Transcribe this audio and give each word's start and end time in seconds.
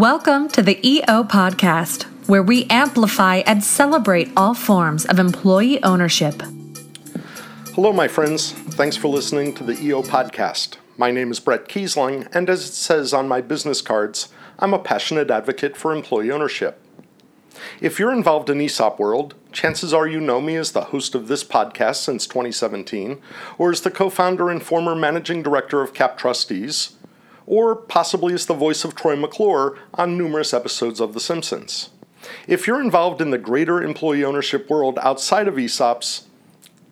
Welcome 0.00 0.48
to 0.52 0.62
the 0.62 0.80
EO 0.82 1.24
Podcast, 1.24 2.04
where 2.26 2.42
we 2.42 2.64
amplify 2.70 3.42
and 3.44 3.62
celebrate 3.62 4.32
all 4.34 4.54
forms 4.54 5.04
of 5.04 5.18
employee 5.18 5.82
ownership. 5.82 6.40
Hello, 7.74 7.92
my 7.92 8.08
friends. 8.08 8.52
Thanks 8.52 8.96
for 8.96 9.08
listening 9.08 9.54
to 9.56 9.62
the 9.62 9.78
EO 9.78 10.00
Podcast. 10.00 10.78
My 10.96 11.10
name 11.10 11.30
is 11.30 11.38
Bret 11.38 11.68
Keisling, 11.68 12.34
and 12.34 12.48
as 12.48 12.64
it 12.64 12.72
says 12.72 13.12
on 13.12 13.28
my 13.28 13.42
business 13.42 13.82
cards, 13.82 14.30
I'm 14.58 14.72
a 14.72 14.78
passionate 14.78 15.30
advocate 15.30 15.76
for 15.76 15.94
employee 15.94 16.30
ownership. 16.30 16.82
If 17.82 17.98
you're 17.98 18.10
involved 18.10 18.48
in 18.48 18.58
ESOP 18.58 18.98
world, 18.98 19.34
chances 19.52 19.92
are 19.92 20.06
you 20.06 20.18
know 20.18 20.40
me 20.40 20.56
as 20.56 20.72
the 20.72 20.84
host 20.84 21.14
of 21.14 21.28
this 21.28 21.44
podcast 21.44 21.96
since 21.96 22.26
2017, 22.26 23.20
or 23.58 23.70
as 23.70 23.82
the 23.82 23.90
co 23.90 24.08
founder 24.08 24.48
and 24.48 24.62
former 24.62 24.94
managing 24.94 25.42
director 25.42 25.82
of 25.82 25.92
CAP 25.92 26.16
Trustees, 26.16 26.96
or 27.50 27.74
possibly 27.74 28.32
as 28.32 28.46
the 28.46 28.54
voice 28.54 28.84
of 28.84 28.94
Troy 28.94 29.16
McClure 29.16 29.76
on 29.94 30.16
numerous 30.16 30.54
episodes 30.54 31.00
of 31.00 31.14
The 31.14 31.20
Simpsons. 31.20 31.90
If 32.46 32.68
you're 32.68 32.80
involved 32.80 33.20
in 33.20 33.30
the 33.30 33.38
greater 33.38 33.82
employee 33.82 34.22
ownership 34.22 34.70
world 34.70 35.00
outside 35.02 35.48
of 35.48 35.56
ESOPs, 35.56 36.26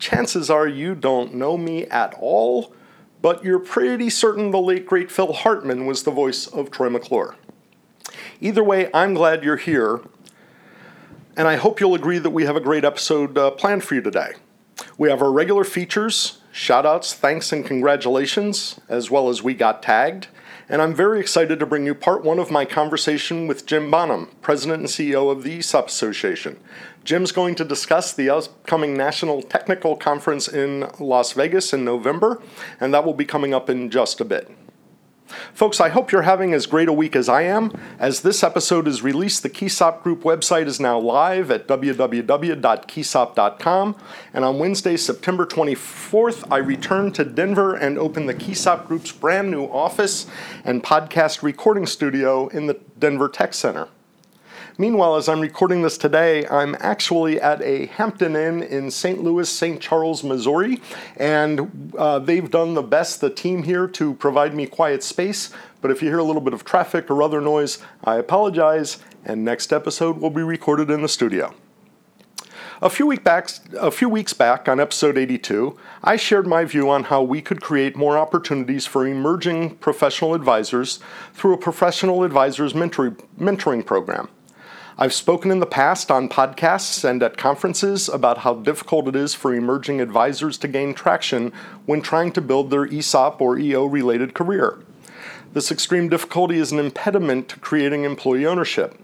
chances 0.00 0.50
are 0.50 0.66
you 0.66 0.96
don't 0.96 1.32
know 1.32 1.56
me 1.56 1.86
at 1.86 2.12
all, 2.18 2.74
but 3.22 3.44
you're 3.44 3.60
pretty 3.60 4.10
certain 4.10 4.50
the 4.50 4.60
late 4.60 4.84
great 4.84 5.12
Phil 5.12 5.32
Hartman 5.32 5.86
was 5.86 6.02
the 6.02 6.10
voice 6.10 6.48
of 6.48 6.72
Troy 6.72 6.90
McClure. 6.90 7.36
Either 8.40 8.64
way, 8.64 8.90
I'm 8.92 9.14
glad 9.14 9.44
you're 9.44 9.58
here, 9.58 10.00
and 11.36 11.46
I 11.46 11.54
hope 11.54 11.78
you'll 11.78 11.94
agree 11.94 12.18
that 12.18 12.30
we 12.30 12.46
have 12.46 12.56
a 12.56 12.60
great 12.60 12.84
episode 12.84 13.38
uh, 13.38 13.52
planned 13.52 13.84
for 13.84 13.94
you 13.94 14.02
today. 14.02 14.32
We 14.96 15.08
have 15.08 15.22
our 15.22 15.30
regular 15.30 15.62
features, 15.62 16.40
shoutouts, 16.52 17.14
thanks, 17.14 17.52
and 17.52 17.64
congratulations, 17.64 18.80
as 18.88 19.08
well 19.08 19.28
as 19.28 19.40
We 19.40 19.54
Got 19.54 19.84
Tagged 19.84 20.26
and 20.68 20.82
I'm 20.82 20.94
very 20.94 21.18
excited 21.18 21.58
to 21.58 21.66
bring 21.66 21.86
you 21.86 21.94
part 21.94 22.22
one 22.22 22.38
of 22.38 22.50
my 22.50 22.64
conversation 22.64 23.46
with 23.46 23.64
Jim 23.64 23.90
Bonham, 23.90 24.28
President 24.42 24.80
and 24.80 24.88
CEO 24.88 25.30
of 25.30 25.42
the 25.42 25.58
ESOP 25.58 25.88
Association. 25.88 26.60
Jim's 27.04 27.32
going 27.32 27.54
to 27.54 27.64
discuss 27.64 28.12
the 28.12 28.28
upcoming 28.28 28.94
National 28.94 29.40
Technical 29.40 29.96
Conference 29.96 30.46
in 30.46 30.88
Las 30.98 31.32
Vegas 31.32 31.72
in 31.72 31.84
November, 31.84 32.42
and 32.80 32.92
that 32.92 33.04
will 33.04 33.14
be 33.14 33.24
coming 33.24 33.54
up 33.54 33.70
in 33.70 33.88
just 33.88 34.20
a 34.20 34.24
bit. 34.24 34.50
Folks, 35.52 35.80
I 35.80 35.88
hope 35.88 36.12
you're 36.12 36.22
having 36.22 36.54
as 36.54 36.66
great 36.66 36.88
a 36.88 36.92
week 36.92 37.14
as 37.14 37.28
I 37.28 37.42
am. 37.42 37.70
As 37.98 38.20
this 38.20 38.42
episode 38.42 38.88
is 38.88 39.02
released, 39.02 39.42
the 39.42 39.50
KEISOP 39.50 40.02
Group 40.02 40.22
website 40.22 40.66
is 40.66 40.80
now 40.80 40.98
live 40.98 41.50
at 41.50 41.68
www.keisop.com. 41.68 43.96
And 44.32 44.44
on 44.44 44.58
Wednesday, 44.58 44.96
September 44.96 45.46
24th, 45.46 46.50
I 46.50 46.56
return 46.58 47.12
to 47.12 47.24
Denver 47.24 47.74
and 47.74 47.98
open 47.98 48.26
the 48.26 48.34
KEISOP 48.34 48.86
Group's 48.86 49.12
brand 49.12 49.50
new 49.50 49.64
office 49.64 50.26
and 50.64 50.82
podcast 50.82 51.42
recording 51.42 51.86
studio 51.86 52.48
in 52.48 52.66
the 52.66 52.78
Denver 52.98 53.28
Tech 53.28 53.54
Center. 53.54 53.88
Meanwhile, 54.80 55.16
as 55.16 55.28
I'm 55.28 55.40
recording 55.40 55.82
this 55.82 55.98
today, 55.98 56.46
I'm 56.46 56.76
actually 56.78 57.40
at 57.40 57.60
a 57.62 57.86
Hampton 57.86 58.36
Inn 58.36 58.62
in 58.62 58.92
St. 58.92 59.20
Louis, 59.20 59.50
St. 59.50 59.80
Charles, 59.80 60.22
Missouri, 60.22 60.80
and 61.16 61.92
uh, 61.98 62.20
they've 62.20 62.48
done 62.48 62.74
the 62.74 62.82
best, 62.82 63.20
the 63.20 63.28
team 63.28 63.64
here, 63.64 63.88
to 63.88 64.14
provide 64.14 64.54
me 64.54 64.68
quiet 64.68 65.02
space. 65.02 65.50
But 65.80 65.90
if 65.90 66.00
you 66.00 66.10
hear 66.10 66.18
a 66.18 66.22
little 66.22 66.40
bit 66.40 66.54
of 66.54 66.64
traffic 66.64 67.10
or 67.10 67.24
other 67.24 67.40
noise, 67.40 67.78
I 68.04 68.18
apologize, 68.18 68.98
and 69.24 69.44
next 69.44 69.72
episode 69.72 70.18
will 70.18 70.30
be 70.30 70.42
recorded 70.42 70.90
in 70.92 71.02
the 71.02 71.08
studio. 71.08 71.52
A 72.80 72.88
few, 72.88 73.08
week 73.08 73.24
back, 73.24 73.50
a 73.80 73.90
few 73.90 74.08
weeks 74.08 74.32
back, 74.32 74.68
on 74.68 74.78
episode 74.78 75.18
82, 75.18 75.76
I 76.04 76.14
shared 76.14 76.46
my 76.46 76.64
view 76.64 76.88
on 76.88 77.02
how 77.02 77.20
we 77.20 77.42
could 77.42 77.60
create 77.60 77.96
more 77.96 78.16
opportunities 78.16 78.86
for 78.86 79.04
emerging 79.04 79.78
professional 79.78 80.34
advisors 80.34 81.00
through 81.34 81.54
a 81.54 81.58
professional 81.58 82.22
advisors 82.22 82.74
mentoring 82.74 83.84
program. 83.84 84.28
I've 85.00 85.14
spoken 85.14 85.52
in 85.52 85.60
the 85.60 85.66
past 85.66 86.10
on 86.10 86.28
podcasts 86.28 87.08
and 87.08 87.22
at 87.22 87.36
conferences 87.36 88.08
about 88.08 88.38
how 88.38 88.54
difficult 88.54 89.06
it 89.06 89.14
is 89.14 89.32
for 89.32 89.54
emerging 89.54 90.00
advisors 90.00 90.58
to 90.58 90.66
gain 90.66 90.92
traction 90.92 91.52
when 91.86 92.02
trying 92.02 92.32
to 92.32 92.40
build 92.40 92.70
their 92.70 92.84
ESOP 92.84 93.40
or 93.40 93.60
EO 93.60 93.84
related 93.84 94.34
career. 94.34 94.80
This 95.52 95.70
extreme 95.70 96.08
difficulty 96.08 96.58
is 96.58 96.72
an 96.72 96.80
impediment 96.80 97.48
to 97.50 97.60
creating 97.60 98.02
employee 98.02 98.44
ownership. 98.44 99.00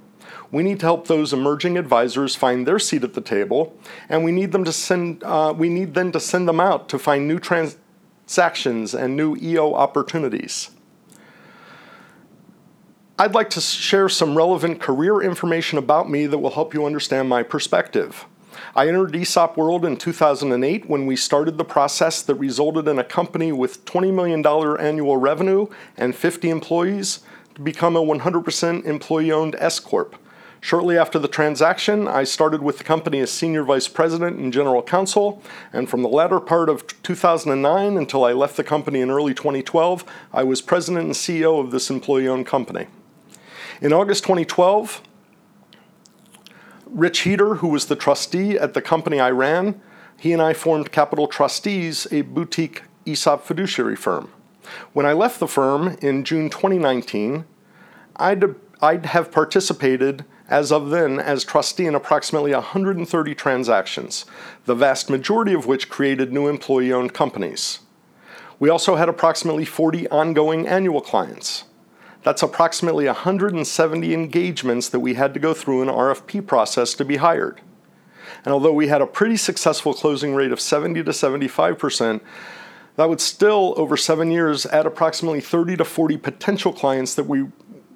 We 0.50 0.65
need 0.65 0.81
to 0.81 0.87
help 0.87 1.06
those 1.06 1.32
emerging 1.32 1.78
advisors 1.78 2.34
find 2.34 2.66
their 2.66 2.81
seat 2.81 3.05
at 3.05 3.15
the 3.15 3.21
table, 3.21 3.78
and 4.09 4.25
we 4.25 4.32
need 4.32 4.50
them 4.50 4.65
to 4.65 4.72
send. 4.72 5.22
Uh, 5.22 5.55
we 5.56 5.69
need 5.69 5.94
them 5.94 6.11
to 6.11 6.19
send 6.19 6.49
them 6.49 6.59
out 6.59 6.88
to 6.88 6.99
find 6.99 7.28
new 7.28 7.38
transactions 7.38 8.94
and 8.94 9.16
new 9.16 9.37
EO 9.37 9.75
opportunities. 9.75 10.71
I'd 13.16 13.32
like 13.32 13.50
to 13.50 13.60
share 13.60 14.08
some 14.08 14.36
relevant 14.36 14.80
career 14.80 15.22
information 15.22 15.78
about 15.78 16.10
me 16.10 16.26
that 16.26 16.38
will 16.38 16.50
help 16.50 16.75
you 16.75 16.84
understand 16.84 17.28
my 17.28 17.44
perspective. 17.44 18.26
I 18.75 18.88
entered 18.88 19.14
ESOP 19.14 19.56
World 19.56 19.84
in 19.84 19.97
2008 19.97 20.91
when 20.91 21.06
we 21.06 21.14
started 21.14 21.56
the 21.56 21.64
process 21.64 22.22
that 22.22 22.34
resulted 22.34 22.88
in 22.88 22.98
a 22.98 23.04
company 23.04 23.52
with 23.52 23.84
$20 23.84 24.12
million 24.12 24.44
annual 24.80 25.16
revenue 25.16 25.69
and 25.97 26.16
50 26.16 26.50
employees 26.50 27.20
to 27.54 27.60
become 27.60 27.94
a 27.94 28.02
100% 28.02 28.84
employee 28.84 29.31
owned 29.31 29.54
S 29.60 29.78
Corp. 29.78 30.16
Shortly 30.60 30.98
after 30.98 31.20
the 31.20 31.28
transaction, 31.28 32.08
I 32.08 32.25
started 32.25 32.62
with 32.62 32.78
the 32.78 32.84
company 32.84 33.20
as 33.20 33.31
Senior 33.31 33.62
Vice 33.62 33.86
President 33.86 34.38
and 34.38 34.52
General 34.52 34.82
Counsel, 34.82 35.41
and 35.72 35.88
from 35.88 36.02
the 36.02 36.08
latter 36.08 36.41
part 36.41 36.69
of 36.69 36.84
2009 37.04 37.96
until 37.96 38.25
I 38.25 38.32
left 38.32 38.56
the 38.56 38.64
company 38.64 39.00
in 39.00 39.10
early 39.10 39.34
2012, 39.34 40.04
I 40.32 40.42
was 40.42 40.60
President 40.60 41.04
and 41.04 41.14
CEO 41.14 41.60
of 41.60 41.70
this 41.70 41.91
employee 41.91 42.26
owned 42.26 42.46
company. 42.46 42.88
In 43.84 43.93
August 43.93 44.22
2012, 44.22 45.03
Rich 46.87 47.19
Heater, 47.21 47.56
who 47.56 47.69
was 47.69 47.84
the 47.84 47.95
trustee 47.95 48.59
at 48.59 48.72
the 48.72 48.81
company 48.81 49.21
I 49.21 49.28
ran, 49.28 49.78
he 50.19 50.33
and 50.33 50.41
I 50.41 50.55
formed 50.55 50.91
Capital 50.91 51.27
Trustees, 51.27 52.06
a 52.11 52.23
boutique 52.23 52.84
ESOP 53.06 53.44
fiduciary 53.44 53.94
firm. 53.94 54.31
When 54.94 55.05
I 55.05 55.12
left 55.12 55.39
the 55.39 55.47
firm 55.47 55.99
in 56.00 56.25
June 56.25 56.49
2019, 56.49 57.44
I'd, 58.17 58.55
I'd 58.81 59.05
have 59.05 59.31
participated 59.31 60.25
as 60.49 60.73
of 60.73 60.89
then 60.89 61.21
as 61.21 61.44
trustee 61.44 61.84
in 61.84 61.94
approximately 61.94 62.55
130 62.55 63.34
transactions, 63.34 64.25
the 64.65 64.75
vast 64.75 65.11
majority 65.11 65.53
of 65.53 65.67
which 65.67 65.91
created 65.91 66.33
new 66.33 66.49
employee 66.49 66.91
owned 66.91 67.12
companies. 67.12 67.81
We 68.59 68.71
also 68.71 68.97
had 68.97 69.11
approximately 69.11 69.67
40 69.67 70.09
ongoing 70.09 70.67
annual 70.67 71.03
clients. 71.03 71.65
That's 72.25 72.43
approximately 72.43 73.05
170 73.05 74.15
engagements 74.15 74.89
that 74.89 75.01
we 75.01 75.15
had 75.15 75.35
to 75.35 75.41
go 75.41 75.53
through 75.53 75.83
an 75.83 75.89
RFP 75.89 76.47
process 76.47 76.95
to 76.95 77.05
be 77.05 77.17
hired. 77.17 77.61
And 78.45 78.53
although 78.53 78.73
we 78.73 78.89
had 78.89 79.03
a 79.03 79.07
pretty 79.07 79.37
successful 79.37 79.93
closing 79.93 80.35
rate 80.35 80.51
of 80.51 80.59
70 80.59 81.05
to 81.05 81.11
75%, 81.11 82.21
that 82.97 83.09
would 83.09 83.21
still, 83.21 83.75
over 83.77 83.97
seven 83.97 84.31
years, 84.31 84.65
add 84.67 84.87
approximately 84.87 85.41
30 85.41 85.77
to 85.77 85.85
40 85.85 86.17
potential 86.17 86.73
clients 86.73 87.15
that 87.15 87.25
we 87.25 87.47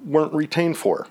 weren't 0.05 0.33
retained 0.33 0.77
for. 0.77 1.07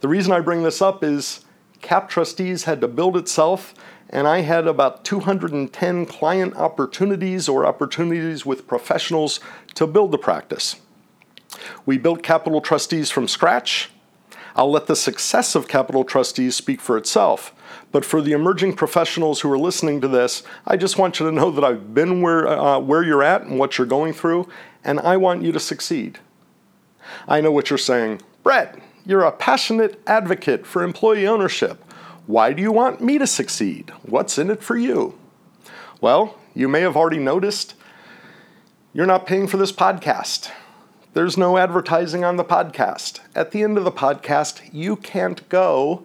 The 0.00 0.08
reason 0.08 0.32
I 0.32 0.40
bring 0.40 0.62
this 0.62 0.82
up 0.82 1.02
is 1.02 1.44
CAP 1.80 2.08
Trustees 2.08 2.64
had 2.64 2.82
to 2.82 2.88
build 2.88 3.16
itself, 3.16 3.74
and 4.10 4.28
I 4.28 4.42
had 4.42 4.66
about 4.66 5.04
210 5.04 6.04
client 6.06 6.54
opportunities 6.56 7.48
or 7.48 7.64
opportunities 7.64 8.44
with 8.44 8.66
professionals 8.66 9.40
to 9.74 9.86
build 9.86 10.12
the 10.12 10.18
practice. 10.18 10.76
We 11.84 11.98
built 11.98 12.22
Capital 12.22 12.60
Trustees 12.60 13.10
from 13.10 13.28
scratch. 13.28 13.90
I'll 14.54 14.70
let 14.70 14.86
the 14.86 14.96
success 14.96 15.54
of 15.54 15.68
Capital 15.68 16.02
Trustees 16.02 16.56
speak 16.56 16.80
for 16.80 16.96
itself. 16.96 17.52
But 17.92 18.04
for 18.04 18.22
the 18.22 18.32
emerging 18.32 18.74
professionals 18.74 19.40
who 19.40 19.52
are 19.52 19.58
listening 19.58 20.00
to 20.00 20.08
this, 20.08 20.42
I 20.66 20.76
just 20.76 20.98
want 20.98 21.20
you 21.20 21.26
to 21.26 21.32
know 21.32 21.50
that 21.50 21.64
I've 21.64 21.94
been 21.94 22.22
where, 22.22 22.48
uh, 22.48 22.78
where 22.78 23.02
you're 23.02 23.22
at 23.22 23.42
and 23.42 23.58
what 23.58 23.76
you're 23.76 23.86
going 23.86 24.12
through, 24.12 24.48
and 24.82 24.98
I 25.00 25.16
want 25.16 25.42
you 25.42 25.52
to 25.52 25.60
succeed. 25.60 26.18
I 27.28 27.40
know 27.40 27.52
what 27.52 27.70
you're 27.70 27.78
saying. 27.78 28.22
Bret, 28.42 28.78
you're 29.04 29.22
a 29.22 29.32
passionate 29.32 30.00
advocate 30.06 30.66
for 30.66 30.82
employee 30.82 31.26
ownership. 31.26 31.84
Why 32.26 32.52
do 32.52 32.62
you 32.62 32.72
want 32.72 33.00
me 33.00 33.18
to 33.18 33.26
succeed? 33.26 33.92
What's 34.02 34.38
in 34.38 34.50
it 34.50 34.62
for 34.62 34.76
you? 34.76 35.18
Well, 36.00 36.38
you 36.54 36.68
may 36.68 36.80
have 36.80 36.96
already 36.96 37.18
noticed 37.18 37.74
you're 38.92 39.06
not 39.06 39.26
paying 39.26 39.46
for 39.46 39.58
this 39.58 39.72
podcast. 39.72 40.50
There's 41.16 41.38
no 41.38 41.56
advertising 41.56 42.24
on 42.24 42.36
the 42.36 42.44
podcast. 42.44 43.20
At 43.34 43.50
the 43.50 43.62
end 43.62 43.78
of 43.78 43.84
the 43.84 43.90
podcast, 43.90 44.68
you 44.70 44.96
can't 44.96 45.48
go 45.48 46.04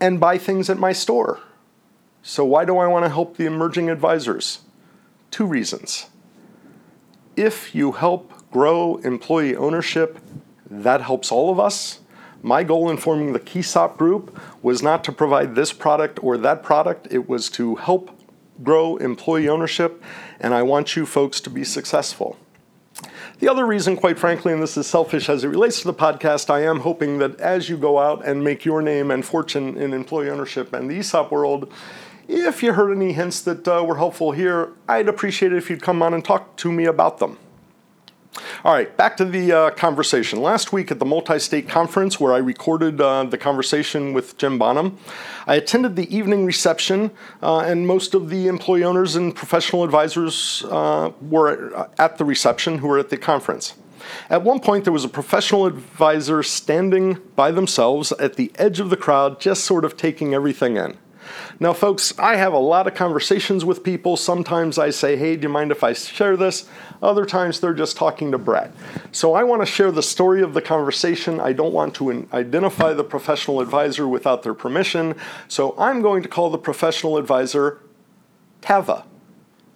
and 0.00 0.18
buy 0.18 0.38
things 0.38 0.70
at 0.70 0.78
my 0.78 0.94
store. 0.94 1.40
So, 2.22 2.42
why 2.42 2.64
do 2.64 2.78
I 2.78 2.86
want 2.86 3.04
to 3.04 3.10
help 3.10 3.36
the 3.36 3.44
emerging 3.44 3.90
advisors? 3.90 4.60
Two 5.30 5.44
reasons. 5.44 6.06
If 7.36 7.74
you 7.74 7.92
help 7.92 8.32
grow 8.50 8.96
employee 9.04 9.54
ownership, 9.54 10.18
that 10.70 11.02
helps 11.02 11.30
all 11.30 11.52
of 11.52 11.60
us. 11.60 12.00
My 12.40 12.62
goal 12.62 12.88
in 12.88 12.96
forming 12.96 13.34
the 13.34 13.38
KEISOP 13.38 13.98
Group 13.98 14.40
was 14.62 14.82
not 14.82 15.04
to 15.04 15.12
provide 15.12 15.54
this 15.54 15.74
product 15.74 16.18
or 16.22 16.38
that 16.38 16.62
product, 16.62 17.06
it 17.10 17.28
was 17.28 17.50
to 17.50 17.74
help 17.74 18.18
grow 18.62 18.96
employee 18.96 19.46
ownership, 19.46 20.02
and 20.40 20.54
I 20.54 20.62
want 20.62 20.96
you 20.96 21.04
folks 21.04 21.38
to 21.42 21.50
be 21.50 21.64
successful. 21.64 22.38
The 23.38 23.50
other 23.50 23.66
reason, 23.66 23.96
quite 23.96 24.18
frankly, 24.18 24.54
and 24.54 24.62
this 24.62 24.78
is 24.78 24.86
selfish 24.86 25.28
as 25.28 25.44
it 25.44 25.48
relates 25.48 25.80
to 25.80 25.86
the 25.86 25.94
podcast, 25.94 26.48
I 26.48 26.62
am 26.62 26.80
hoping 26.80 27.18
that 27.18 27.38
as 27.38 27.68
you 27.68 27.76
go 27.76 27.98
out 27.98 28.24
and 28.24 28.42
make 28.42 28.64
your 28.64 28.80
name 28.80 29.10
and 29.10 29.22
fortune 29.22 29.76
in 29.76 29.92
employee 29.92 30.30
ownership 30.30 30.72
and 30.72 30.90
the 30.90 30.98
ESOP 31.00 31.30
world, 31.30 31.70
if 32.28 32.62
you 32.62 32.72
heard 32.72 32.96
any 32.96 33.12
hints 33.12 33.42
that 33.42 33.68
uh, 33.68 33.84
were 33.84 33.98
helpful 33.98 34.32
here, 34.32 34.72
I'd 34.88 35.08
appreciate 35.08 35.52
it 35.52 35.58
if 35.58 35.68
you'd 35.68 35.82
come 35.82 36.02
on 36.02 36.14
and 36.14 36.24
talk 36.24 36.56
to 36.56 36.72
me 36.72 36.86
about 36.86 37.18
them. 37.18 37.38
All 38.64 38.72
right, 38.72 38.94
back 38.96 39.16
to 39.18 39.24
the 39.24 39.52
uh, 39.52 39.70
conversation. 39.70 40.40
Last 40.40 40.72
week 40.72 40.90
at 40.90 40.98
the 40.98 41.04
multi 41.04 41.38
state 41.38 41.68
conference, 41.68 42.20
where 42.20 42.32
I 42.32 42.38
recorded 42.38 43.00
uh, 43.00 43.24
the 43.24 43.38
conversation 43.38 44.12
with 44.12 44.36
Jim 44.38 44.58
Bonham, 44.58 44.98
I 45.46 45.54
attended 45.56 45.96
the 45.96 46.14
evening 46.14 46.44
reception, 46.44 47.10
uh, 47.42 47.60
and 47.60 47.86
most 47.86 48.14
of 48.14 48.28
the 48.28 48.48
employee 48.48 48.84
owners 48.84 49.16
and 49.16 49.34
professional 49.34 49.84
advisors 49.84 50.64
uh, 50.70 51.12
were 51.20 51.88
at 51.98 52.18
the 52.18 52.24
reception 52.24 52.78
who 52.78 52.88
were 52.88 52.98
at 52.98 53.10
the 53.10 53.16
conference. 53.16 53.74
At 54.30 54.42
one 54.42 54.60
point, 54.60 54.84
there 54.84 54.92
was 54.92 55.04
a 55.04 55.08
professional 55.08 55.66
advisor 55.66 56.42
standing 56.42 57.18
by 57.34 57.50
themselves 57.50 58.12
at 58.12 58.34
the 58.34 58.52
edge 58.56 58.80
of 58.80 58.90
the 58.90 58.96
crowd, 58.96 59.40
just 59.40 59.64
sort 59.64 59.84
of 59.84 59.96
taking 59.96 60.34
everything 60.34 60.76
in. 60.76 60.96
Now, 61.58 61.72
folks, 61.72 62.12
I 62.18 62.36
have 62.36 62.52
a 62.52 62.58
lot 62.58 62.86
of 62.86 62.94
conversations 62.94 63.64
with 63.64 63.82
people. 63.82 64.18
Sometimes 64.18 64.78
I 64.78 64.90
say, 64.90 65.16
hey, 65.16 65.36
do 65.36 65.44
you 65.44 65.48
mind 65.48 65.70
if 65.70 65.82
I 65.82 65.94
share 65.94 66.36
this? 66.36 66.68
Other 67.02 67.24
times 67.24 67.60
they're 67.60 67.72
just 67.72 67.96
talking 67.96 68.30
to 68.32 68.38
Brett. 68.38 68.72
So 69.10 69.32
I 69.32 69.42
want 69.42 69.62
to 69.62 69.66
share 69.66 69.90
the 69.90 70.02
story 70.02 70.42
of 70.42 70.52
the 70.52 70.60
conversation. 70.60 71.40
I 71.40 71.54
don't 71.54 71.72
want 71.72 71.94
to 71.94 72.28
identify 72.34 72.92
the 72.92 73.04
professional 73.04 73.60
advisor 73.60 74.06
without 74.06 74.42
their 74.42 74.52
permission. 74.52 75.14
So 75.48 75.74
I'm 75.78 76.02
going 76.02 76.22
to 76.22 76.28
call 76.28 76.50
the 76.50 76.58
professional 76.58 77.16
advisor 77.16 77.80
TAVA, 78.60 79.04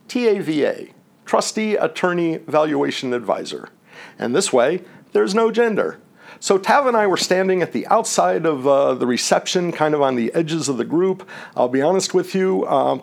T 0.07 0.29
A 0.29 0.43
V 0.43 0.65
A, 0.65 0.93
Trustee 1.25 1.77
Attorney 1.77 2.39
Valuation 2.39 3.15
Advisor. 3.15 3.71
And 4.19 4.37
this 4.37 4.53
way, 4.53 4.83
there's 5.13 5.35
no 5.35 5.51
gender. 5.51 5.99
So 6.39 6.57
Tav 6.57 6.87
and 6.87 6.97
I 6.97 7.07
were 7.07 7.17
standing 7.17 7.63
at 7.63 7.73
the 7.73 7.87
outside 7.89 8.47
of 8.47 8.67
uh, 8.67 8.95
the 8.95 9.07
reception, 9.07 9.73
kind 9.73 9.95
of 9.95 10.03
on 10.03 10.15
the 10.15 10.33
edges 10.33 10.69
of 10.69 10.77
the 10.77 10.85
group. 10.85 11.29
I'll 11.57 11.69
be 11.69 11.83
honest 11.83 12.15
with 12.15 12.35
you, 12.35 12.65
uh, 12.65 13.01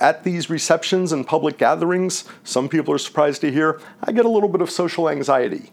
at 0.00 0.24
these 0.24 0.48
receptions 0.48 1.12
and 1.12 1.26
public 1.26 1.58
gatherings, 1.58 2.24
some 2.44 2.68
people 2.68 2.94
are 2.94 2.98
surprised 2.98 3.42
to 3.42 3.52
hear, 3.52 3.80
I 4.02 4.12
get 4.12 4.24
a 4.24 4.28
little 4.28 4.48
bit 4.48 4.62
of 4.62 4.70
social 4.70 5.08
anxiety. 5.08 5.72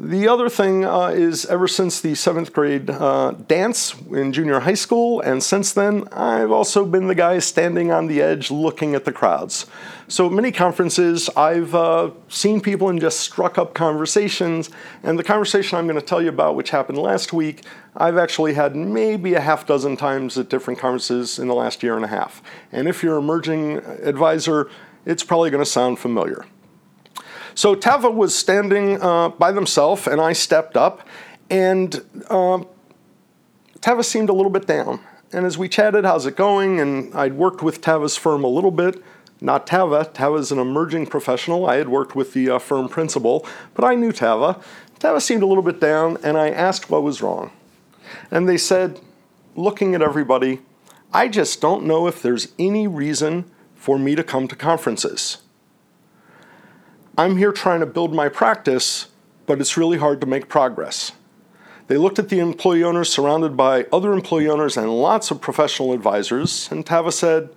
The 0.00 0.28
other 0.28 0.48
thing 0.48 0.84
uh, 0.84 1.08
is, 1.08 1.44
ever 1.46 1.66
since 1.66 2.00
the 2.00 2.14
seventh 2.14 2.52
grade 2.52 2.88
uh, 2.88 3.32
dance 3.32 3.96
in 4.12 4.32
junior 4.32 4.60
high 4.60 4.74
school, 4.74 5.20
and 5.20 5.42
since 5.42 5.72
then, 5.72 6.06
I've 6.12 6.52
also 6.52 6.84
been 6.84 7.08
the 7.08 7.16
guy 7.16 7.40
standing 7.40 7.90
on 7.90 8.06
the 8.06 8.22
edge 8.22 8.48
looking 8.48 8.94
at 8.94 9.04
the 9.04 9.10
crowds. 9.10 9.66
So, 10.06 10.30
many 10.30 10.52
conferences, 10.52 11.28
I've 11.36 11.74
uh, 11.74 12.12
seen 12.28 12.60
people 12.60 12.90
and 12.90 13.00
just 13.00 13.18
struck 13.18 13.58
up 13.58 13.74
conversations. 13.74 14.70
And 15.02 15.18
the 15.18 15.24
conversation 15.24 15.76
I'm 15.76 15.88
going 15.88 15.98
to 15.98 16.06
tell 16.06 16.22
you 16.22 16.28
about, 16.28 16.54
which 16.54 16.70
happened 16.70 16.98
last 16.98 17.32
week, 17.32 17.64
I've 17.96 18.18
actually 18.18 18.54
had 18.54 18.76
maybe 18.76 19.34
a 19.34 19.40
half 19.40 19.66
dozen 19.66 19.96
times 19.96 20.38
at 20.38 20.48
different 20.48 20.78
conferences 20.78 21.40
in 21.40 21.48
the 21.48 21.56
last 21.56 21.82
year 21.82 21.96
and 21.96 22.04
a 22.04 22.08
half. 22.08 22.40
And 22.70 22.86
if 22.86 23.02
you're 23.02 23.18
an 23.18 23.24
emerging 23.24 23.78
advisor, 24.04 24.70
it's 25.04 25.24
probably 25.24 25.50
going 25.50 25.64
to 25.64 25.68
sound 25.68 25.98
familiar. 25.98 26.44
So 27.58 27.74
Tava 27.74 28.08
was 28.08 28.36
standing 28.38 29.02
uh, 29.02 29.30
by 29.30 29.50
themselves, 29.50 30.06
and 30.06 30.20
I 30.20 30.32
stepped 30.32 30.76
up, 30.76 31.04
and 31.50 32.00
uh, 32.30 32.62
Tava 33.80 34.04
seemed 34.04 34.28
a 34.28 34.32
little 34.32 34.52
bit 34.52 34.68
down. 34.68 35.00
And 35.32 35.44
as 35.44 35.58
we 35.58 35.68
chatted, 35.68 36.04
how's 36.04 36.24
it 36.24 36.36
going? 36.36 36.78
And 36.78 37.12
I'd 37.16 37.32
worked 37.32 37.60
with 37.60 37.80
Tava's 37.80 38.16
firm 38.16 38.44
a 38.44 38.46
little 38.46 38.70
bit. 38.70 39.02
Not 39.40 39.66
Tava. 39.66 40.08
Tava's 40.14 40.52
an 40.52 40.60
emerging 40.60 41.06
professional. 41.06 41.66
I 41.66 41.78
had 41.78 41.88
worked 41.88 42.14
with 42.14 42.32
the 42.32 42.48
uh, 42.48 42.58
firm 42.60 42.88
principal, 42.88 43.44
but 43.74 43.84
I 43.84 43.96
knew 43.96 44.12
Tava. 44.12 44.60
Tava 45.00 45.20
seemed 45.20 45.42
a 45.42 45.46
little 45.46 45.64
bit 45.64 45.80
down, 45.80 46.16
and 46.22 46.38
I 46.38 46.50
asked 46.50 46.90
what 46.90 47.02
was 47.02 47.20
wrong. 47.22 47.50
And 48.30 48.48
they 48.48 48.56
said, 48.56 49.00
looking 49.56 49.96
at 49.96 50.00
everybody, 50.00 50.60
I 51.12 51.26
just 51.26 51.60
don't 51.60 51.86
know 51.86 52.06
if 52.06 52.22
there's 52.22 52.52
any 52.56 52.86
reason 52.86 53.50
for 53.74 53.98
me 53.98 54.14
to 54.14 54.22
come 54.22 54.46
to 54.46 54.54
conferences. 54.54 55.38
I'm 57.18 57.36
here 57.36 57.50
trying 57.50 57.80
to 57.80 57.86
build 57.86 58.14
my 58.14 58.28
practice, 58.28 59.08
but 59.46 59.60
it's 59.60 59.76
really 59.76 59.98
hard 59.98 60.20
to 60.20 60.26
make 60.28 60.48
progress. 60.48 61.10
They 61.88 61.96
looked 61.96 62.20
at 62.20 62.28
the 62.28 62.38
employee 62.38 62.84
owners 62.84 63.10
surrounded 63.12 63.56
by 63.56 63.86
other 63.92 64.12
employee 64.12 64.48
owners 64.48 64.76
and 64.76 64.88
lots 64.88 65.32
of 65.32 65.40
professional 65.40 65.92
advisors, 65.92 66.70
and 66.70 66.86
Tava 66.86 67.10
said, 67.10 67.48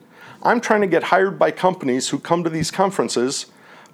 I'm 0.41 0.61
trying 0.61 0.81
to 0.81 0.87
get 0.87 1.03
hired 1.03 1.37
by 1.37 1.51
companies 1.51 2.09
who 2.09 2.17
come 2.17 2.43
to 2.43 2.49
these 2.49 2.71
conferences, 2.71 3.45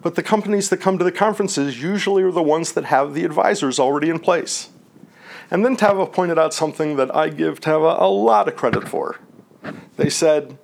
but 0.02 0.16
the 0.16 0.24
companies 0.24 0.69
that 0.69 0.78
come 0.78 0.98
to 1.00 1.04
the 1.04 1.12
conferences 1.12 1.84
usually 1.84 2.24
are 2.24 2.31
the 2.31 2.42
ones 2.42 2.72
that 2.72 2.86
have 2.86 3.13
the 3.13 3.25
advisors 3.25 3.78
already 3.78 4.10
in 4.10 4.20
place. 4.20 4.70
And 5.52 5.66
then 5.66 5.75
Tava 5.75 6.06
pointed 6.06 6.40
out 6.40 6.54
something 6.54 6.96
that 6.96 7.13
I 7.13 7.28
give 7.28 7.60
Tava 7.60 7.98
a 8.00 8.08
lot 8.08 8.48
of 8.48 8.56
credit 8.56 8.88
for. 8.88 9.20
They 9.98 10.10
said, 10.10 10.58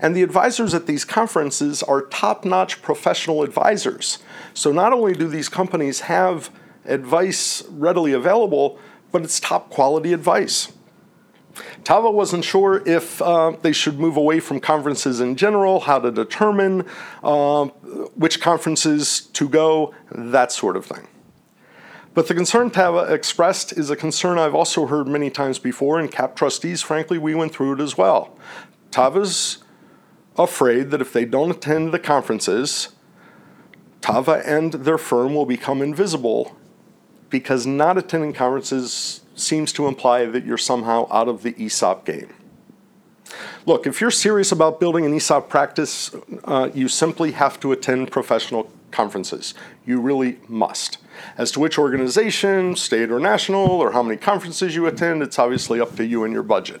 and 0.00 0.14
the 0.14 0.22
advisors 0.22 0.74
at 0.74 0.86
these 0.86 1.04
conferences 1.04 1.82
are 1.82 2.02
top 2.02 2.44
notch 2.44 2.82
professional 2.82 3.42
advisors. 3.42 4.18
So 4.54 4.72
not 4.72 4.92
only 4.92 5.12
do 5.12 5.28
these 5.28 5.48
companies 5.48 6.00
have 6.00 6.50
advice 6.84 7.62
readily 7.70 8.12
available, 8.12 8.78
but 9.12 9.22
it's 9.22 9.40
top 9.40 9.70
quality 9.70 10.12
advice. 10.12 10.72
Tava 11.84 12.10
wasn't 12.10 12.44
sure 12.44 12.82
if 12.86 13.20
uh, 13.20 13.52
they 13.62 13.72
should 13.72 13.98
move 13.98 14.16
away 14.16 14.38
from 14.38 14.60
conferences 14.60 15.20
in 15.20 15.34
general, 15.34 15.80
how 15.80 15.98
to 15.98 16.10
determine 16.10 16.84
uh, 17.22 17.64
which 18.14 18.40
conferences 18.40 19.22
to 19.32 19.48
go, 19.48 19.94
that 20.12 20.52
sort 20.52 20.76
of 20.76 20.86
thing. 20.86 21.08
But 22.14 22.28
the 22.28 22.34
concern 22.34 22.70
Tava 22.70 23.12
expressed 23.12 23.72
is 23.72 23.90
a 23.90 23.96
concern 23.96 24.38
I've 24.38 24.54
also 24.54 24.86
heard 24.86 25.06
many 25.08 25.30
times 25.30 25.58
before, 25.58 25.98
and 25.98 26.10
CAP 26.10 26.36
trustees, 26.36 26.82
frankly, 26.82 27.18
we 27.18 27.34
went 27.34 27.52
through 27.52 27.74
it 27.74 27.80
as 27.80 27.96
well. 27.96 28.36
Tava's 28.90 29.58
afraid 30.38 30.90
that 30.90 31.00
if 31.00 31.12
they 31.12 31.24
don't 31.24 31.50
attend 31.50 31.92
the 31.92 31.98
conferences, 31.98 32.90
Tava 34.00 34.42
and 34.46 34.72
their 34.72 34.98
firm 34.98 35.34
will 35.34 35.46
become 35.46 35.82
invisible 35.82 36.56
because 37.30 37.66
not 37.66 37.98
attending 37.98 38.32
conferences 38.32 39.22
seems 39.34 39.72
to 39.72 39.86
imply 39.86 40.24
that 40.24 40.44
you're 40.44 40.56
somehow 40.56 41.06
out 41.10 41.28
of 41.28 41.42
the 41.42 41.54
ESOP 41.62 42.04
game. 42.04 42.32
Look, 43.66 43.86
if 43.86 44.00
you're 44.00 44.10
serious 44.10 44.50
about 44.50 44.80
building 44.80 45.04
an 45.04 45.12
ESOP 45.12 45.48
practice, 45.50 46.14
uh, 46.44 46.70
you 46.72 46.88
simply 46.88 47.32
have 47.32 47.60
to 47.60 47.72
attend 47.72 48.10
professional 48.10 48.70
conferences. 48.90 49.52
You 49.84 50.00
really 50.00 50.38
must. 50.48 50.98
As 51.36 51.50
to 51.52 51.60
which 51.60 51.78
organization, 51.78 52.76
state 52.76 53.10
or 53.10 53.20
national, 53.20 53.66
or 53.68 53.92
how 53.92 54.02
many 54.02 54.16
conferences 54.16 54.74
you 54.74 54.86
attend, 54.86 55.22
it's 55.22 55.38
obviously 55.38 55.80
up 55.80 55.96
to 55.96 56.06
you 56.06 56.24
and 56.24 56.32
your 56.32 56.42
budget. 56.42 56.80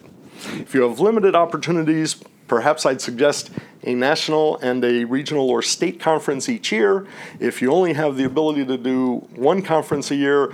If 0.54 0.74
you 0.74 0.82
have 0.88 1.00
limited 1.00 1.34
opportunities, 1.34 2.16
Perhaps 2.48 2.86
I'd 2.86 3.00
suggest 3.00 3.50
a 3.84 3.94
national 3.94 4.56
and 4.58 4.84
a 4.84 5.04
regional 5.04 5.48
or 5.48 5.62
state 5.62 6.00
conference 6.00 6.48
each 6.48 6.72
year. 6.72 7.06
If 7.38 7.62
you 7.62 7.70
only 7.70 7.92
have 7.92 8.16
the 8.16 8.24
ability 8.24 8.64
to 8.66 8.78
do 8.78 9.16
one 9.34 9.62
conference 9.62 10.10
a 10.10 10.16
year, 10.16 10.52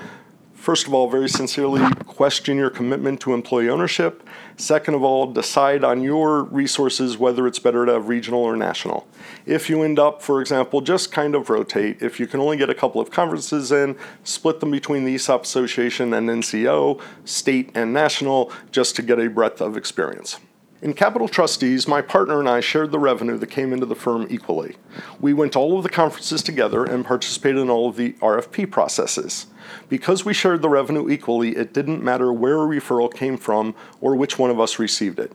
first 0.55 0.87
of 0.87 0.95
all, 0.95 1.09
very 1.09 1.29
sincerely 1.29 1.89
question 2.07 2.57
your 2.57 2.71
commitment 2.71 3.21
to 3.21 3.33
employee 3.33 3.69
ownership. 3.69 4.27
Second 4.57 4.95
of 4.95 5.03
all, 5.03 5.33
decide 5.33 5.85
on 5.85 6.03
your 6.03 6.45
resources 6.45 7.17
whether 7.17 7.47
it's 7.47 7.59
better 7.59 7.87
to 7.87 7.93
have 7.93 8.09
regional 8.09 8.41
or 8.41 8.57
national. 8.57 9.07
If 9.47 9.71
you 9.71 9.83
end 9.83 9.99
up, 9.99 10.23
for 10.23 10.41
example, 10.41 10.81
just 10.81 11.13
kind 11.13 11.35
of 11.35 11.51
rotate, 11.51 12.03
if 12.03 12.19
you 12.19 12.27
can 12.27 12.41
only 12.41 12.57
get 12.57 12.71
a 12.71 12.75
couple 12.75 13.01
of 13.01 13.11
conferences 13.11 13.71
in, 13.73 13.97
split 14.23 14.61
them 14.61 14.71
between 14.71 15.05
the 15.05 15.15
ESOP 15.15 15.45
Association 15.45 16.13
and 16.13 16.29
NCEO, 16.29 17.01
state 17.25 17.71
and 17.75 17.93
national, 17.93 18.53
just 18.73 18.97
to 18.97 19.03
get 19.03 19.19
a 19.19 19.29
breadth 19.29 19.61
of 19.61 19.77
experience. 19.77 20.39
In 20.85 20.93
Capital 20.93 21.29
Trustees, 21.29 21.89
my 21.89 22.03
partner 22.03 22.39
and 22.41 22.47
I 22.47 22.61
shared 22.61 22.93
the 22.93 22.99
revenue 22.99 23.39
that 23.39 23.47
came 23.47 23.73
into 23.73 23.87
the 23.87 23.95
firm 23.95 24.27
equally. 24.29 24.77
We 25.19 25.33
went 25.33 25.55
to 25.55 25.59
all 25.59 25.79
of 25.79 25.83
the 25.83 25.89
conferences 25.89 26.43
together 26.43 26.85
and 26.85 27.07
participated 27.07 27.63
in 27.63 27.71
all 27.71 27.89
of 27.89 27.97
the 27.97 28.13
RFP 28.21 28.71
processes. 28.71 29.47
Because 29.89 30.27
we 30.27 30.35
shared 30.35 30.61
the 30.61 30.69
revenue 30.69 31.09
equally, 31.09 31.57
it 31.57 31.73
didn't 31.73 32.05
matter 32.05 32.35
where 32.35 32.57
a 32.57 32.67
referral 32.67 33.11
came 33.11 33.39
from 33.39 33.75
or 34.03 34.15
which 34.15 34.39
one 34.39 34.51
of 34.51 34.61
us 34.61 34.79
received 34.79 35.19
it. 35.19 35.33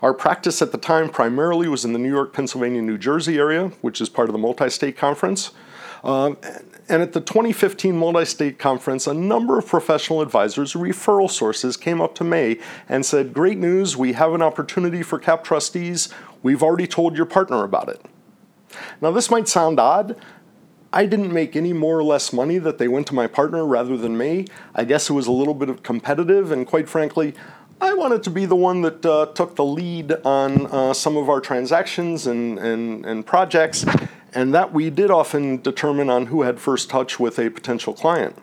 Our 0.00 0.14
practice 0.14 0.62
at 0.62 0.72
the 0.72 0.78
time 0.78 1.10
primarily 1.10 1.68
was 1.68 1.84
in 1.84 1.92
the 1.92 1.98
New 1.98 2.10
York, 2.10 2.32
Pennsylvania, 2.32 2.80
New 2.80 2.96
Jersey 2.96 3.36
area, 3.36 3.68
which 3.82 4.00
is 4.00 4.08
part 4.08 4.30
of 4.30 4.32
the 4.32 4.38
multi 4.38 4.70
state 4.70 4.96
conference. 4.96 5.50
Um, 6.02 6.38
and 6.88 7.02
at 7.02 7.12
the 7.12 7.20
2015 7.20 7.96
Multi 7.96 8.24
State 8.24 8.58
Conference, 8.58 9.06
a 9.06 9.14
number 9.14 9.58
of 9.58 9.66
professional 9.66 10.20
advisors, 10.20 10.74
referral 10.74 11.30
sources, 11.30 11.76
came 11.76 12.00
up 12.00 12.14
to 12.16 12.24
me 12.24 12.58
and 12.88 13.06
said, 13.06 13.32
Great 13.32 13.58
news, 13.58 13.96
we 13.96 14.12
have 14.12 14.34
an 14.34 14.42
opportunity 14.42 15.02
for 15.02 15.18
CAP 15.18 15.44
trustees. 15.44 16.10
We've 16.42 16.62
already 16.62 16.86
told 16.86 17.16
your 17.16 17.26
partner 17.26 17.64
about 17.64 17.88
it. 17.88 18.04
Now, 19.00 19.12
this 19.12 19.30
might 19.30 19.48
sound 19.48 19.80
odd. 19.80 20.16
I 20.92 21.06
didn't 21.06 21.32
make 21.32 21.56
any 21.56 21.72
more 21.72 21.98
or 21.98 22.04
less 22.04 22.32
money 22.32 22.58
that 22.58 22.78
they 22.78 22.86
went 22.86 23.06
to 23.08 23.14
my 23.14 23.26
partner 23.26 23.66
rather 23.66 23.96
than 23.96 24.16
me. 24.16 24.46
I 24.74 24.84
guess 24.84 25.10
it 25.10 25.12
was 25.12 25.26
a 25.26 25.32
little 25.32 25.54
bit 25.54 25.68
of 25.68 25.82
competitive, 25.82 26.52
and 26.52 26.66
quite 26.66 26.88
frankly, 26.88 27.34
I 27.84 27.92
wanted 27.92 28.22
to 28.22 28.30
be 28.30 28.46
the 28.46 28.56
one 28.56 28.80
that 28.80 29.04
uh, 29.04 29.26
took 29.34 29.56
the 29.56 29.64
lead 29.64 30.12
on 30.24 30.66
uh, 30.68 30.94
some 30.94 31.18
of 31.18 31.28
our 31.28 31.40
transactions 31.40 32.26
and, 32.26 32.58
and, 32.58 33.04
and 33.04 33.26
projects 33.26 33.84
and 34.34 34.54
that 34.54 34.72
we 34.72 34.88
did 34.88 35.10
often 35.10 35.60
determine 35.60 36.08
on 36.10 36.26
who 36.26 36.42
had 36.42 36.58
first 36.58 36.88
touch 36.88 37.20
with 37.20 37.38
a 37.38 37.50
potential 37.50 37.92
client. 37.92 38.36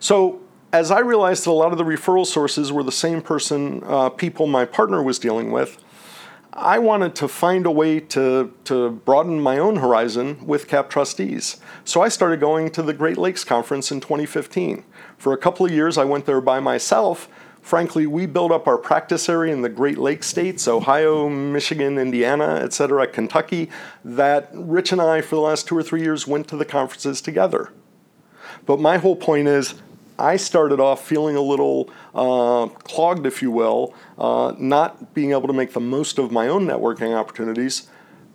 So, 0.00 0.40
as 0.72 0.90
I 0.90 1.00
realized 1.00 1.44
that 1.44 1.50
a 1.50 1.52
lot 1.52 1.72
of 1.72 1.78
the 1.78 1.84
referral 1.84 2.26
sources 2.26 2.72
were 2.72 2.82
the 2.82 2.92
same 2.92 3.22
person, 3.22 3.82
uh, 3.84 4.08
people 4.08 4.46
my 4.46 4.64
partner 4.64 5.02
was 5.02 5.18
dealing 5.18 5.50
with, 5.50 5.82
I 6.52 6.78
wanted 6.78 7.14
to 7.16 7.28
find 7.28 7.64
a 7.64 7.70
way 7.70 8.00
to, 8.00 8.52
to 8.64 8.90
broaden 8.90 9.40
my 9.40 9.58
own 9.58 9.76
horizon 9.76 10.44
with 10.44 10.68
CAP 10.68 10.90
trustees. 10.90 11.60
So 11.84 12.02
I 12.02 12.08
started 12.08 12.40
going 12.40 12.70
to 12.70 12.82
the 12.82 12.92
Great 12.92 13.18
Lakes 13.18 13.44
Conference 13.44 13.90
in 13.92 14.00
2015. 14.00 14.84
For 15.16 15.32
a 15.32 15.38
couple 15.38 15.64
of 15.64 15.72
years, 15.72 15.96
I 15.96 16.04
went 16.04 16.26
there 16.26 16.40
by 16.40 16.58
myself. 16.58 17.28
Frankly, 17.62 18.06
we 18.06 18.26
built 18.26 18.52
up 18.52 18.66
our 18.66 18.78
practice 18.78 19.28
area 19.28 19.52
in 19.52 19.62
the 19.62 19.68
Great 19.68 19.98
Lakes 19.98 20.26
states 20.26 20.66
Ohio, 20.66 21.28
Michigan, 21.28 21.98
Indiana, 21.98 22.60
et 22.62 22.72
cetera, 22.72 23.06
Kentucky 23.06 23.70
that 24.04 24.50
Rich 24.54 24.92
and 24.92 25.00
I, 25.00 25.20
for 25.20 25.36
the 25.36 25.42
last 25.42 25.68
two 25.68 25.76
or 25.76 25.82
three 25.82 26.02
years, 26.02 26.26
went 26.26 26.48
to 26.48 26.56
the 26.56 26.64
conferences 26.64 27.20
together. 27.20 27.72
But 28.66 28.80
my 28.80 28.98
whole 28.98 29.16
point 29.16 29.46
is 29.46 29.74
I 30.18 30.36
started 30.36 30.80
off 30.80 31.06
feeling 31.06 31.36
a 31.36 31.40
little 31.40 31.90
uh, 32.14 32.66
clogged, 32.66 33.26
if 33.26 33.40
you 33.40 33.50
will, 33.50 33.94
uh, 34.18 34.54
not 34.58 35.14
being 35.14 35.30
able 35.30 35.46
to 35.46 35.54
make 35.54 35.72
the 35.72 35.80
most 35.80 36.18
of 36.18 36.30
my 36.30 36.48
own 36.48 36.66
networking 36.66 37.14
opportunities. 37.14 37.88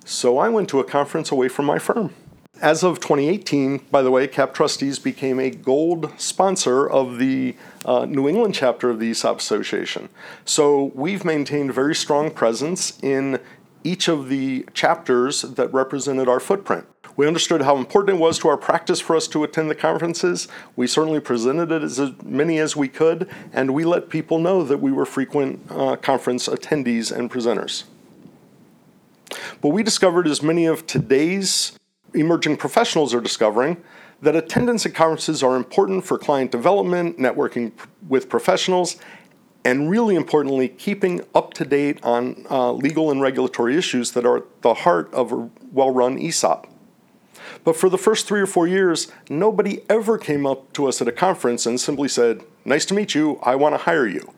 So 0.05 0.37
I 0.37 0.49
went 0.49 0.69
to 0.69 0.79
a 0.79 0.83
conference 0.83 1.31
away 1.31 1.47
from 1.47 1.65
my 1.65 1.79
firm. 1.79 2.13
As 2.61 2.83
of 2.83 3.01
2018, 3.01 3.79
by 3.91 4.01
the 4.01 4.09
way, 4.09 4.27
CAP 4.27 4.53
Trustees 4.53 4.97
became 4.97 5.41
a 5.41 5.49
gold 5.49 6.13
sponsor 6.17 6.89
of 6.89 7.17
the 7.17 7.53
uh, 7.83 8.05
New 8.05 8.29
England 8.29 8.55
chapter 8.55 8.89
of 8.89 8.99
the 8.99 9.11
ESOP 9.11 9.39
Association. 9.39 10.07
So 10.45 10.91
we've 10.95 11.25
maintained 11.25 11.71
a 11.71 11.73
very 11.73 11.93
strong 11.93 12.31
presence 12.31 12.97
in 13.03 13.41
each 13.83 14.07
of 14.07 14.29
the 14.29 14.65
chapters 14.73 15.41
that 15.41 15.71
represented 15.73 16.29
our 16.29 16.39
footprint. 16.39 16.85
We 17.17 17.27
understood 17.27 17.61
how 17.61 17.75
important 17.75 18.17
it 18.17 18.21
was 18.21 18.39
to 18.39 18.47
our 18.47 18.57
practice 18.57 19.01
for 19.01 19.17
us 19.17 19.27
to 19.29 19.43
attend 19.43 19.69
the 19.69 19.75
conferences. 19.75 20.47
We 20.77 20.87
certainly 20.87 21.19
presented 21.19 21.71
it 21.71 21.83
as 21.83 21.99
many 22.23 22.59
as 22.59 22.75
we 22.75 22.87
could, 22.87 23.29
and 23.51 23.73
we 23.73 23.83
let 23.83 24.09
people 24.09 24.39
know 24.39 24.63
that 24.63 24.77
we 24.77 24.93
were 24.93 25.05
frequent 25.05 25.59
uh, 25.69 25.97
conference 25.97 26.47
attendees 26.47 27.11
and 27.11 27.29
presenters. 27.29 27.83
But 29.61 29.69
we 29.69 29.83
discovered, 29.83 30.25
as 30.25 30.41
many 30.41 30.65
of 30.65 30.87
today's 30.87 31.77
emerging 32.15 32.57
professionals 32.57 33.13
are 33.13 33.21
discovering, 33.21 33.83
that 34.21 34.35
attendance 34.35 34.85
at 34.85 34.93
conferences 34.95 35.43
are 35.43 35.55
important 35.55 36.05
for 36.05 36.17
client 36.17 36.51
development, 36.51 37.17
networking 37.17 37.71
with 38.07 38.29
professionals, 38.29 38.97
and 39.63 39.89
really 39.89 40.15
importantly, 40.15 40.69
keeping 40.69 41.21
up 41.33 41.53
to 41.55 41.65
date 41.65 41.99
on 42.03 42.45
uh, 42.49 42.71
legal 42.71 43.11
and 43.11 43.21
regulatory 43.21 43.75
issues 43.75 44.11
that 44.11 44.25
are 44.25 44.37
at 44.37 44.61
the 44.61 44.73
heart 44.73 45.13
of 45.13 45.31
a 45.31 45.49
well 45.71 45.91
run 45.91 46.19
ESOP. 46.19 46.67
But 47.63 47.75
for 47.75 47.89
the 47.89 47.97
first 47.97 48.27
three 48.27 48.41
or 48.41 48.45
four 48.45 48.67
years, 48.67 49.11
nobody 49.29 49.81
ever 49.89 50.17
came 50.17 50.45
up 50.45 50.71
to 50.73 50.87
us 50.87 51.01
at 51.01 51.07
a 51.07 51.11
conference 51.11 51.65
and 51.65 51.81
simply 51.81 52.07
said, 52.07 52.43
Nice 52.63 52.85
to 52.85 52.93
meet 52.93 53.15
you, 53.15 53.39
I 53.43 53.55
want 53.55 53.73
to 53.73 53.79
hire 53.79 54.07
you. 54.07 54.31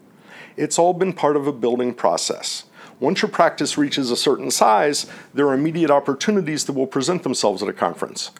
It's 0.55 0.79
all 0.79 0.93
been 0.93 1.13
part 1.13 1.36
of 1.36 1.46
a 1.46 1.51
building 1.51 1.93
process. 1.93 2.65
Once 2.99 3.21
your 3.21 3.29
practice 3.29 3.77
reaches 3.77 4.09
a 4.09 4.17
certain 4.17 4.49
size, 4.49 5.05
there 5.33 5.47
are 5.47 5.53
immediate 5.53 5.91
opportunities 5.91 6.65
that 6.65 6.73
will 6.73 6.87
present 6.87 7.21
themselves 7.23 7.61
at 7.61 7.69
a 7.69 7.73
conference. 7.73 8.31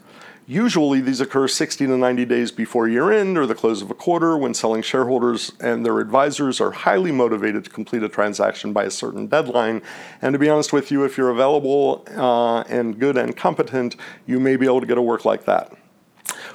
Usually, 0.50 1.02
these 1.02 1.20
occur 1.20 1.48
60 1.48 1.88
to 1.88 1.98
90 1.98 2.24
days 2.24 2.52
before 2.52 2.88
year 2.88 3.12
end 3.12 3.38
or 3.38 3.46
the 3.46 3.54
close 3.54 3.82
of 3.82 3.92
a 3.92 3.94
quarter 3.94 4.38
when 4.38 4.54
selling 4.54 4.82
shareholders 4.82 5.52
and 5.60 5.86
their 5.86 6.00
advisors 6.00 6.62
are 6.62 6.72
highly 6.72 7.12
motivated 7.12 7.66
to 7.66 7.70
complete 7.70 8.02
a 8.02 8.08
transaction 8.08 8.72
by 8.72 8.86
a 8.86 8.90
certain 8.90 9.28
deadline. 9.28 9.82
And 10.22 10.32
to 10.32 10.40
be 10.40 10.50
honest 10.50 10.72
with 10.72 10.90
you, 10.90 11.04
if 11.04 11.18
you're 11.18 11.30
available 11.30 12.06
uh, 12.16 12.62
and 12.62 12.98
good 12.98 13.18
and 13.18 13.36
competent, 13.36 13.98
you 14.26 14.40
may 14.40 14.56
be 14.56 14.66
able 14.66 14.80
to 14.80 14.88
get 14.88 14.98
a 14.98 15.02
work 15.02 15.26
like 15.26 15.44
that. 15.46 15.74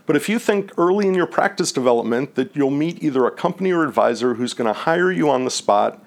But 0.07 0.17
if 0.17 0.27
you 0.27 0.39
think 0.39 0.73
early 0.79 1.07
in 1.07 1.15
your 1.15 1.27
practice 1.27 1.71
development 1.71 2.35
that 2.35 2.57
you'll 2.57 2.71
meet 2.71 3.03
either 3.03 3.27
a 3.27 3.31
company 3.31 3.73
or 3.73 3.85
advisor 3.85 4.35
who's 4.35 4.55
going 4.55 4.73
to 4.73 4.81
hire 4.81 5.13
you 5.13 5.29
on 5.29 5.45
the 5.45 5.51
spot, 5.51 6.03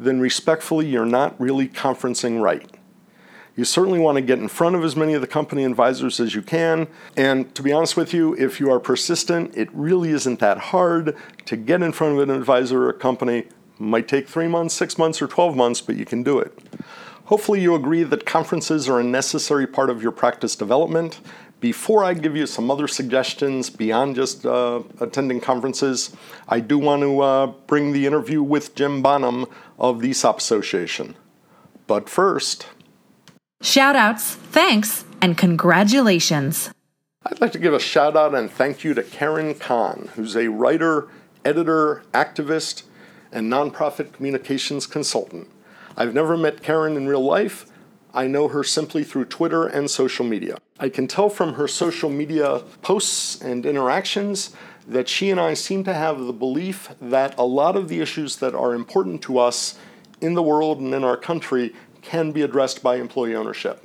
then 0.00 0.18
respectfully, 0.18 0.86
you're 0.86 1.04
not 1.04 1.38
really 1.40 1.68
conferencing 1.68 2.40
right. 2.40 2.68
You 3.54 3.64
certainly 3.64 3.98
want 3.98 4.16
to 4.16 4.22
get 4.22 4.38
in 4.38 4.48
front 4.48 4.76
of 4.76 4.82
as 4.82 4.96
many 4.96 5.12
of 5.12 5.20
the 5.20 5.26
company 5.26 5.64
advisors 5.64 6.18
as 6.18 6.34
you 6.34 6.40
can. 6.40 6.88
And 7.16 7.54
to 7.54 7.62
be 7.62 7.72
honest 7.72 7.96
with 7.96 8.14
you, 8.14 8.34
if 8.36 8.58
you 8.58 8.70
are 8.70 8.80
persistent, 8.80 9.54
it 9.54 9.68
really 9.74 10.10
isn't 10.10 10.38
that 10.40 10.56
hard 10.56 11.14
to 11.44 11.56
get 11.56 11.82
in 11.82 11.92
front 11.92 12.14
of 12.14 12.20
an 12.20 12.30
advisor 12.34 12.84
or 12.84 12.88
a 12.88 12.94
company. 12.94 13.38
It 13.40 13.52
might 13.78 14.08
take 14.08 14.26
three 14.28 14.48
months, 14.48 14.74
six 14.74 14.96
months, 14.96 15.20
or 15.20 15.26
12 15.26 15.56
months, 15.56 15.82
but 15.82 15.96
you 15.96 16.06
can 16.06 16.22
do 16.22 16.38
it. 16.38 16.58
Hopefully, 17.24 17.60
you 17.60 17.74
agree 17.74 18.02
that 18.02 18.24
conferences 18.24 18.88
are 18.88 18.98
a 18.98 19.04
necessary 19.04 19.66
part 19.66 19.90
of 19.90 20.02
your 20.02 20.10
practice 20.10 20.56
development. 20.56 21.20
Before 21.60 22.02
I 22.02 22.14
give 22.14 22.34
you 22.34 22.46
some 22.46 22.70
other 22.70 22.88
suggestions 22.88 23.68
beyond 23.68 24.16
just 24.16 24.46
uh, 24.46 24.82
attending 24.98 25.40
conferences, 25.40 26.16
I 26.48 26.60
do 26.60 26.78
want 26.78 27.02
to 27.02 27.20
uh, 27.20 27.46
bring 27.66 27.92
the 27.92 28.06
interview 28.06 28.42
with 28.42 28.74
Jim 28.74 29.02
Bonham 29.02 29.44
of 29.80 30.00
the 30.00 30.10
ESOP 30.10 30.38
Association. 30.38 31.16
But 31.86 32.08
first, 32.08 32.66
Shout 33.62 33.94
outs, 33.94 34.34
thanks, 34.34 35.04
and 35.20 35.36
congratulations. 35.36 36.70
I'd 37.26 37.42
like 37.42 37.52
to 37.52 37.58
give 37.58 37.74
a 37.74 37.78
shout 37.78 38.16
out 38.16 38.34
and 38.34 38.50
thank 38.50 38.84
you 38.84 38.94
to 38.94 39.02
Karen 39.02 39.54
Kahn, 39.54 40.08
who's 40.14 40.34
a 40.34 40.48
writer, 40.48 41.08
editor, 41.44 42.02
activist, 42.14 42.84
and 43.30 43.52
nonprofit 43.52 44.14
communications 44.14 44.86
consultant. 44.86 45.48
I've 45.94 46.14
never 46.14 46.38
met 46.38 46.62
Karen 46.62 46.96
in 46.96 47.06
real 47.06 47.22
life. 47.22 47.66
I 48.14 48.26
know 48.26 48.48
her 48.48 48.64
simply 48.64 49.04
through 49.04 49.26
Twitter 49.26 49.66
and 49.66 49.90
social 49.90 50.24
media. 50.24 50.56
I 50.78 50.88
can 50.88 51.06
tell 51.06 51.28
from 51.28 51.54
her 51.54 51.68
social 51.68 52.08
media 52.08 52.62
posts 52.80 53.42
and 53.42 53.66
interactions 53.66 54.56
that 54.90 55.08
she 55.08 55.30
and 55.30 55.40
I 55.40 55.54
seem 55.54 55.84
to 55.84 55.94
have 55.94 56.18
the 56.18 56.32
belief 56.32 56.90
that 57.00 57.38
a 57.38 57.44
lot 57.44 57.76
of 57.76 57.88
the 57.88 58.00
issues 58.00 58.36
that 58.36 58.54
are 58.54 58.74
important 58.74 59.22
to 59.22 59.38
us 59.38 59.78
in 60.20 60.34
the 60.34 60.42
world 60.42 60.80
and 60.80 60.92
in 60.92 61.04
our 61.04 61.16
country 61.16 61.72
can 62.02 62.32
be 62.32 62.42
addressed 62.42 62.82
by 62.82 62.96
employee 62.96 63.36
ownership. 63.36 63.84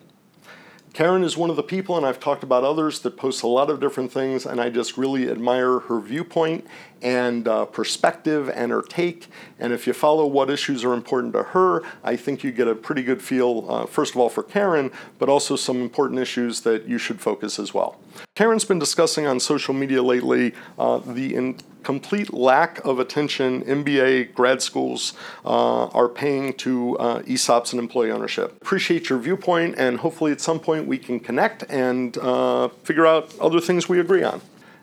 Karen 0.96 1.26
is 1.26 1.36
one 1.36 1.50
of 1.50 1.58
the 1.58 1.64
people, 1.64 1.98
and 1.98 2.06
I've 2.06 2.22
talked 2.22 2.42
about 2.42 2.64
others, 2.64 3.00
that 3.00 3.18
post 3.18 3.44
a 3.44 3.48
lot 3.48 3.70
of 3.70 3.82
different 3.82 4.14
things, 4.14 4.46
and 4.46 4.62
I 4.62 4.70
just 4.70 4.98
really 4.98 5.30
admire 5.30 5.80
her 5.80 6.00
viewpoint 6.00 6.66
and 7.02 7.50
uh, 7.50 7.66
perspective 7.66 8.50
and 8.50 8.72
her 8.72 8.82
take. 8.82 9.28
And 9.60 9.74
if 9.74 9.88
you 9.88 9.92
follow 9.92 10.26
what 10.26 10.50
issues 10.50 10.86
are 10.86 10.94
important 10.94 11.34
to 11.34 11.44
her, 11.44 11.84
I 12.02 12.16
think 12.16 12.46
you 12.46 12.54
get 12.54 12.70
a 12.70 12.76
pretty 12.76 13.04
good 13.04 13.22
feel, 13.22 13.66
uh, 13.68 13.86
first 13.88 14.14
of 14.16 14.22
all, 14.22 14.30
for 14.30 14.42
Karen, 14.42 14.90
but 15.20 15.28
also 15.28 15.58
some 15.58 15.82
important 15.82 16.22
issues 16.22 16.62
that 16.62 16.88
you 16.88 16.98
should 16.98 17.20
focus 17.20 17.60
as 17.60 17.74
well. 17.74 18.00
Karen's 18.34 18.64
been 18.64 18.80
discussing 18.80 19.28
on 19.28 19.42
social 19.42 19.74
media 19.74 20.02
lately 20.02 20.54
uh, 20.80 21.00
the 21.00 21.36
in- 21.36 21.58
complete 21.86 22.34
lack 22.34 22.84
of 22.84 23.00
attention 23.00 23.64
MBA 23.64 24.34
grad 24.34 24.62
schools 24.62 25.14
uh, 25.46 25.86
are 25.88 26.10
paying 26.10 26.54
to 26.56 26.98
uh, 26.98 27.22
ESOPs 27.22 27.72
and 27.72 27.80
employee 27.80 28.12
ownership. 28.12 28.58
Appreciate 28.62 29.08
your 29.08 29.20
viewpoint, 29.20 29.76
and 29.78 30.00
hopefully 30.00 30.32
at 30.32 30.42
some 30.42 30.60
point 30.60 30.88
we 30.88 30.98
can 30.98 31.20
connect 31.20 31.64
and 31.70 32.18
uh, 32.18 32.70
figure 32.84 33.06
out 33.06 33.34
other 33.40 33.62
things 33.62 33.88
we 33.88 34.00
agree 34.00 34.24
on. 34.24 34.42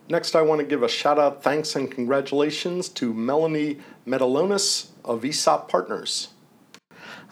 Next, 0.08 0.36
I 0.36 0.42
want 0.42 0.60
to 0.60 0.66
give 0.66 0.82
a 0.82 0.88
shout 0.88 1.18
out, 1.18 1.42
thanks, 1.42 1.74
and 1.74 1.90
congratulations 1.90 2.88
to 2.90 3.12
Melanie 3.12 3.78
Metulonis 4.06 4.90
of 5.04 5.24
ESOP 5.24 5.68
Partners. 5.68 6.28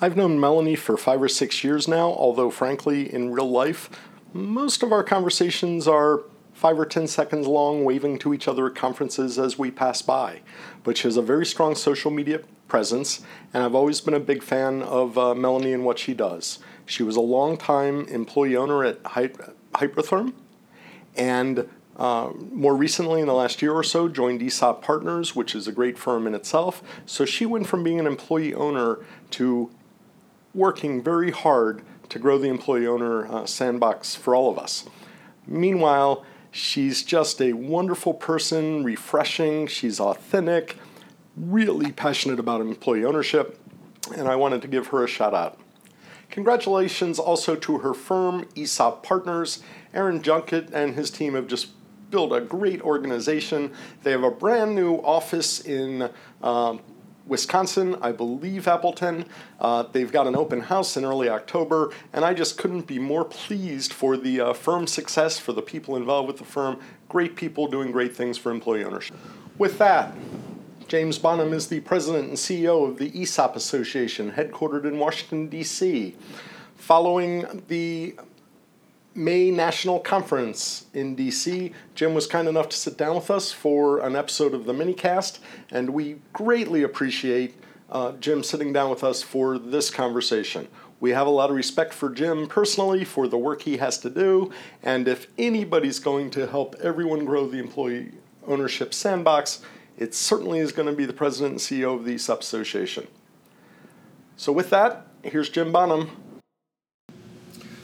I've 0.00 0.17
known 0.17 0.41
Melanie 0.41 0.77
for 0.77 0.97
five 0.97 1.23
or 1.23 1.29
six 1.29 1.62
years 1.62 1.87
now, 1.87 2.09
although 2.09 2.50
frankly, 2.50 3.12
in 3.12 3.33
real 3.33 3.50
life, 3.50 3.89
most 4.33 4.83
of 4.83 4.93
our 4.93 5.05
conversations 5.05 5.87
are 5.87 6.23
five 6.61 6.79
or 6.79 6.85
ten 6.85 7.07
seconds 7.07 7.47
long, 7.47 7.87
waving 7.87 8.19
to 8.19 8.35
each 8.35 8.47
other 8.47 8.67
at 8.67 8.75
conferences 8.75 9.38
as 9.38 9.59
we 9.59 9.71
pass 9.71 10.02
by. 10.02 10.43
But 10.85 10.99
she 10.99 11.05
has 11.05 11.17
a 11.17 11.23
very 11.23 11.47
strong 11.47 11.75
social 11.75 12.11
media 12.11 12.40
presence, 12.69 13.23
and 13.55 13.64
I've 13.64 13.75
always 13.75 14.02
been 14.02 14.12
a 14.12 14.21
big 14.21 14.43
fan 14.43 14.83
of 14.83 15.17
uh, 15.17 15.35
Melanie 15.35 15.73
and 15.73 15.87
what 15.87 15.99
she 15.99 16.12
does. 16.12 16.59
She 16.85 17.02
was 17.02 17.17
a 17.17 17.23
long-time 17.23 18.05
employee 18.09 18.57
owner 18.57 18.85
at 18.85 18.99
Hy- 19.07 19.31
Hypertherm, 19.73 20.35
and 21.17 21.67
uh, 21.97 22.31
more 22.52 22.76
recently, 22.76 23.23
in 23.23 23.26
the 23.26 23.33
last 23.35 23.62
year 23.62 23.73
or 23.73 23.83
so, 23.83 24.07
joined 24.09 24.43
ESOP 24.43 24.83
Partners, 24.83 25.35
which 25.35 25.55
is 25.55 25.67
a 25.67 25.73
great 25.73 25.97
firm 25.99 26.26
in 26.26 26.35
itself. 26.35 26.83
So 27.07 27.25
she 27.25 27.47
went 27.47 27.69
from 27.69 27.83
being 27.83 27.99
an 27.99 28.07
employee 28.07 28.55
owner 28.55 28.99
to 29.31 29.71
working 30.55 31.02
very 31.02 31.31
hard 31.31 31.83
to 32.11 32.19
grow 32.19 32.37
the 32.37 32.49
employee 32.49 32.87
owner 32.87 33.26
uh, 33.26 33.47
sandbox 33.47 34.14
for 34.14 34.35
all 34.35 34.50
of 34.50 34.59
us. 34.59 34.85
Meanwhile, 35.47 36.25
She's 36.50 37.02
just 37.02 37.40
a 37.40 37.52
wonderful 37.52 38.14
person, 38.14 38.83
refreshing, 38.83 39.66
she's 39.66 40.00
authentic, 40.00 40.76
really 41.37 41.92
passionate 41.92 42.40
about 42.40 42.61
employee 42.61 43.04
ownership, 43.04 43.59
and 44.16 44.26
I 44.26 44.37
wanted 44.37 44.62
to 44.62 44.69
give 44.69 44.88
her 44.88 45.04
a 45.04 45.09
shout 45.09 45.35
out. 45.35 45.59
Congratulations 46.30 47.19
also 47.19 47.57
to 47.57 47.78
her 47.78 47.95
firm, 47.95 48.49
ESOP 48.57 49.02
Partners. 49.02 49.62
Aaron 49.92 50.23
Juckett 50.23 50.73
and 50.73 50.95
his 50.95 51.11
team 51.11 51.35
have 51.35 51.49
just 51.49 51.69
built 52.11 52.33
a 52.33 52.40
great 52.40 52.80
organization. 52.83 53.73
They 54.02 54.12
have 54.12 54.23
a 54.23 54.30
brand 54.30 54.75
new 54.75 54.97
office 54.97 55.61
in 55.61 56.11
um, 56.42 56.80
Wisconsin, 57.31 57.97
I 58.03 58.11
believe 58.11 58.67
Appleton. 58.67 59.25
Uh, 59.61 59.85
they've 59.85 60.11
got 60.11 60.27
an 60.27 60.35
open 60.35 60.63
house 60.63 60.97
in 60.97 61.05
early 61.05 61.29
October, 61.29 61.93
and 62.13 62.25
I 62.25 62.35
just 62.35 62.59
couldn't 62.59 62.89
be 62.89 62.99
more 62.99 63.25
pleased 63.25 63.93
for 63.93 64.17
the 64.17 64.41
uh, 64.41 64.53
firm's 64.53 64.93
success, 64.93 65.39
for 65.39 65.53
the 65.53 65.63
people 65.63 65.95
involved 65.97 66.27
with 66.27 66.39
the 66.39 66.45
firm. 66.45 66.81
Great 67.09 67.37
people 67.37 67.69
doing 67.69 67.93
great 67.93 68.17
things 68.17 68.37
for 68.37 68.51
employee 68.51 68.85
ownership. 68.85 69.17
With 69.59 69.79
that, 69.79 70.13
James 70.89 71.21
Bonham 71.21 71.53
is 71.53 71.69
the 71.69 71.79
president 71.81 72.31
and 72.31 72.37
CEO 72.37 72.89
of 72.89 72.99
the 72.99 73.17
ESOP 73.17 73.55
Association, 73.55 74.33
headquartered 74.33 74.85
in 74.85 74.99
Washington, 74.99 75.47
D.C. 75.47 76.17
Following 76.75 77.63
the 77.69 78.17
May 79.14 79.50
National 79.50 79.99
Conference 79.99 80.87
in 80.95 81.17
DC. 81.17 81.73
Jim 81.97 82.14
was 82.14 82.29
kind 82.29 82.47
enough 82.47 82.69
to 82.69 82.76
sit 82.76 82.97
down 82.97 83.17
with 83.17 83.29
us 83.29 83.50
for 83.50 83.99
an 83.99 84.14
episode 84.14 84.55
of 84.55 84.67
the 84.67 84.73
minicast, 84.73 85.40
and 85.71 85.90
we 85.90 86.21
greatly 86.33 86.85
appreciate 86.85 87.57
uh, 87.90 88.12
Jim 88.12 88.45
sitting 88.45 88.73
down 88.73 88.88
with 88.88 89.02
us 89.02 89.21
for 89.21 89.59
this 89.59 89.90
conversation. 89.90 90.69
We 91.00 91.11
have 91.11 91.26
a 91.26 91.31
lot 91.31 91.50
of 91.50 91.57
respect 91.57 91.93
for 91.93 92.09
Jim 92.09 92.47
personally 92.47 93.05
for 93.05 93.26
the 93.26 93.37
work 93.37 93.62
he 93.62 93.79
has 93.79 93.99
to 93.99 94.11
do, 94.11 94.52
and 94.81 95.09
if 95.09 95.26
anybody's 95.37 95.99
going 95.99 96.31
to 96.31 96.47
help 96.47 96.76
everyone 96.81 97.25
grow 97.25 97.49
the 97.49 97.59
employee 97.59 98.12
ownership 98.47 98.95
sandbox, 98.95 99.61
it 99.99 100.14
certainly 100.14 100.61
is 100.61 100.71
going 100.71 100.88
to 100.88 100.95
be 100.95 101.05
the 101.05 101.12
president 101.12 101.52
and 101.52 101.61
CEO 101.61 101.97
of 101.97 102.05
the 102.05 102.14
ESOP 102.14 102.43
Association. 102.43 103.09
So, 104.37 104.52
with 104.52 104.71
that, 104.71 105.09
here's 105.25 105.49
Jim 105.49 105.73
Bonham. 105.73 106.11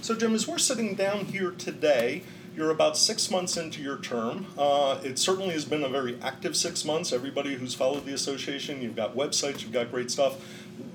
So, 0.07 0.15
Jim, 0.15 0.37
as 0.37 0.47
we're 0.47 0.59
sitting 0.59 0.95
down 0.95 1.25
here 1.25 1.51
today, 1.51 2.23
you're 2.55 2.71
about 2.71 2.97
six 2.97 3.29
months 3.29 3.57
into 3.57 3.83
your 3.83 3.99
term. 3.99 4.47
Uh, 4.57 5.01
it 5.03 5.19
certainly 5.19 5.51
has 5.51 5.65
been 5.65 5.83
a 5.83 5.89
very 5.89 6.17
active 6.23 6.55
six 6.57 6.85
months. 6.85 7.13
Everybody 7.13 7.57
who's 7.57 7.75
followed 7.75 8.07
the 8.07 8.15
association, 8.15 8.81
you've 8.81 8.95
got 8.95 9.17
websites, 9.17 9.63
you've 9.63 9.73
got 9.73 9.91
great 9.91 10.13
stuff. 10.13 10.35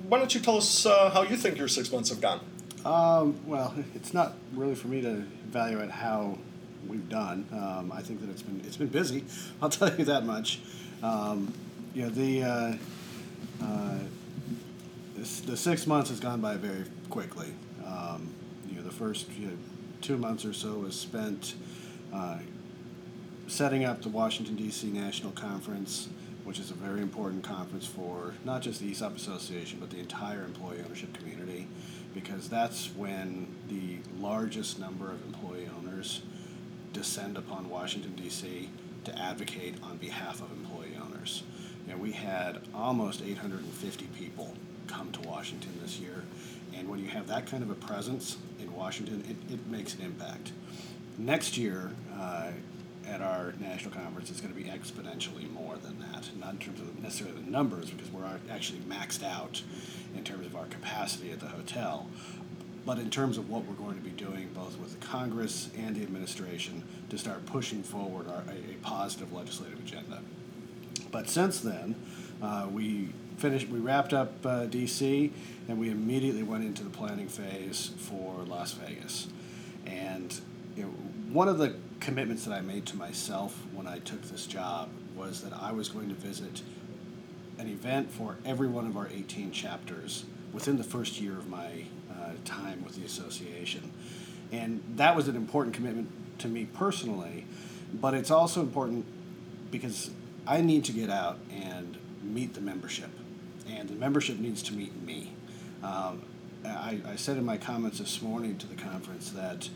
Why 0.07 0.17
don't 0.17 0.33
you 0.33 0.39
tell 0.39 0.55
us 0.55 0.85
uh, 0.85 1.09
how 1.09 1.23
you 1.23 1.35
think 1.35 1.57
your 1.57 1.67
six 1.67 1.91
months 1.91 2.07
have 2.07 2.21
gone? 2.21 2.39
Um, 2.85 3.37
well, 3.45 3.75
it's 3.95 4.13
not 4.13 4.35
really 4.53 4.75
for 4.75 4.87
me 4.87 5.01
to 5.01 5.25
evaluate 5.49 5.91
how 5.91 6.37
we've 6.87 7.09
done. 7.09 7.45
Um, 7.51 7.91
I 7.93 8.01
think 8.01 8.21
that 8.21 8.29
it's 8.29 8.43
been 8.43 8.61
it's 8.65 8.77
been 8.77 8.87
busy. 8.87 9.25
I'll 9.61 9.69
tell 9.69 9.93
you 9.93 10.05
that 10.05 10.25
much. 10.25 10.61
Um, 11.03 11.53
you 11.93 12.03
know 12.03 12.09
the 12.11 12.43
uh, 12.43 12.75
uh, 13.61 13.99
the 15.17 15.57
six 15.57 15.85
months 15.85 16.11
has 16.11 16.21
gone 16.21 16.39
by 16.39 16.55
very 16.55 16.85
quickly. 17.09 17.49
Um, 17.85 18.29
first 19.01 19.27
you 19.39 19.48
know, 19.48 19.53
two 20.00 20.15
months 20.15 20.46
or 20.46 20.53
so 20.53 20.75
was 20.75 20.93
spent 20.93 21.55
uh, 22.13 22.38
setting 23.48 23.84
up 23.84 24.03
the 24.03 24.10
Washington, 24.10 24.55
D.C. 24.55 24.91
National 24.91 25.31
Conference, 25.31 26.08
which 26.43 26.60
is 26.60 26.70
a 26.70 26.75
very 26.75 27.01
important 27.01 27.43
conference 27.43 27.88
for 27.88 28.36
not 28.46 28.62
just 28.62 28.79
the 28.79 28.91
ESOP 28.91 29.17
Association, 29.17 29.79
but 29.79 29.89
the 29.89 29.98
entire 29.98 30.43
employee 30.43 30.84
ownership 30.86 31.12
community, 31.17 31.67
because 32.13 32.48
that's 32.48 32.91
when 32.96 33.48
the 33.70 33.98
largest 34.20 34.77
number 34.79 35.10
of 35.10 35.25
employee 35.25 35.67
owners 35.79 36.22
descend 36.93 37.38
upon 37.38 37.72
Washington, 37.72 38.13
D.C. 38.13 38.70
to 39.05 39.17
advocate 39.17 39.81
on 39.81 39.98
behalf 39.98 40.41
of 40.43 40.51
employee 40.51 40.96
owners. 41.03 41.41
Know, 41.88 41.98
we 41.98 42.12
had 42.12 42.62
almost 42.75 43.24
850 43.24 44.05
people 44.15 44.53
come 44.86 45.12
to 45.13 45.22
Washington 45.22 45.72
this 45.81 46.00
year, 46.00 46.24
and 46.75 46.87
when 46.89 46.99
you 46.99 47.07
have 47.07 47.27
that 47.27 47.45
kind 47.47 47.63
of 47.63 47.69
a 47.69 47.75
presence 47.75 48.37
in 48.59 48.73
Washington, 48.73 49.23
it, 49.29 49.53
it 49.53 49.67
makes 49.67 49.95
an 49.95 50.01
impact. 50.01 50.51
Next 51.17 51.57
year, 51.57 51.91
uh, 52.17 52.51
at 53.07 53.21
our 53.21 53.53
national 53.59 53.93
conference, 53.93 54.29
it's 54.29 54.41
going 54.41 54.53
to 54.53 54.59
be 54.59 54.69
exponentially 54.69 55.51
more 55.51 55.75
than 55.77 55.99
that. 55.99 56.29
Not 56.39 56.53
in 56.53 56.59
terms 56.59 56.79
of 56.79 57.01
necessarily 57.01 57.41
the 57.41 57.49
numbers, 57.49 57.89
because 57.89 58.11
we're 58.11 58.25
actually 58.49 58.79
maxed 58.79 59.23
out 59.23 59.61
in 60.15 60.23
terms 60.23 60.45
of 60.45 60.55
our 60.55 60.65
capacity 60.65 61.31
at 61.31 61.39
the 61.39 61.47
hotel, 61.47 62.07
but 62.85 62.99
in 62.99 63.09
terms 63.09 63.37
of 63.37 63.49
what 63.49 63.65
we're 63.65 63.75
going 63.75 63.95
to 63.95 64.03
be 64.03 64.11
doing, 64.11 64.49
both 64.53 64.77
with 64.79 64.99
the 64.99 65.05
Congress 65.05 65.69
and 65.77 65.95
the 65.95 66.03
administration, 66.03 66.83
to 67.09 67.17
start 67.17 67.45
pushing 67.45 67.83
forward 67.83 68.27
our, 68.27 68.43
a, 68.49 68.71
a 68.71 68.75
positive 68.81 69.33
legislative 69.33 69.79
agenda. 69.79 70.21
But 71.11 71.29
since 71.29 71.59
then, 71.59 71.95
uh, 72.41 72.67
we 72.71 73.09
finished, 73.41 73.69
we 73.69 73.79
wrapped 73.79 74.13
up 74.13 74.45
uh, 74.45 74.67
DC, 74.67 75.31
and 75.67 75.79
we 75.79 75.89
immediately 75.89 76.43
went 76.43 76.63
into 76.63 76.83
the 76.83 76.91
planning 76.91 77.27
phase 77.27 77.91
for 77.97 78.43
Las 78.45 78.73
Vegas. 78.73 79.27
And 79.85 80.39
you 80.75 80.83
know, 80.83 80.89
one 81.33 81.47
of 81.47 81.57
the 81.57 81.75
commitments 81.99 82.45
that 82.45 82.53
I 82.53 82.61
made 82.61 82.85
to 82.87 82.95
myself 82.95 83.65
when 83.73 83.87
I 83.87 83.97
took 83.97 84.21
this 84.21 84.45
job 84.45 84.89
was 85.15 85.41
that 85.41 85.53
I 85.53 85.71
was 85.71 85.89
going 85.89 86.09
to 86.09 86.15
visit 86.15 86.61
an 87.57 87.67
event 87.67 88.11
for 88.11 88.37
every 88.45 88.67
one 88.67 88.85
of 88.85 88.95
our 88.95 89.07
18 89.11 89.51
chapters 89.51 90.25
within 90.53 90.77
the 90.77 90.83
first 90.83 91.19
year 91.19 91.33
of 91.33 91.49
my 91.49 91.85
uh, 92.11 92.33
time 92.45 92.83
with 92.83 92.95
the 92.95 93.05
association. 93.05 93.91
And 94.51 94.83
that 94.97 95.15
was 95.15 95.27
an 95.27 95.35
important 95.35 95.75
commitment 95.75 96.09
to 96.39 96.47
me 96.47 96.65
personally, 96.65 97.45
but 97.91 98.13
it's 98.13 98.31
also 98.31 98.61
important 98.61 99.05
because 99.71 100.11
I 100.45 100.61
need 100.61 100.85
to 100.85 100.91
get 100.91 101.09
out 101.09 101.39
and 101.51 101.97
meet 102.21 102.53
the 102.53 102.61
membership 102.61 103.09
and 103.77 103.90
the 103.90 103.96
membership 103.96 104.40
needs 104.40 104.62
to 104.64 104.74
meet 104.74 104.96
me. 105.03 105.34
Um, 105.84 106.22
I, 106.66 107.01
I 107.07 107.16
said 107.16 107.38
in 107.38 107.46
my 107.46 107.57
comments 107.57 108.00
this 108.00 108.22
morning 108.22 108.57
to 108.57 108.68
the 108.68 108.75
conference 108.75 109.31
that 109.31 109.70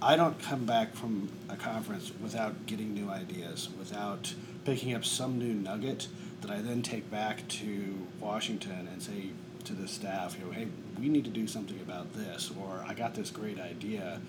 I 0.00 0.16
don't 0.16 0.38
come 0.40 0.64
back 0.64 0.94
from 0.94 1.28
a 1.48 1.56
conference 1.56 2.12
without 2.20 2.66
getting 2.66 2.92
new 2.92 3.08
ideas, 3.08 3.68
without 3.78 4.34
picking 4.64 4.94
up 4.94 5.04
some 5.04 5.38
new 5.38 5.54
nugget 5.54 6.08
that 6.40 6.50
I 6.50 6.60
then 6.60 6.82
take 6.82 7.10
back 7.10 7.46
to 7.48 8.06
Washington 8.20 8.88
and 8.92 9.00
say 9.00 9.30
to 9.64 9.74
the 9.74 9.86
staff, 9.86 10.36
you 10.38 10.44
know, 10.44 10.50
hey, 10.50 10.66
we 10.98 11.08
need 11.08 11.24
to 11.24 11.30
do 11.30 11.46
something 11.46 11.78
about 11.80 12.12
this, 12.14 12.50
or 12.60 12.84
I 12.86 12.94
got 12.94 13.14
this 13.14 13.30
great 13.30 13.60
idea, 13.60 14.20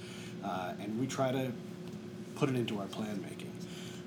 uh, 0.44 0.74
and 0.80 1.00
we 1.00 1.08
try 1.08 1.32
to 1.32 1.52
put 2.36 2.50
it 2.50 2.56
into 2.56 2.80
our 2.80 2.88
plan 2.88 3.22
making. 3.28 3.52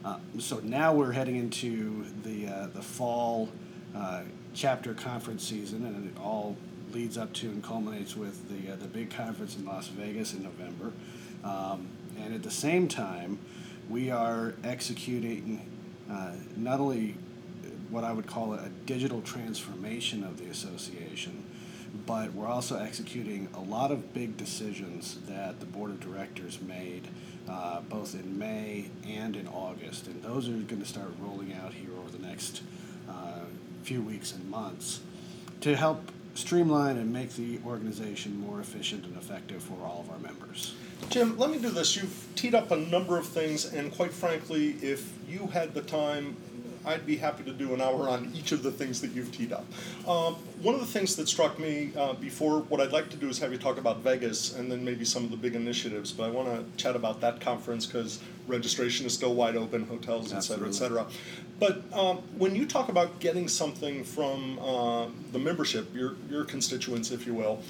Uh, 0.05 0.19
so 0.39 0.61
now 0.61 0.93
we're 0.93 1.13
heading 1.13 1.37
into 1.37 2.05
the 2.23 2.47
uh, 2.47 2.67
the 2.69 2.83
fall 2.83 3.49
uh, 3.95 4.23
chapter 4.57 4.95
conference 4.95 5.45
season, 5.45 5.85
and 5.85 6.11
it 6.11 6.19
all 6.21 6.57
leads 6.93 7.19
up 7.19 7.33
to 7.35 7.47
and 7.49 7.63
culminates 7.63 8.17
with 8.17 8.49
the 8.49 8.73
uh, 8.73 8.77
the 8.77 8.89
big 8.89 9.11
conference 9.11 9.57
in 9.57 9.67
Las 9.67 9.89
Vegas 9.89 10.33
in 10.33 10.43
November. 10.43 10.93
Um, 11.45 11.89
and 12.19 12.35
at 12.35 12.43
the 12.43 12.51
same 12.51 12.89
time, 12.89 13.39
we 13.89 14.11
are 14.11 14.55
executing 14.65 15.61
uh, 16.11 16.33
not 16.57 16.81
only 16.81 17.15
what 17.91 18.03
I 18.03 18.13
would 18.13 18.27
call 18.27 18.55
a 18.55 18.69
digital 18.87 19.21
transformation 19.21 20.25
of 20.25 20.39
the 20.39 20.47
association, 20.47 21.45
but 22.07 22.33
we're 22.33 22.49
also 22.49 22.79
executing 22.79 23.49
a 23.55 23.61
lot 23.61 23.93
of 23.93 24.13
big 24.13 24.37
decisions 24.37 25.19
that 25.29 25.61
the 25.61 25.67
board 25.67 25.91
of 25.91 26.01
directors 26.01 26.61
made 26.61 27.07
uh, 27.49 27.81
both 27.83 28.15
in 28.15 28.39
May 28.39 28.91
and 29.07 29.37
in 29.37 29.47
August. 29.47 30.07
And 30.07 30.23
those 30.23 30.49
are 30.49 30.53
going 30.53 30.81
to 30.81 30.89
start 30.89 31.11
rolling 31.21 31.53
out 31.53 31.75
here 31.75 31.91
over 31.97 32.11
the 32.11 32.27
next 32.27 32.63
few 33.87 34.03
weeks 34.03 34.33
and 34.33 34.51
months 34.51 35.01
to 35.61 35.77
help 35.77 36.11
streamline 36.35 36.97
and 36.97 37.13
make 37.13 37.31
the 37.37 37.61
organization 37.65 38.37
more 38.41 38.61
efficient 38.61 39.05
and 39.05 39.17
effective 39.17 39.63
for 39.63 39.77
all 39.85 40.01
of 40.01 40.11
our 40.11 40.19
members. 40.19 40.75
Jim, 41.09 41.39
let 41.39 41.51
me 41.51 41.59
do 41.59 41.71
this. 41.71 41.95
You've 41.95 42.27
teed 42.35 42.57
up 42.57 42.73
a 42.73 42.77
number 42.77 43.17
of 43.17 43.29
things, 43.29 43.73
and 43.73 43.93
quite 43.93 44.13
frankly, 44.13 44.71
if 44.83 45.13
you 45.29 45.47
had 45.47 45.73
the 45.73 45.83
time, 45.83 46.37
I'd 46.87 47.05
be 47.05 47.17
happy 47.17 47.43
to 47.45 47.53
do 47.53 47.75
an 47.75 47.81
hour 47.81 48.09
on 48.09 48.33
each 48.33 48.53
of 48.53 48.63
the 48.63 48.71
things 48.71 49.01
that 49.01 49.11
you've 49.11 49.33
teed 49.33 49.53
up. 49.53 49.67
Um, 50.07 50.37
one 50.63 50.75
of 50.75 50.81
the 50.81 50.87
things 50.87 51.17
that 51.17 51.29
struck 51.29 51.59
me 51.59 51.91
uh, 51.97 52.13
before, 52.15 52.61
what 52.61 52.81
I'd 52.81 52.93
like 52.93 53.11
to 53.11 53.17
do 53.17 53.29
is 53.29 53.39
have 53.41 53.51
you 53.51 53.59
talk 53.59 53.77
about 53.77 53.99
Vegas 53.99 54.55
and 54.55 54.71
then 54.71 54.85
maybe 54.85 55.05
some 55.05 55.25
of 55.25 55.33
the 55.33 55.37
big 55.37 55.57
initiatives, 55.57 56.13
but 56.13 56.25
I 56.25 56.31
want 56.31 56.49
to 56.49 56.83
chat 56.83 56.95
about 56.95 57.21
that 57.23 57.41
conference 57.41 57.87
because 57.87 58.21
registration 58.47 59.05
is 59.05 59.13
still 59.13 59.35
wide 59.35 59.57
open, 59.57 59.85
hotels, 59.87 60.33
et 60.33 60.41
cetera, 60.41 60.69
et 60.69 60.75
cetera. 60.75 61.07
But 61.59 61.83
um, 61.93 62.19
when 62.39 62.55
you 62.55 62.67
talk 62.67 62.89
about 62.89 63.19
getting 63.19 63.49
something 63.49 64.05
from 64.05 64.59
uh, 64.61 65.07
the 65.33 65.39
membership, 65.39 65.93
your, 65.93 66.15
your 66.31 66.45
constituents, 66.45 67.11
if 67.11 67.27
you 67.27 67.35
will, 67.35 67.63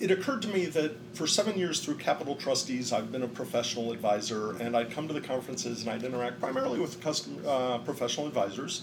it 0.00 0.10
occurred 0.10 0.42
to 0.42 0.48
me 0.48 0.66
that 0.66 0.96
for 1.14 1.26
seven 1.26 1.58
years 1.58 1.80
through 1.80 1.96
Capital 1.96 2.34
Trustees, 2.34 2.92
I've 2.92 3.12
been 3.12 3.22
a 3.22 3.28
professional 3.28 3.92
advisor, 3.92 4.56
and 4.58 4.76
I'd 4.76 4.90
come 4.90 5.08
to 5.08 5.14
the 5.14 5.20
conferences 5.20 5.82
and 5.82 5.90
I'd 5.90 6.02
interact 6.02 6.40
primarily 6.40 6.80
with 6.80 7.00
custom, 7.00 7.42
uh, 7.46 7.78
professional 7.78 8.26
advisors. 8.26 8.82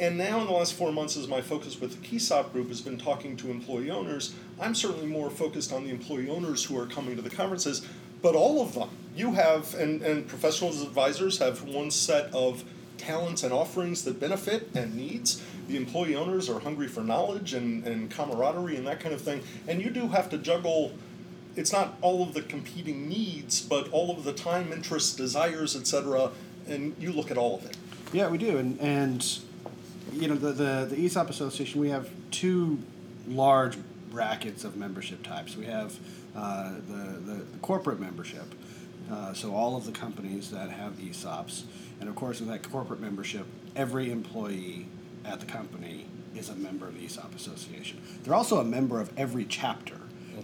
And 0.00 0.16
now, 0.16 0.40
in 0.40 0.46
the 0.46 0.52
last 0.52 0.74
four 0.74 0.92
months, 0.92 1.16
as 1.18 1.28
my 1.28 1.42
focus 1.42 1.78
with 1.78 2.00
the 2.00 2.08
KEISOP 2.08 2.52
group 2.52 2.68
has 2.68 2.80
been 2.80 2.96
talking 2.96 3.36
to 3.36 3.50
employee 3.50 3.90
owners, 3.90 4.34
I'm 4.58 4.74
certainly 4.74 5.06
more 5.06 5.28
focused 5.28 5.72
on 5.72 5.84
the 5.84 5.90
employee 5.90 6.30
owners 6.30 6.64
who 6.64 6.78
are 6.78 6.86
coming 6.86 7.16
to 7.16 7.22
the 7.22 7.28
conferences, 7.28 7.86
but 8.22 8.34
all 8.34 8.62
of 8.62 8.74
them. 8.74 8.88
You 9.14 9.32
have, 9.34 9.74
and, 9.74 10.00
and 10.00 10.26
professional 10.26 10.70
advisors 10.70 11.38
have 11.38 11.64
one 11.64 11.90
set 11.90 12.32
of 12.32 12.64
talents 13.00 13.42
and 13.42 13.52
offerings 13.52 14.04
that 14.04 14.20
benefit 14.20 14.68
and 14.74 14.94
needs. 14.94 15.42
The 15.68 15.76
employee 15.76 16.14
owners 16.14 16.48
are 16.48 16.60
hungry 16.60 16.88
for 16.88 17.02
knowledge 17.02 17.54
and, 17.54 17.86
and 17.86 18.10
camaraderie 18.10 18.76
and 18.76 18.86
that 18.86 19.00
kind 19.00 19.14
of 19.14 19.20
thing. 19.20 19.42
And 19.66 19.82
you 19.82 19.90
do 19.90 20.08
have 20.08 20.28
to 20.30 20.38
juggle, 20.38 20.92
it's 21.56 21.72
not 21.72 21.94
all 22.00 22.22
of 22.22 22.34
the 22.34 22.42
competing 22.42 23.08
needs, 23.08 23.60
but 23.60 23.90
all 23.90 24.10
of 24.10 24.24
the 24.24 24.32
time, 24.32 24.72
interests, 24.72 25.14
desires, 25.14 25.74
etc. 25.74 26.30
And 26.68 26.94
you 26.98 27.12
look 27.12 27.30
at 27.30 27.38
all 27.38 27.56
of 27.56 27.64
it. 27.64 27.76
Yeah, 28.12 28.28
we 28.28 28.38
do. 28.38 28.58
And, 28.58 28.78
and 28.80 29.38
you 30.12 30.28
know, 30.28 30.34
the, 30.34 30.52
the, 30.52 30.86
the 30.90 31.04
ESOP 31.06 31.30
Association, 31.30 31.80
we 31.80 31.90
have 31.90 32.10
two 32.30 32.78
large 33.28 33.78
brackets 34.10 34.64
of 34.64 34.76
membership 34.76 35.22
types. 35.22 35.56
We 35.56 35.66
have 35.66 35.96
uh, 36.34 36.72
the, 36.88 37.32
the, 37.32 37.44
corporate 37.62 38.00
membership, 38.00 38.54
uh, 39.10 39.32
so 39.32 39.54
all 39.54 39.76
of 39.76 39.84
the 39.84 39.92
companies 39.92 40.50
that 40.50 40.70
have 40.70 40.94
ESOPs. 40.94 41.64
And 42.00 42.08
of 42.08 42.14
course, 42.16 42.40
with 42.40 42.48
that 42.48 42.68
corporate 42.70 43.00
membership, 43.00 43.46
every 43.76 44.10
employee 44.10 44.86
at 45.24 45.40
the 45.40 45.46
company 45.46 46.06
is 46.34 46.48
a 46.48 46.54
member 46.54 46.86
of 46.86 46.94
the 46.98 47.04
ESOP 47.04 47.34
Association. 47.34 48.00
They're 48.22 48.34
also 48.34 48.58
a 48.58 48.64
member 48.64 49.00
of 49.00 49.12
every 49.16 49.44
chapter. 49.44 49.96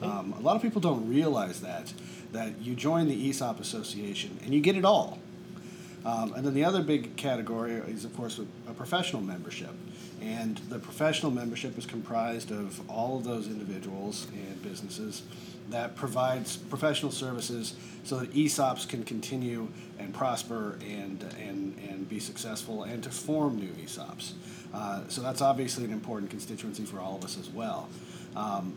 Um, 0.03 0.35
a 0.39 0.41
lot 0.41 0.57
of 0.57 0.63
people 0.63 0.81
don't 0.81 1.09
realize 1.09 1.61
that, 1.63 1.93
that 2.33 2.61
you 2.61 2.75
join 2.75 3.09
the 3.09 3.31
ESOP 3.31 3.61
Association 3.61 4.39
and 4.45 4.53
you 4.53 4.61
get 4.61 4.77
it 4.77 4.85
all. 4.85 5.19
Um, 6.05 6.35
and 6.35 6.47
then 6.47 6.55
the 6.55 6.65
other 6.65 6.83
big 6.83 7.17
category 7.17 7.73
is, 7.73 8.05
of 8.05 8.15
course, 8.17 8.39
a 8.69 8.73
professional 8.75 9.23
membership. 9.23 9.71
And 10.21 10.59
the 10.69 10.79
professional 10.79 11.33
membership 11.33 11.77
is 11.79 11.87
comprised 11.87 12.51
of 12.51 12.89
all 12.91 13.17
of 13.17 13.25
those 13.25 13.49
individuals 13.49 14.27
and 14.33 14.63
businesses 14.63 15.23
that 15.71 15.97
provides 15.97 16.57
professional 16.57 17.13
services 17.13 17.75
so 18.05 18.19
that 18.21 18.33
ESOPs 18.33 18.89
can 18.89 19.03
continue 19.03 19.69
and 19.99 20.15
prosper 20.15 20.79
and, 20.81 21.23
and, 21.41 21.77
and 21.89 22.09
be 22.09 22.21
successful 22.21 22.85
and 22.85 23.03
to 23.03 23.11
form 23.11 23.57
new 23.57 23.73
ESOPs. 23.85 24.33
Uh, 24.73 25.03
so 25.09 25.21
that's 25.23 25.41
obviously 25.41 25.85
an 25.85 25.93
important 25.93 26.31
constituency 26.31 26.85
for 26.85 27.01
all 27.01 27.17
of 27.17 27.25
us 27.25 27.39
as 27.39 27.49
well. 27.49 27.89
Um, 28.37 28.75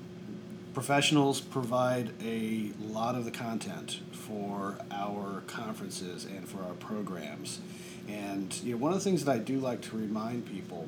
professionals 0.73 1.41
provide 1.41 2.12
a 2.23 2.71
lot 2.80 3.15
of 3.15 3.25
the 3.25 3.32
content 3.32 3.99
for 4.12 4.78
our 4.91 5.41
conferences 5.47 6.25
and 6.25 6.47
for 6.47 6.63
our 6.63 6.73
programs. 6.73 7.60
And 8.08 8.56
you 8.63 8.71
know, 8.71 8.78
one 8.78 8.91
of 8.91 8.97
the 8.97 9.04
things 9.04 9.25
that 9.25 9.32
I 9.32 9.38
do 9.39 9.60
like 9.60 9.82
to 9.82 9.97
remind 9.97 10.45
people 10.45 10.88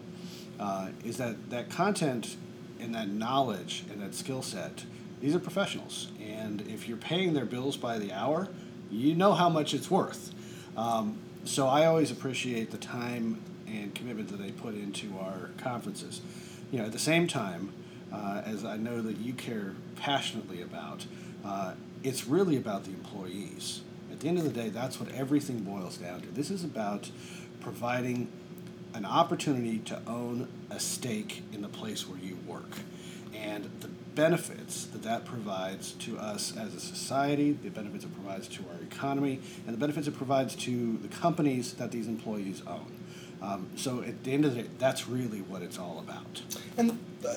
uh, 0.59 0.89
is 1.03 1.17
that 1.17 1.49
that 1.49 1.69
content 1.69 2.35
and 2.79 2.95
that 2.95 3.09
knowledge 3.09 3.83
and 3.91 4.01
that 4.01 4.15
skill 4.15 4.41
set, 4.41 4.85
these 5.21 5.35
are 5.35 5.39
professionals. 5.39 6.09
And 6.19 6.61
if 6.61 6.87
you're 6.87 6.97
paying 6.97 7.33
their 7.33 7.45
bills 7.45 7.77
by 7.77 7.99
the 7.99 8.11
hour, 8.11 8.49
you 8.89 9.15
know 9.15 9.33
how 9.33 9.49
much 9.49 9.73
it's 9.73 9.89
worth. 9.89 10.33
Um, 10.75 11.17
so 11.45 11.67
I 11.67 11.85
always 11.85 12.11
appreciate 12.11 12.71
the 12.71 12.77
time 12.77 13.41
and 13.67 13.93
commitment 13.95 14.29
that 14.29 14.41
they 14.41 14.51
put 14.51 14.73
into 14.75 15.17
our 15.19 15.51
conferences. 15.57 16.21
You 16.71 16.79
know, 16.79 16.85
at 16.85 16.91
the 16.91 16.99
same 16.99 17.27
time, 17.27 17.71
uh, 18.11 18.41
as 18.45 18.65
I 18.65 18.77
know 18.77 19.01
that 19.01 19.17
you 19.17 19.33
care 19.33 19.75
passionately 19.95 20.61
about, 20.61 21.05
uh, 21.45 21.73
it's 22.03 22.27
really 22.27 22.57
about 22.57 22.83
the 22.83 22.91
employees. 22.91 23.81
At 24.11 24.19
the 24.19 24.27
end 24.27 24.37
of 24.37 24.43
the 24.43 24.49
day, 24.49 24.69
that's 24.69 24.99
what 24.99 25.11
everything 25.13 25.59
boils 25.59 25.97
down 25.97 26.21
to. 26.21 26.27
This 26.27 26.51
is 26.51 26.63
about 26.63 27.09
providing 27.61 28.27
an 28.93 29.05
opportunity 29.05 29.79
to 29.79 30.01
own 30.05 30.47
a 30.69 30.79
stake 30.79 31.43
in 31.53 31.61
the 31.61 31.69
place 31.69 32.07
where 32.07 32.19
you 32.19 32.37
work 32.45 32.79
and 33.33 33.69
the 33.79 33.89
benefits 34.15 34.85
that 34.85 35.03
that 35.03 35.25
provides 35.25 35.91
to 35.93 36.17
us 36.17 36.55
as 36.57 36.73
a 36.75 36.79
society, 36.79 37.51
the 37.53 37.69
benefits 37.69 38.03
it 38.03 38.13
provides 38.13 38.47
to 38.49 38.63
our 38.73 38.81
economy, 38.83 39.39
and 39.65 39.73
the 39.75 39.79
benefits 39.79 40.07
it 40.07 40.17
provides 40.17 40.55
to 40.55 40.97
the 40.97 41.07
companies 41.07 41.73
that 41.73 41.91
these 41.91 42.07
employees 42.07 42.61
own. 42.67 42.91
Um, 43.41 43.69
so 43.75 44.01
at 44.03 44.23
the 44.23 44.33
end 44.33 44.45
of 44.45 44.55
the 44.55 44.63
day, 44.63 44.69
that's 44.77 45.07
really 45.07 45.39
what 45.39 45.61
it's 45.61 45.79
all 45.79 45.99
about. 45.99 46.41
And 46.77 46.99
uh, 47.27 47.35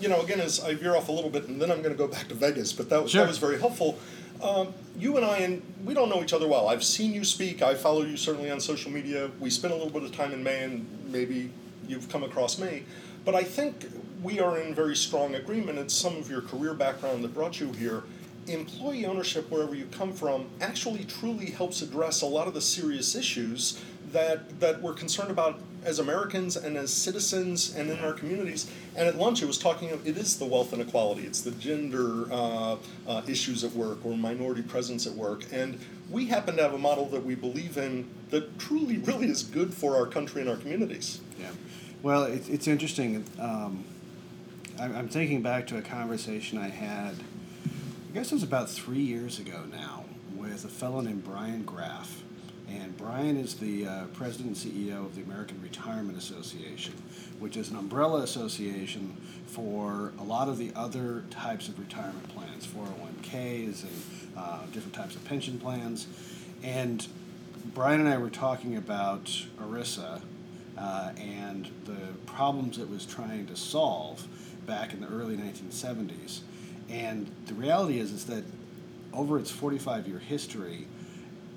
you 0.00 0.08
know, 0.08 0.20
again, 0.22 0.40
as 0.40 0.60
I 0.60 0.74
veer 0.74 0.96
off 0.96 1.08
a 1.08 1.12
little 1.12 1.30
bit, 1.30 1.48
and 1.48 1.60
then 1.60 1.70
I'm 1.70 1.82
going 1.82 1.94
to 1.94 1.98
go 1.98 2.06
back 2.08 2.28
to 2.28 2.34
Vegas, 2.34 2.72
but 2.72 2.88
that 2.90 3.02
was 3.02 3.12
Sure. 3.12 3.22
that 3.22 3.28
was 3.28 3.38
very 3.38 3.58
helpful. 3.58 3.98
Um, 4.42 4.74
you 4.98 5.16
and 5.16 5.24
I, 5.24 5.38
and 5.38 5.62
we 5.84 5.94
don't 5.94 6.08
know 6.10 6.22
each 6.22 6.34
other 6.34 6.46
well. 6.46 6.68
I've 6.68 6.84
seen 6.84 7.12
you 7.14 7.24
speak. 7.24 7.62
I 7.62 7.74
follow 7.74 8.02
you 8.02 8.16
certainly 8.16 8.50
on 8.50 8.60
social 8.60 8.90
media. 8.90 9.30
We 9.40 9.48
spent 9.50 9.72
a 9.72 9.76
little 9.76 9.92
bit 9.92 10.02
of 10.02 10.12
time 10.14 10.32
in 10.32 10.42
May, 10.42 10.62
and 10.64 10.86
maybe 11.10 11.50
you've 11.88 12.08
come 12.10 12.22
across 12.22 12.58
me. 12.58 12.84
But 13.24 13.34
I 13.34 13.42
think 13.42 13.86
we 14.26 14.40
are 14.40 14.58
in 14.58 14.74
very 14.74 14.96
strong 14.96 15.36
agreement. 15.36 15.78
It's 15.78 15.94
some 15.94 16.16
of 16.16 16.28
your 16.28 16.40
career 16.40 16.74
background 16.74 17.22
that 17.22 17.32
brought 17.32 17.60
you 17.60 17.70
here. 17.74 18.02
Employee 18.48 19.06
ownership, 19.06 19.48
wherever 19.52 19.72
you 19.72 19.86
come 19.92 20.12
from, 20.12 20.46
actually 20.60 21.04
truly 21.04 21.52
helps 21.52 21.80
address 21.80 22.22
a 22.22 22.26
lot 22.26 22.48
of 22.48 22.54
the 22.54 22.60
serious 22.60 23.14
issues 23.14 23.80
that 24.10 24.58
that 24.58 24.82
we're 24.82 24.94
concerned 24.94 25.30
about 25.30 25.60
as 25.84 26.00
Americans 26.00 26.56
and 26.56 26.76
as 26.76 26.92
citizens 26.92 27.76
and 27.76 27.88
in 27.88 28.00
our 28.00 28.12
communities. 28.12 28.68
And 28.96 29.06
at 29.06 29.16
lunch, 29.16 29.42
it 29.42 29.46
was 29.46 29.58
talking. 29.58 29.92
Of 29.92 30.04
it 30.04 30.16
is 30.16 30.36
the 30.40 30.44
wealth 30.44 30.72
inequality. 30.72 31.22
It's 31.22 31.42
the 31.42 31.52
gender 31.52 32.26
uh, 32.32 32.76
uh, 33.06 33.22
issues 33.28 33.62
at 33.62 33.72
work 33.74 34.04
or 34.04 34.16
minority 34.16 34.62
presence 34.62 35.06
at 35.06 35.12
work. 35.12 35.44
And 35.52 35.78
we 36.10 36.26
happen 36.26 36.56
to 36.56 36.62
have 36.62 36.74
a 36.74 36.78
model 36.78 37.06
that 37.10 37.24
we 37.24 37.36
believe 37.36 37.78
in 37.78 38.08
that 38.30 38.58
truly, 38.58 38.98
really 38.98 39.28
is 39.28 39.44
good 39.44 39.72
for 39.72 39.94
our 39.96 40.06
country 40.06 40.40
and 40.40 40.50
our 40.50 40.56
communities. 40.56 41.20
Yeah. 41.38 41.50
Well, 42.02 42.24
it's, 42.24 42.48
it's 42.48 42.66
interesting. 42.66 43.24
Um, 43.38 43.84
I'm, 44.78 45.08
thinking 45.08 45.40
back 45.40 45.66
to 45.68 45.78
a 45.78 45.82
conversation 45.82 46.58
I 46.58 46.68
had, 46.68 47.14
I 47.64 48.12
guess 48.12 48.30
it 48.30 48.34
was 48.34 48.42
about 48.42 48.68
three 48.68 49.00
years 49.00 49.38
ago 49.38 49.62
now, 49.70 50.04
with 50.36 50.66
a 50.66 50.68
fellow 50.68 51.00
named 51.00 51.24
Brian 51.24 51.62
Graff. 51.62 52.22
And 52.68 52.94
Brian 52.96 53.38
is 53.38 53.54
the 53.54 53.86
uh, 53.86 54.04
president 54.12 54.62
and 54.62 54.74
CEO 54.74 55.06
of 55.06 55.14
the 55.14 55.22
American 55.22 55.62
Retirement 55.62 56.18
Association, 56.18 56.92
which 57.38 57.56
is 57.56 57.70
an 57.70 57.76
umbrella 57.76 58.20
association 58.20 59.16
for 59.46 60.12
a 60.18 60.22
lot 60.22 60.48
of 60.48 60.58
the 60.58 60.72
other 60.74 61.24
types 61.30 61.68
of 61.68 61.78
retirement 61.78 62.28
plans, 62.34 62.66
401ks 62.66 63.82
and 63.84 64.02
uh, 64.36 64.66
different 64.72 64.94
types 64.94 65.14
of 65.16 65.24
pension 65.24 65.58
plans. 65.58 66.06
And 66.62 67.06
Brian 67.72 68.00
and 68.00 68.08
I 68.08 68.18
were 68.18 68.30
talking 68.30 68.76
about 68.76 69.24
ERISA 69.58 70.20
uh, 70.76 71.12
and 71.16 71.70
the 71.86 72.12
problems 72.26 72.78
it 72.78 72.90
was 72.90 73.06
trying 73.06 73.46
to 73.46 73.56
solve 73.56 74.26
back 74.66 74.92
in 74.92 75.00
the 75.00 75.08
early 75.08 75.36
1970s. 75.36 76.40
And 76.88 77.30
the 77.46 77.54
reality 77.54 77.98
is, 77.98 78.12
is 78.12 78.26
that 78.26 78.44
over 79.12 79.38
its 79.38 79.50
45 79.50 80.06
year 80.06 80.18
history, 80.18 80.86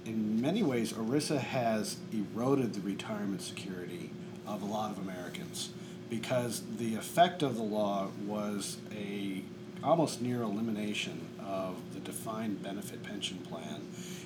in 0.05 0.41
many 0.41 0.63
ways, 0.63 0.93
ERISA 0.93 1.39
has 1.39 1.97
eroded 2.11 2.73
the 2.73 2.81
retirement 2.81 3.41
security 3.41 4.11
of 4.47 4.61
a 4.61 4.65
lot 4.65 4.91
of 4.91 4.97
Americans 4.97 5.69
because 6.09 6.63
the 6.77 6.95
effect 6.95 7.43
of 7.43 7.55
the 7.55 7.63
law 7.63 8.07
was 8.25 8.77
a 8.95 9.43
almost 9.83 10.21
near 10.21 10.41
elimination 10.41 11.27
of 11.45 11.75
the 11.93 11.99
defined 11.99 12.61
benefit 12.61 13.01
pension 13.03 13.37
plan 13.37 13.81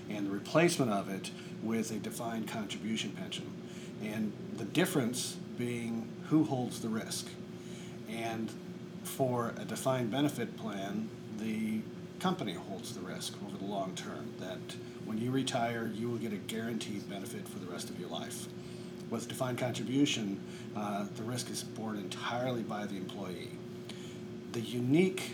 and 0.10 0.26
the 0.26 0.32
replacement 0.32 0.91
of 0.91 1.10
it 1.10 1.32
with 1.62 1.91
a 1.91 2.00
defined 2.00 2.48
contribution 2.48 3.12
pension. 3.12 3.46
And 4.02 4.32
the 4.58 4.65
difference 4.65 5.38
being 5.58 6.08
who 6.30 6.43
holds 6.43 6.82
the 6.82 6.89
risk. 6.89 7.28
And 8.10 8.50
for 9.04 9.54
a 9.58 9.66
defined 9.66 10.12
benefit 10.12 10.58
plan, 10.58 11.10
the 11.39 11.82
company 12.20 12.54
holds 12.54 12.94
the 12.94 13.02
risk 13.02 13.34
over 13.46 13.58
the 13.58 13.66
long 13.66 13.94
term. 13.96 14.34
That 14.39 14.60
when 15.06 15.18
you 15.18 15.32
retire, 15.32 15.92
you 15.94 16.10
will 16.10 16.18
get 16.18 16.34
a 16.34 16.38
guaranteed 16.38 17.10
benefit 17.10 17.48
for 17.48 17.60
the 17.60 17.72
rest 17.72 17.89
of 17.89 18.00
your 18.00 18.10
life. 18.10 18.48
With 19.10 19.28
defined 19.28 19.58
contribution, 19.58 20.39
uh, 20.76 21.06
the 21.16 21.24
risk 21.24 21.50
is 21.52 21.63
borne 21.63 21.98
entirely 21.98 22.63
by 22.63 22.86
the 22.86 22.96
employee. 22.96 23.52
The 24.54 24.62
unique 24.62 25.32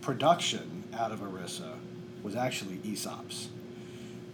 production 0.00 0.84
out 0.94 1.12
of 1.12 1.20
ERISA 1.20 1.76
was 2.22 2.36
actually 2.36 2.76
ESOPs. 2.78 3.48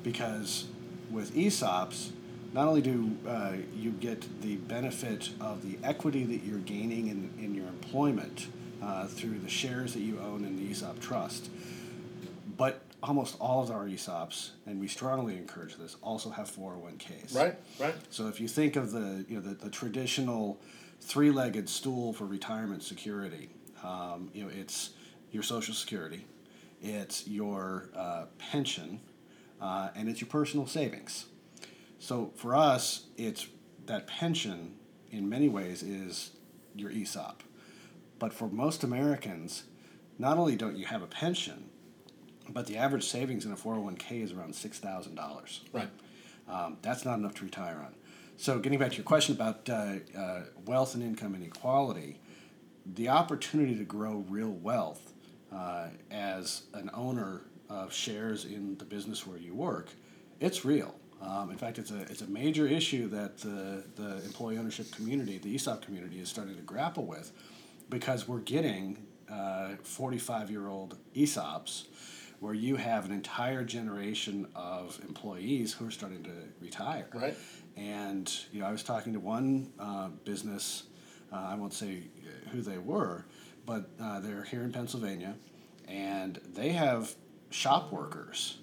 Because 0.02 0.66
with 1.10 1.34
ESOPs, 1.34 2.10
not 2.52 2.66
only 2.66 2.80
do 2.80 3.16
uh, 3.26 3.52
you 3.74 3.90
get 3.92 4.42
the 4.42 4.56
benefit 4.56 5.30
of 5.40 5.62
the 5.62 5.78
equity 5.86 6.24
that 6.24 6.44
you're 6.44 6.58
gaining 6.58 7.08
in, 7.08 7.30
in 7.38 7.54
your 7.54 7.66
employment 7.68 8.48
uh, 8.82 9.06
through 9.06 9.38
the 9.38 9.48
shares 9.48 9.94
that 9.94 10.00
you 10.00 10.18
own 10.18 10.44
in 10.44 10.56
the 10.56 10.70
ESOP 10.70 10.98
trust, 11.00 11.50
but 12.56 12.82
almost 13.02 13.36
all 13.40 13.62
of 13.62 13.70
our 13.70 13.86
ESOPs, 13.86 14.50
and 14.66 14.80
we 14.80 14.88
strongly 14.88 15.36
encourage 15.36 15.76
this, 15.76 15.96
also 16.02 16.30
have 16.30 16.50
401ks. 16.50 17.34
Right, 17.34 17.54
right. 17.78 17.94
So 18.10 18.28
if 18.28 18.40
you 18.40 18.48
think 18.48 18.76
of 18.76 18.92
the 18.92 19.24
you 19.28 19.36
know 19.36 19.40
the, 19.40 19.54
the 19.54 19.70
traditional 19.70 20.60
three-legged 21.00 21.68
stool 21.68 22.12
for 22.12 22.26
retirement 22.26 22.82
security, 22.82 23.50
um, 23.84 24.30
you 24.34 24.44
know 24.44 24.50
it's 24.50 24.90
your 25.30 25.42
Social 25.42 25.74
Security, 25.74 26.26
it's 26.82 27.26
your 27.28 27.90
uh, 27.94 28.24
pension, 28.38 29.00
uh, 29.60 29.90
and 29.94 30.08
it's 30.08 30.20
your 30.20 30.28
personal 30.28 30.66
savings. 30.66 31.26
So 32.00 32.32
for 32.34 32.56
us, 32.56 33.04
it's 33.16 33.46
that 33.86 34.06
pension 34.06 34.74
in 35.10 35.28
many 35.28 35.48
ways 35.48 35.82
is 35.82 36.30
your 36.74 36.90
ESOP. 36.90 37.42
But 38.18 38.32
for 38.32 38.48
most 38.48 38.82
Americans, 38.82 39.64
not 40.18 40.38
only 40.38 40.56
don't 40.56 40.76
you 40.76 40.86
have 40.86 41.02
a 41.02 41.06
pension, 41.06 41.68
but 42.48 42.66
the 42.66 42.78
average 42.78 43.06
savings 43.06 43.44
in 43.44 43.52
a 43.52 43.56
401k 43.56 44.22
is 44.22 44.32
around 44.32 44.54
$6,000. 44.54 45.60
Right. 45.72 45.88
Um, 46.48 46.78
that's 46.82 47.04
not 47.04 47.18
enough 47.18 47.34
to 47.34 47.44
retire 47.44 47.76
on. 47.76 47.94
So, 48.36 48.58
getting 48.58 48.78
back 48.78 48.92
to 48.92 48.96
your 48.96 49.04
question 49.04 49.34
about 49.34 49.68
uh, 49.68 49.96
uh, 50.18 50.44
wealth 50.64 50.94
and 50.94 51.02
income 51.02 51.34
inequality, 51.34 52.18
the 52.86 53.10
opportunity 53.10 53.76
to 53.76 53.84
grow 53.84 54.24
real 54.28 54.48
wealth 54.48 55.12
uh, 55.54 55.88
as 56.10 56.62
an 56.72 56.90
owner 56.94 57.42
of 57.68 57.92
shares 57.92 58.46
in 58.46 58.78
the 58.78 58.86
business 58.86 59.26
where 59.26 59.38
you 59.38 59.54
work, 59.54 59.90
it's 60.40 60.64
real. 60.64 60.94
Um, 61.20 61.50
in 61.50 61.58
fact, 61.58 61.78
it's 61.78 61.90
a, 61.90 62.00
it's 62.02 62.22
a 62.22 62.26
major 62.26 62.66
issue 62.66 63.08
that 63.08 63.38
the, 63.38 63.84
the 63.96 64.24
employee 64.24 64.56
ownership 64.56 64.90
community, 64.90 65.38
the 65.38 65.54
ESOP 65.54 65.84
community, 65.84 66.18
is 66.18 66.28
starting 66.28 66.56
to 66.56 66.62
grapple 66.62 67.04
with 67.04 67.32
because 67.90 68.26
we're 68.26 68.38
getting 68.38 68.98
45 69.82 70.48
uh, 70.48 70.50
year 70.50 70.68
old 70.68 70.96
ESOPs 71.14 71.84
where 72.40 72.54
you 72.54 72.76
have 72.76 73.04
an 73.04 73.12
entire 73.12 73.62
generation 73.62 74.48
of 74.56 74.98
employees 75.06 75.74
who 75.74 75.86
are 75.86 75.90
starting 75.90 76.22
to 76.24 76.30
retire. 76.60 77.06
Right. 77.12 77.36
And 77.76 78.32
you 78.50 78.60
know, 78.60 78.66
I 78.66 78.72
was 78.72 78.82
talking 78.82 79.12
to 79.12 79.20
one 79.20 79.72
uh, 79.78 80.08
business. 80.24 80.84
Uh, 81.32 81.36
I 81.36 81.54
won't 81.54 81.74
say 81.74 82.04
who 82.50 82.62
they 82.62 82.78
were, 82.78 83.26
but 83.66 83.90
uh, 84.02 84.20
they're 84.20 84.42
here 84.42 84.62
in 84.62 84.72
Pennsylvania, 84.72 85.36
and 85.86 86.40
they 86.54 86.70
have 86.70 87.14
shop 87.50 87.92
workers 87.92 88.56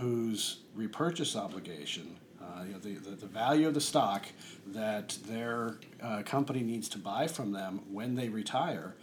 whose 0.00 0.60
repurchase 0.74 1.36
obligation, 1.36 2.16
uh, 2.40 2.64
you 2.64 2.72
know, 2.72 2.78
the, 2.78 2.94
the, 2.94 3.16
the, 3.16 3.26
value 3.26 3.68
of 3.68 3.74
the 3.74 3.80
stock 3.80 4.26
that 4.66 5.18
their 5.26 5.78
uh, 6.02 6.22
company 6.22 6.62
needs 6.62 6.88
to 6.88 6.98
buy 6.98 7.26
from 7.26 7.52
them 7.52 7.80
when 7.90 8.14
they 8.14 8.28
retire, 8.28 8.96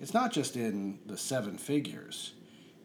it's 0.00 0.12
not 0.12 0.32
just 0.32 0.56
in 0.56 0.98
the 1.06 1.16
seven 1.16 1.56
figures. 1.56 2.34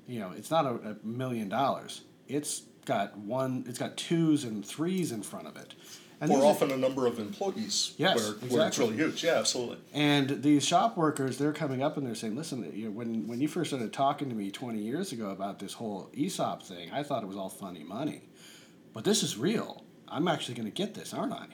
You 0.07 0.19
know, 0.19 0.31
it's 0.31 0.49
not 0.49 0.65
a, 0.65 0.69
a 0.75 0.95
million 1.05 1.49
dollars. 1.49 2.01
It's 2.27 2.63
got 2.85 3.17
one. 3.17 3.65
It's 3.67 3.79
got 3.79 3.97
twos 3.97 4.45
and 4.45 4.65
threes 4.65 5.11
in 5.11 5.21
front 5.21 5.47
of 5.47 5.57
it. 5.57 5.73
And 6.19 6.31
or 6.31 6.43
often 6.43 6.71
are, 6.71 6.75
a 6.75 6.77
number 6.77 7.05
of 7.05 7.19
employees 7.19 7.93
yes, 7.97 8.15
where, 8.15 8.29
exactly. 8.29 8.57
where 8.57 8.67
it's 8.67 8.79
really 8.79 8.95
huge. 8.95 9.23
Yeah, 9.23 9.35
absolutely. 9.35 9.77
And 9.93 10.41
these 10.41 10.65
shop 10.65 10.97
workers, 10.97 11.37
they're 11.37 11.53
coming 11.53 11.83
up 11.83 11.95
and 11.95 12.07
they're 12.07 12.15
saying, 12.15 12.35
listen, 12.35 12.71
you 12.73 12.85
know, 12.85 12.91
when, 12.91 13.27
when 13.27 13.39
you 13.39 13.47
first 13.47 13.69
started 13.69 13.93
talking 13.93 14.29
to 14.29 14.35
me 14.35 14.49
20 14.49 14.79
years 14.79 15.11
ago 15.11 15.29
about 15.29 15.59
this 15.59 15.73
whole 15.73 16.09
ESOP 16.17 16.63
thing, 16.63 16.89
I 16.91 17.03
thought 17.03 17.21
it 17.21 17.27
was 17.27 17.37
all 17.37 17.49
funny 17.49 17.83
money. 17.83 18.23
But 18.93 19.03
this 19.03 19.21
is 19.21 19.37
real. 19.37 19.83
I'm 20.07 20.27
actually 20.27 20.55
going 20.55 20.65
to 20.65 20.71
get 20.71 20.95
this, 20.95 21.13
aren't 21.13 21.33
I? 21.33 21.45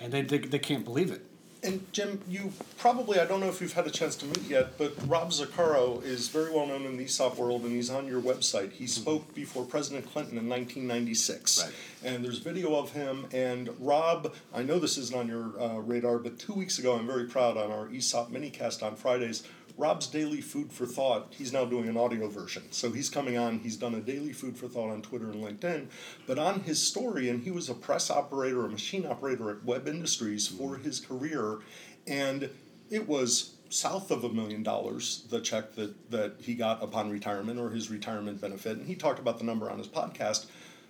And 0.00 0.10
they, 0.10 0.22
they, 0.22 0.38
they 0.38 0.58
can't 0.58 0.84
believe 0.84 1.10
it. 1.10 1.25
And 1.62 1.90
Jim, 1.92 2.20
you 2.28 2.52
probably, 2.78 3.18
I 3.18 3.24
don't 3.24 3.40
know 3.40 3.48
if 3.48 3.60
you've 3.60 3.72
had 3.72 3.86
a 3.86 3.90
chance 3.90 4.14
to 4.16 4.26
meet 4.26 4.42
yet, 4.42 4.78
but 4.78 4.94
Rob 5.08 5.30
Zucaro 5.30 6.02
is 6.04 6.28
very 6.28 6.52
well 6.52 6.66
known 6.66 6.84
in 6.84 6.96
the 6.96 7.04
ESOP 7.04 7.38
world 7.38 7.62
and 7.62 7.72
he's 7.72 7.90
on 7.90 8.06
your 8.06 8.20
website. 8.20 8.72
He 8.72 8.84
mm-hmm. 8.84 9.02
spoke 9.02 9.34
before 9.34 9.64
President 9.64 10.10
Clinton 10.12 10.38
in 10.38 10.48
1996. 10.48 11.64
Right. 11.64 11.72
And 12.04 12.24
there's 12.24 12.38
video 12.38 12.76
of 12.76 12.92
him. 12.92 13.26
And 13.32 13.70
Rob, 13.80 14.34
I 14.54 14.62
know 14.62 14.78
this 14.78 14.98
isn't 14.98 15.16
on 15.16 15.28
your 15.28 15.60
uh, 15.60 15.78
radar, 15.78 16.18
but 16.18 16.38
two 16.38 16.52
weeks 16.52 16.78
ago, 16.78 16.96
I'm 16.96 17.06
very 17.06 17.24
proud 17.24 17.56
on 17.56 17.72
our 17.72 17.88
ESOP 17.88 18.30
minicast 18.30 18.82
on 18.82 18.94
Fridays, 18.94 19.42
Rob's 19.78 20.06
daily 20.06 20.40
food 20.40 20.72
for 20.72 20.86
thought, 20.86 21.34
he's 21.36 21.52
now 21.52 21.66
doing 21.66 21.88
an 21.88 21.96
audio 21.96 22.28
version. 22.28 22.62
So 22.70 22.90
he's 22.90 23.10
coming 23.10 23.36
on, 23.36 23.58
he's 23.58 23.76
done 23.76 23.94
a 23.94 24.00
daily 24.00 24.32
food 24.32 24.56
for 24.56 24.68
thought 24.68 24.90
on 24.90 25.02
Twitter 25.02 25.30
and 25.30 25.44
LinkedIn. 25.44 25.88
But 26.26 26.38
on 26.38 26.60
his 26.60 26.82
story, 26.82 27.28
and 27.28 27.42
he 27.42 27.50
was 27.50 27.68
a 27.68 27.74
press 27.74 28.10
operator, 28.10 28.64
a 28.64 28.70
machine 28.70 29.04
operator 29.04 29.50
at 29.50 29.64
Web 29.64 29.86
Industries 29.86 30.48
for 30.48 30.76
his 30.76 30.98
career, 30.98 31.58
and 32.06 32.48
it 32.90 33.06
was 33.06 33.52
south 33.68 34.10
of 34.10 34.24
a 34.24 34.28
million 34.28 34.62
dollars 34.62 35.26
the 35.28 35.40
check 35.40 35.74
that, 35.74 36.10
that 36.10 36.36
he 36.38 36.54
got 36.54 36.82
upon 36.82 37.10
retirement 37.10 37.58
or 37.58 37.70
his 37.70 37.90
retirement 37.90 38.40
benefit. 38.40 38.78
And 38.78 38.86
he 38.86 38.94
talked 38.94 39.18
about 39.18 39.38
the 39.38 39.44
number 39.44 39.70
on 39.70 39.78
his 39.78 39.88
podcast. 39.88 40.46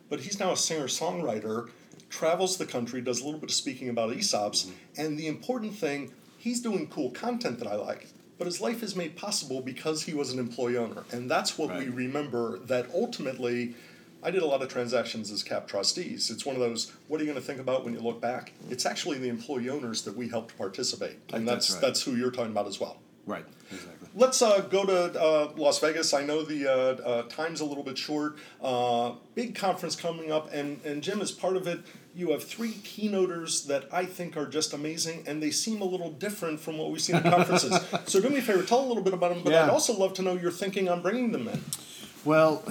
But 0.08 0.20
he's 0.20 0.38
now 0.38 0.52
a 0.52 0.56
singer 0.56 0.86
songwriter, 0.86 1.70
travels 2.10 2.58
the 2.58 2.66
country, 2.66 3.00
does 3.00 3.20
a 3.20 3.24
little 3.24 3.40
bit 3.40 3.50
of 3.50 3.56
speaking 3.56 3.88
about 3.88 4.10
ESOPs. 4.10 4.66
Mm-hmm. 4.66 5.00
And 5.00 5.18
the 5.18 5.26
important 5.26 5.74
thing, 5.74 6.12
he's 6.38 6.60
doing 6.60 6.86
cool 6.86 7.10
content 7.10 7.58
that 7.58 7.66
I 7.66 7.74
like 7.74 8.06
but 8.38 8.46
his 8.46 8.60
life 8.60 8.82
is 8.82 8.94
made 8.94 9.16
possible 9.16 9.60
because 9.60 10.02
he 10.02 10.14
was 10.14 10.32
an 10.32 10.38
employee 10.38 10.76
owner. 10.76 11.04
And 11.12 11.30
that's 11.30 11.56
what 11.56 11.70
right. 11.70 11.80
we 11.80 11.88
remember 11.88 12.58
that 12.60 12.86
ultimately 12.94 13.74
I 14.22 14.30
did 14.30 14.42
a 14.42 14.46
lot 14.46 14.62
of 14.62 14.68
transactions 14.68 15.30
as 15.30 15.42
cap 15.42 15.68
trustees. 15.68 16.30
It's 16.30 16.44
one 16.44 16.56
of 16.56 16.60
those, 16.60 16.92
what 17.08 17.20
are 17.20 17.24
you 17.24 17.30
going 17.30 17.40
to 17.40 17.46
think 17.46 17.60
about 17.60 17.84
when 17.84 17.94
you 17.94 18.00
look 18.00 18.20
back? 18.20 18.52
It's 18.70 18.84
actually 18.84 19.18
the 19.18 19.28
employee 19.28 19.68
owners 19.68 20.02
that 20.02 20.16
we 20.16 20.28
helped 20.28 20.56
participate. 20.58 21.16
And 21.32 21.46
that's 21.46 21.68
that's, 21.68 21.72
right. 21.72 21.80
that's 21.82 22.02
who 22.02 22.16
you're 22.16 22.30
talking 22.30 22.50
about 22.50 22.66
as 22.66 22.80
well. 22.80 22.98
Right, 23.26 23.44
exactly. 23.70 23.95
Let's 24.18 24.40
uh, 24.40 24.60
go 24.60 24.86
to 24.86 25.20
uh, 25.20 25.52
Las 25.56 25.78
Vegas. 25.80 26.14
I 26.14 26.24
know 26.24 26.42
the 26.42 26.66
uh, 26.66 26.72
uh 26.72 27.22
time's 27.24 27.60
a 27.60 27.66
little 27.66 27.84
bit 27.84 27.98
short. 27.98 28.38
Uh, 28.62 29.12
big 29.34 29.54
conference 29.54 29.94
coming 29.94 30.32
up, 30.32 30.50
and, 30.54 30.80
and 30.86 31.02
Jim, 31.02 31.20
is 31.20 31.30
part 31.30 31.54
of 31.54 31.66
it, 31.66 31.80
you 32.14 32.30
have 32.30 32.42
three 32.42 32.72
keynoters 32.72 33.66
that 33.66 33.92
I 33.92 34.06
think 34.06 34.38
are 34.38 34.46
just 34.46 34.72
amazing, 34.72 35.24
and 35.26 35.42
they 35.42 35.50
seem 35.50 35.82
a 35.82 35.84
little 35.84 36.10
different 36.10 36.60
from 36.60 36.78
what 36.78 36.90
we 36.90 36.98
see 36.98 37.12
in 37.12 37.22
conferences. 37.34 37.78
so 38.06 38.18
do 38.22 38.30
me 38.30 38.38
a 38.38 38.42
favor, 38.42 38.62
tell 38.62 38.82
a 38.82 38.88
little 38.88 39.02
bit 39.02 39.12
about 39.12 39.34
them, 39.34 39.42
but 39.44 39.52
yeah. 39.52 39.64
I'd 39.64 39.70
also 39.70 39.92
love 39.92 40.14
to 40.14 40.22
know 40.22 40.32
your 40.32 40.50
thinking 40.50 40.88
on 40.88 41.02
bringing 41.02 41.32
them 41.32 41.46
in. 41.46 41.60
Well, 42.24 42.64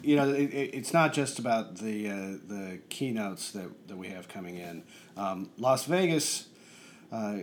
you 0.00 0.14
know, 0.14 0.32
it, 0.32 0.52
it's 0.52 0.92
not 0.92 1.12
just 1.12 1.40
about 1.40 1.78
the 1.78 2.08
uh, 2.08 2.14
the 2.46 2.78
keynotes 2.88 3.50
that, 3.50 3.88
that 3.88 3.96
we 3.96 4.08
have 4.08 4.28
coming 4.28 4.56
in. 4.56 4.84
Um, 5.16 5.50
Las 5.58 5.86
Vegas, 5.86 6.46
uh, 7.10 7.38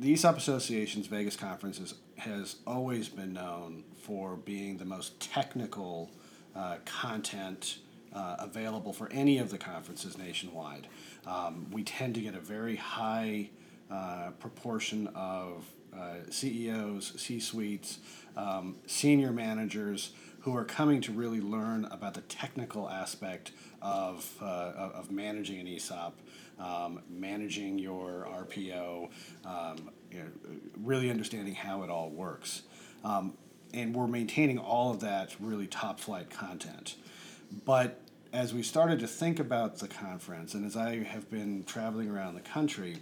the 0.00 0.14
ESOP 0.14 0.38
Association's 0.38 1.06
Vegas 1.08 1.36
conference 1.36 1.78
is, 1.78 1.94
has 2.16 2.56
always 2.66 3.10
been 3.10 3.34
known 3.34 3.84
for 4.02 4.34
being 4.34 4.78
the 4.78 4.84
most 4.84 5.20
technical 5.20 6.10
uh, 6.56 6.76
content 6.86 7.78
uh, 8.14 8.36
available 8.38 8.94
for 8.94 9.12
any 9.12 9.38
of 9.38 9.50
the 9.50 9.58
conferences 9.58 10.16
nationwide. 10.16 10.88
Um, 11.26 11.66
we 11.70 11.84
tend 11.84 12.14
to 12.14 12.22
get 12.22 12.34
a 12.34 12.40
very 12.40 12.76
high 12.76 13.50
uh, 13.90 14.30
proportion 14.38 15.06
of 15.08 15.66
uh, 15.94 16.30
CEOs, 16.30 17.20
C 17.20 17.38
suites, 17.38 17.98
um, 18.38 18.76
senior 18.86 19.32
managers 19.32 20.12
who 20.40 20.56
are 20.56 20.64
coming 20.64 21.02
to 21.02 21.12
really 21.12 21.42
learn 21.42 21.84
about 21.90 22.14
the 22.14 22.22
technical 22.22 22.88
aspect 22.88 23.52
of, 23.82 24.34
uh, 24.40 24.44
of 24.94 25.10
managing 25.10 25.60
an 25.60 25.68
ESOP, 25.68 26.18
um, 26.60 27.00
managing 27.08 27.78
your 27.78 28.28
RPO, 28.30 29.10
um, 29.44 29.90
you 30.10 30.18
know, 30.18 30.26
really 30.82 31.10
understanding 31.10 31.54
how 31.54 31.82
it 31.82 31.90
all 31.90 32.10
works. 32.10 32.62
Um, 33.04 33.34
and 33.72 33.94
we're 33.94 34.08
maintaining 34.08 34.58
all 34.58 34.90
of 34.90 35.00
that 35.00 35.34
really 35.40 35.66
top 35.66 36.00
flight 36.00 36.30
content. 36.30 36.96
But 37.64 38.00
as 38.32 38.54
we 38.54 38.62
started 38.62 39.00
to 39.00 39.06
think 39.06 39.38
about 39.38 39.78
the 39.78 39.88
conference, 39.88 40.54
and 40.54 40.64
as 40.64 40.76
I 40.76 41.02
have 41.04 41.30
been 41.30 41.64
traveling 41.64 42.10
around 42.10 42.34
the 42.34 42.40
country 42.40 42.98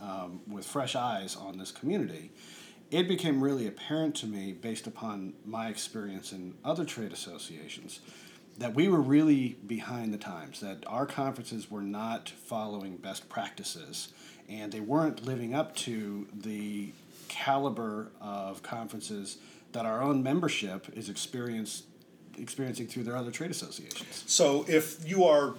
um, 0.00 0.40
with 0.46 0.66
fresh 0.66 0.94
eyes 0.94 1.36
on 1.36 1.58
this 1.58 1.70
community, 1.70 2.30
it 2.90 3.08
became 3.08 3.42
really 3.42 3.66
apparent 3.66 4.14
to 4.16 4.26
me, 4.26 4.52
based 4.52 4.86
upon 4.86 5.34
my 5.44 5.68
experience 5.68 6.32
in 6.32 6.54
other 6.64 6.84
trade 6.84 7.12
associations, 7.12 8.00
that 8.58 8.74
we 8.74 8.88
were 8.88 9.00
really 9.00 9.56
behind 9.66 10.14
the 10.14 10.18
times, 10.18 10.60
that 10.60 10.84
our 10.86 11.06
conferences 11.06 11.70
were 11.70 11.82
not 11.82 12.28
following 12.28 12.96
best 12.96 13.28
practices, 13.28 14.08
and 14.48 14.72
they 14.72 14.80
weren't 14.80 15.24
living 15.24 15.54
up 15.54 15.74
to 15.76 16.26
the 16.32 16.92
caliber 17.28 18.08
of 18.20 18.62
conferences 18.62 19.38
that 19.72 19.84
our 19.84 20.00
own 20.00 20.22
membership 20.22 20.86
is 20.94 21.08
experienced 21.08 21.84
experiencing 22.38 22.86
through 22.86 23.02
their 23.02 23.16
other 23.16 23.30
trade 23.30 23.50
associations. 23.50 24.24
So 24.26 24.66
if 24.68 25.08
you 25.08 25.24
are, 25.24 25.54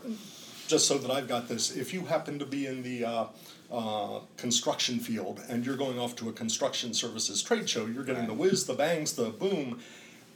just 0.67 0.87
so 0.87 0.97
that 0.99 1.09
I've 1.09 1.27
got 1.27 1.47
this, 1.47 1.75
if 1.75 1.91
you 1.93 2.05
happen 2.05 2.37
to 2.39 2.45
be 2.45 2.67
in 2.67 2.83
the 2.83 3.03
uh, 3.03 3.25
uh, 3.71 4.19
construction 4.37 4.99
field 4.99 5.41
and 5.49 5.65
you're 5.65 5.75
going 5.75 5.99
off 5.99 6.15
to 6.17 6.29
a 6.29 6.33
construction 6.33 6.93
services 6.93 7.41
trade 7.41 7.67
show, 7.69 7.85
you're 7.85 8.03
getting 8.03 8.21
right. 8.21 8.27
the 8.27 8.33
whiz, 8.35 8.65
the 8.65 8.73
bangs, 8.73 9.13
the 9.13 9.29
boom. 9.29 9.79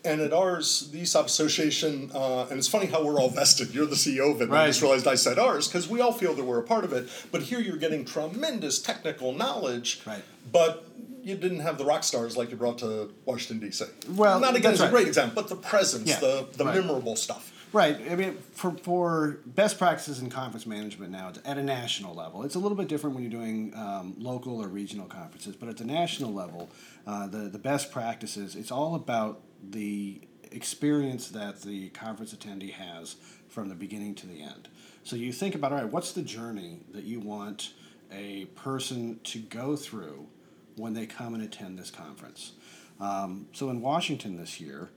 And 0.03 0.19
at 0.19 0.33
ours, 0.33 0.89
the 0.91 1.01
ESOP 1.01 1.27
Association, 1.27 2.09
uh, 2.13 2.47
and 2.49 2.57
it's 2.57 2.67
funny 2.67 2.87
how 2.87 3.03
we're 3.03 3.19
all 3.19 3.29
vested. 3.29 3.73
You're 3.73 3.85
the 3.85 3.95
CEO 3.95 4.33
of 4.33 4.41
it. 4.41 4.49
Right. 4.49 4.63
I 4.63 4.67
just 4.67 4.81
realized 4.81 5.07
I 5.07 5.13
said 5.13 5.37
ours 5.37 5.67
because 5.67 5.87
we 5.87 6.01
all 6.01 6.11
feel 6.11 6.33
that 6.33 6.43
we're 6.43 6.59
a 6.59 6.63
part 6.63 6.83
of 6.83 6.91
it. 6.91 7.07
But 7.31 7.43
here 7.43 7.59
you're 7.59 7.77
getting 7.77 8.03
tremendous 8.03 8.81
technical 8.81 9.31
knowledge. 9.31 10.01
Right. 10.05 10.23
But 10.51 10.85
you 11.23 11.35
didn't 11.35 11.59
have 11.59 11.77
the 11.77 11.85
rock 11.85 12.03
stars 12.03 12.35
like 12.35 12.51
you 12.51 12.57
brought 12.57 12.79
to 12.79 13.13
Washington 13.25 13.59
D.C. 13.59 13.85
Well, 14.09 14.39
not 14.39 14.55
again 14.55 14.73
as 14.73 14.79
right. 14.79 14.87
a 14.87 14.91
great 14.91 15.07
example, 15.07 15.41
but 15.41 15.49
the 15.49 15.55
presence, 15.55 16.09
yeah, 16.09 16.19
the 16.19 16.47
the 16.53 16.65
right. 16.65 16.75
memorable 16.75 17.15
stuff. 17.15 17.53
Right. 17.73 17.97
I 18.09 18.15
mean, 18.15 18.37
for 18.53 18.71
for 18.71 19.39
best 19.45 19.77
practices 19.77 20.19
in 20.19 20.29
conference 20.29 20.65
management 20.65 21.11
now 21.11 21.29
it's 21.29 21.39
at 21.45 21.57
a 21.57 21.63
national 21.63 22.13
level, 22.15 22.43
it's 22.43 22.55
a 22.55 22.59
little 22.59 22.77
bit 22.77 22.87
different 22.87 23.15
when 23.15 23.23
you're 23.23 23.31
doing 23.31 23.73
um, 23.75 24.15
local 24.17 24.61
or 24.61 24.67
regional 24.67 25.05
conferences. 25.05 25.55
But 25.55 25.69
at 25.69 25.77
the 25.77 25.85
national 25.85 26.33
level, 26.33 26.69
uh, 27.07 27.27
the 27.27 27.49
the 27.49 27.59
best 27.59 27.91
practices, 27.91 28.55
it's 28.55 28.71
all 28.71 28.95
about 28.95 29.41
the 29.69 30.21
experience 30.51 31.29
that 31.29 31.61
the 31.61 31.89
conference 31.89 32.33
attendee 32.33 32.73
has 32.73 33.15
from 33.47 33.69
the 33.69 33.75
beginning 33.75 34.15
to 34.15 34.27
the 34.27 34.41
end. 34.41 34.67
So 35.03 35.15
you 35.15 35.31
think 35.31 35.55
about, 35.55 35.71
all 35.71 35.79
right, 35.79 35.91
what's 35.91 36.11
the 36.11 36.21
journey 36.21 36.81
that 36.93 37.03
you 37.03 37.19
want 37.19 37.73
a 38.11 38.45
person 38.55 39.19
to 39.23 39.39
go 39.39 39.75
through 39.75 40.27
when 40.75 40.93
they 40.93 41.05
come 41.05 41.33
and 41.33 41.43
attend 41.43 41.77
this 41.77 41.91
conference. 41.91 42.53
Um, 42.99 43.47
so 43.53 43.69
in 43.69 43.81
Washington 43.81 44.37
this 44.37 44.59
year, 44.59 44.89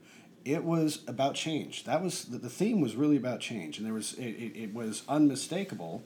it 0.43 0.63
was 0.63 0.99
about 1.07 1.35
change. 1.35 1.85
That 1.85 2.03
was 2.03 2.25
the, 2.25 2.37
the 2.37 2.49
theme 2.49 2.81
was 2.81 2.95
really 2.95 3.17
about 3.17 3.39
change, 3.39 3.77
and 3.77 3.85
there 3.85 3.93
was 3.93 4.13
it, 4.13 4.23
it, 4.23 4.55
it 4.55 4.73
was 4.73 5.03
unmistakable 5.09 6.03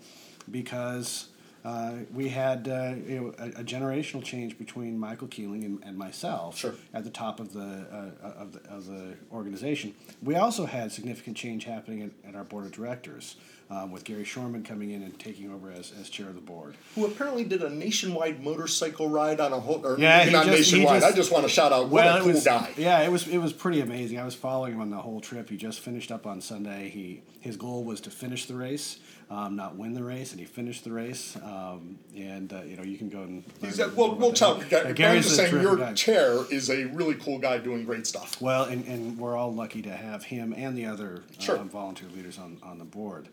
because 0.50 1.30
uh, 1.66 1.94
we 2.14 2.30
had 2.30 2.68
uh, 2.68 2.96
you 3.06 3.20
know, 3.20 3.34
a, 3.38 3.60
a, 3.60 3.64
generational 3.64 4.24
change 4.24 4.58
between 4.58 4.98
Michael 4.98 5.28
Keeling 5.28 5.64
and, 5.64 5.84
and 5.84 5.98
myself 5.98 6.58
sure. 6.58 6.76
at 6.94 7.04
the 7.04 7.10
top 7.10 7.40
of 7.40 7.52
the, 7.54 8.14
uh, 8.22 8.28
of 8.28 8.54
the 8.54 8.62
of 8.70 8.86
the 8.86 9.16
organization. 9.32 9.94
We 10.24 10.36
also 10.36 10.66
had 10.66 10.92
significant 10.92 11.36
change 11.36 11.66
happening 11.66 12.02
at, 12.02 12.30
at 12.30 12.36
our 12.36 12.46
board 12.46 12.66
of 12.66 12.72
directors. 12.72 13.36
Um, 13.70 13.92
with 13.92 14.04
Gary 14.04 14.24
Shorman 14.26 14.64
coming 14.64 14.90
in 14.92 15.04
and 15.04 15.18
taking 15.20 15.52
over 15.52 15.72
as, 15.72 15.92
as 16.02 16.10
chair 16.10 16.28
of 16.28 16.36
the 16.36 16.42
board. 16.42 16.76
Who 16.96 17.06
apparently 17.06 17.44
did 17.44 17.62
a 17.62 17.70
nationwide 17.70 18.44
motorcycle 18.44 19.08
ride 19.10 19.40
on 19.40 19.54
a 19.54 19.60
whole, 19.60 19.86
or 19.86 20.00
Yeah, 20.00 20.28
not 20.30 20.46
just- 20.48 20.58
nationwide. 20.72 21.02
just- 21.02 21.14
I 21.14 21.16
just 21.16 21.32
want 21.32 21.44
to 21.46 21.50
shout 21.50 21.72
out, 21.72 21.90
Well, 21.90 22.06
what 22.14 22.22
a 22.22 22.24
cool 22.24 22.34
was, 22.34 22.44
guy. 22.44 22.70
Yeah, 22.78 23.02
it 23.02 23.12
was 23.12 23.28
it 23.28 23.38
was 23.38 23.54
pretty 23.54 23.82
amazing. 23.82 24.18
I 24.20 24.26
was 24.26 24.36
following 24.36 24.74
him 24.74 24.82
on 24.82 24.90
the 24.90 24.98
whole 24.98 25.22
trip. 25.22 25.50
He 25.50 25.58
just 25.58 25.80
finished 25.82 26.12
up 26.12 26.26
on 26.26 26.42
Sunday. 26.42 26.90
He 26.90 27.22
his 27.42 27.56
goal 27.58 27.84
was 27.84 28.02
to 28.02 28.10
finish 28.10 28.48
the 28.48 28.56
race, 28.56 29.00
um, 29.30 29.56
not 29.56 29.76
win 29.78 29.94
the 29.94 30.04
race, 30.04 30.32
and 30.32 30.40
he 30.42 30.46
finished 30.46 30.84
the 30.84 30.92
race. 30.92 31.38
Um, 31.38 32.00
and 32.18 32.52
uh, 32.52 32.64
you 32.64 32.76
know 32.76 32.84
you 32.84 32.98
can 32.98 33.08
go 33.10 33.22
and 33.22 33.44
He's 33.62 33.80
a 33.80 33.90
well, 33.90 34.16
we'll 34.16 34.34
tell. 34.34 34.60
Uh, 34.62 34.92
Gary's 34.94 35.26
just 35.26 35.36
saying, 35.38 35.62
your 35.62 35.78
guy. 35.78 35.94
chair 35.94 36.40
is 36.52 36.70
a 36.70 36.86
really 36.86 37.16
cool 37.16 37.38
guy 37.38 37.60
doing 37.60 37.86
great 37.86 38.08
stuff. 38.08 38.42
Well, 38.42 38.64
and, 38.64 38.86
and 38.88 39.18
we're 39.20 39.36
all 39.38 39.54
lucky 39.54 39.82
to 39.84 39.92
have 39.92 40.24
him 40.26 40.54
and 40.58 40.76
the 40.78 40.86
other 40.88 41.22
Sure. 41.40 41.58
um, 41.60 41.70
volunteer 41.70 42.10
leaders 42.10 42.38
on, 42.40 42.58
on 42.64 42.80
the 42.80 42.86
board. 42.86 43.30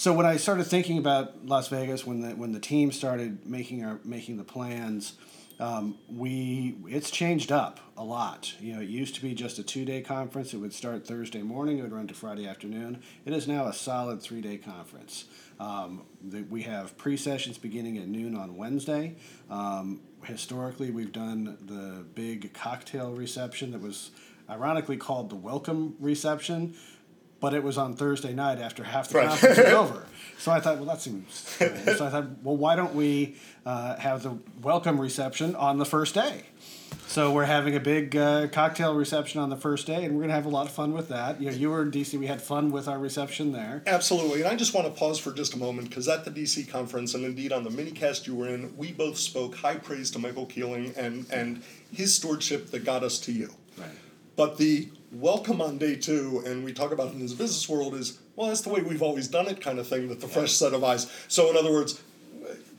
So 0.00 0.14
when 0.14 0.24
I 0.24 0.38
started 0.38 0.64
thinking 0.64 0.96
about 0.96 1.44
Las 1.44 1.68
Vegas, 1.68 2.06
when 2.06 2.22
the 2.22 2.30
when 2.30 2.52
the 2.52 2.58
team 2.58 2.90
started 2.90 3.44
making 3.44 3.84
our 3.84 4.00
making 4.02 4.38
the 4.38 4.44
plans, 4.44 5.12
um, 5.58 5.98
we 6.08 6.74
it's 6.88 7.10
changed 7.10 7.52
up 7.52 7.80
a 7.98 8.02
lot. 8.02 8.54
You 8.60 8.76
know, 8.76 8.80
it 8.80 8.88
used 8.88 9.14
to 9.16 9.20
be 9.20 9.34
just 9.34 9.58
a 9.58 9.62
two 9.62 9.84
day 9.84 10.00
conference. 10.00 10.54
It 10.54 10.56
would 10.56 10.72
start 10.72 11.06
Thursday 11.06 11.42
morning. 11.42 11.76
It 11.76 11.82
would 11.82 11.92
run 11.92 12.06
to 12.06 12.14
Friday 12.14 12.48
afternoon. 12.48 13.02
It 13.26 13.34
is 13.34 13.46
now 13.46 13.66
a 13.66 13.74
solid 13.74 14.22
three 14.22 14.40
day 14.40 14.56
conference. 14.56 15.26
Um, 15.58 16.06
the, 16.24 16.44
we 16.44 16.62
have 16.62 16.96
pre 16.96 17.18
sessions 17.18 17.58
beginning 17.58 17.98
at 17.98 18.08
noon 18.08 18.34
on 18.34 18.56
Wednesday. 18.56 19.16
Um, 19.50 20.00
historically, 20.24 20.90
we've 20.90 21.12
done 21.12 21.58
the 21.60 22.06
big 22.14 22.54
cocktail 22.54 23.12
reception 23.12 23.72
that 23.72 23.82
was 23.82 24.12
ironically 24.48 24.96
called 24.96 25.28
the 25.28 25.36
welcome 25.36 25.94
reception, 26.00 26.74
but 27.40 27.54
it 27.54 27.62
was 27.62 27.78
on 27.78 27.94
Thursday 27.94 28.32
night 28.34 28.58
after 28.58 28.84
half 28.84 29.08
the 29.08 29.18
Right. 29.18 29.28
conference 29.28 29.58
was 29.58 29.66
over. 29.72 30.06
So 30.38 30.52
I 30.52 30.60
thought, 30.60 30.76
well, 30.76 30.86
that 30.86 31.00
seems 31.02 31.32
strange. 31.34 31.78
So 31.98 32.06
I 32.06 32.10
thought, 32.10 32.26
well, 32.42 32.56
why 32.56 32.74
don't 32.76 32.94
we 32.94 33.36
uh, 33.66 33.96
have 33.96 34.22
the 34.22 34.38
welcome 34.62 34.98
reception 35.00 35.54
on 35.54 35.78
the 35.78 35.84
first 35.84 36.14
day? 36.14 36.44
So 37.06 37.32
we're 37.32 37.44
having 37.44 37.74
a 37.76 37.80
big 37.80 38.16
uh, 38.16 38.48
cocktail 38.48 38.94
reception 38.94 39.40
on 39.40 39.50
the 39.50 39.56
first 39.56 39.86
day, 39.86 40.04
and 40.04 40.14
we're 40.14 40.22
gonna 40.22 40.32
have 40.34 40.46
a 40.46 40.50
lot 40.50 40.66
of 40.66 40.72
fun 40.72 40.92
with 40.92 41.08
that. 41.08 41.40
You 41.40 41.50
know, 41.50 41.56
you 41.56 41.70
were 41.70 41.82
in 41.82 41.90
DC. 41.90 42.18
We 42.18 42.26
had 42.26 42.40
fun 42.40 42.70
with 42.70 42.88
our 42.88 42.98
reception 42.98 43.52
there. 43.52 43.82
Absolutely, 43.86 44.40
and 44.42 44.48
I 44.48 44.54
just 44.56 44.74
want 44.74 44.86
to 44.86 44.92
pause 44.92 45.18
for 45.18 45.32
just 45.32 45.54
a 45.54 45.58
moment 45.58 45.88
because 45.88 46.08
at 46.08 46.24
the 46.24 46.30
DC 46.30 46.68
conference, 46.68 47.14
and 47.14 47.24
indeed 47.24 47.52
on 47.52 47.64
the 47.64 47.70
minicast 47.70 48.26
you 48.26 48.34
were 48.36 48.48
in, 48.48 48.76
we 48.76 48.92
both 48.92 49.18
spoke 49.18 49.56
high 49.56 49.76
praise 49.76 50.10
to 50.12 50.18
Michael 50.18 50.46
Keeling 50.46 50.94
and 50.96 51.26
and 51.32 51.62
his 51.92 52.14
stewardship 52.14 52.70
that 52.70 52.84
got 52.84 53.02
us 53.02 53.18
to 53.20 53.32
you. 53.32 53.50
But 54.40 54.56
the 54.56 54.88
welcome 55.12 55.60
on 55.60 55.76
day 55.76 55.96
two, 55.96 56.42
and 56.46 56.64
we 56.64 56.72
talk 56.72 56.92
about 56.92 57.08
it 57.08 57.12
in 57.12 57.20
this 57.20 57.34
business 57.34 57.68
world, 57.68 57.92
is 57.94 58.18
well, 58.36 58.48
that's 58.48 58.62
the 58.62 58.70
way 58.70 58.80
we've 58.80 59.02
always 59.02 59.28
done 59.28 59.46
it, 59.48 59.60
kind 59.60 59.78
of 59.78 59.86
thing. 59.86 60.08
With 60.08 60.22
the 60.22 60.28
fresh 60.28 60.52
set 60.52 60.72
of 60.72 60.82
eyes. 60.82 61.12
So 61.28 61.50
in 61.50 61.58
other 61.58 61.70
words, 61.70 62.00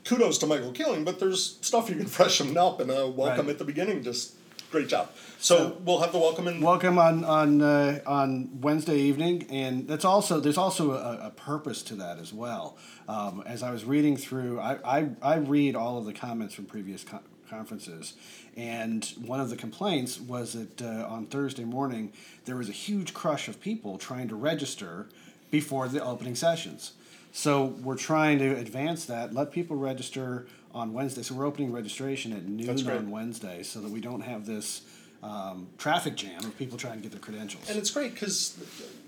kudos 0.03 0.39
to 0.39 0.47
Michael 0.47 0.71
Keeling, 0.71 1.03
but 1.03 1.19
there's 1.19 1.59
stuff 1.61 1.87
you 1.87 1.97
can 1.97 2.05
freshen 2.17 2.57
up 2.57 2.79
and 2.79 2.89
uh, 2.89 3.07
welcome 3.15 3.45
Right. 3.45 3.49
at 3.51 3.59
the 3.59 3.63
beginning. 3.63 4.01
Just 4.01 4.33
great 4.71 4.87
job. 4.87 5.11
So, 5.37 5.77
we'll 5.85 5.99
have 5.99 6.11
the 6.11 6.17
welcome 6.17 6.47
in. 6.47 6.61
welcome 6.61 6.97
on 6.97 7.23
on 7.23 7.61
uh, 7.61 7.99
on 8.07 8.59
Wednesday 8.59 8.97
evening, 8.97 9.45
and 9.51 9.87
that's 9.87 10.03
also 10.03 10.39
there's 10.39 10.57
also 10.57 10.93
a, 10.93 11.27
a 11.27 11.29
purpose 11.29 11.83
to 11.83 11.95
that 11.97 12.17
as 12.17 12.33
well. 12.33 12.75
Um, 13.07 13.43
as 13.45 13.61
I 13.61 13.69
was 13.69 13.85
reading 13.85 14.17
through, 14.17 14.59
I, 14.59 14.79
I, 14.83 15.09
I 15.21 15.35
read 15.35 15.75
all 15.75 15.99
of 15.99 16.05
the 16.05 16.13
comments 16.13 16.55
from 16.55 16.65
previous 16.65 17.03
co- 17.03 17.19
conferences, 17.47 18.13
and 18.57 19.05
one 19.25 19.39
of 19.39 19.49
the 19.49 19.55
complaints 19.55 20.19
was 20.19 20.53
that 20.53 20.81
uh, 20.81 21.07
on 21.07 21.25
Thursday 21.27 21.63
morning 21.63 22.11
there 22.45 22.55
was 22.55 22.69
a 22.69 22.73
huge 22.73 23.13
crush 23.13 23.47
of 23.47 23.61
people 23.61 23.97
trying 23.97 24.27
to 24.27 24.35
register 24.35 25.07
before 25.51 25.87
the 25.87 26.03
opening 26.03 26.35
sessions. 26.35 26.93
So 27.31 27.65
we're 27.65 27.97
trying 27.97 28.39
to 28.39 28.57
advance 28.57 29.05
that, 29.05 29.33
let 29.33 29.51
people 29.51 29.77
register 29.77 30.47
on 30.73 30.93
Wednesday. 30.93 31.21
So 31.21 31.35
we're 31.35 31.45
opening 31.45 31.71
registration 31.71 32.33
at 32.33 32.45
noon 32.45 32.89
on 32.89 33.09
Wednesday, 33.09 33.63
so 33.63 33.79
that 33.79 33.89
we 33.89 34.01
don't 34.01 34.21
have 34.21 34.45
this 34.45 34.81
um, 35.23 35.67
traffic 35.77 36.15
jam 36.15 36.39
of 36.39 36.57
people 36.57 36.77
trying 36.77 36.97
to 36.97 37.01
get 37.01 37.11
their 37.11 37.21
credentials. 37.21 37.69
And 37.69 37.77
it's 37.77 37.91
great 37.91 38.13
because 38.13 38.57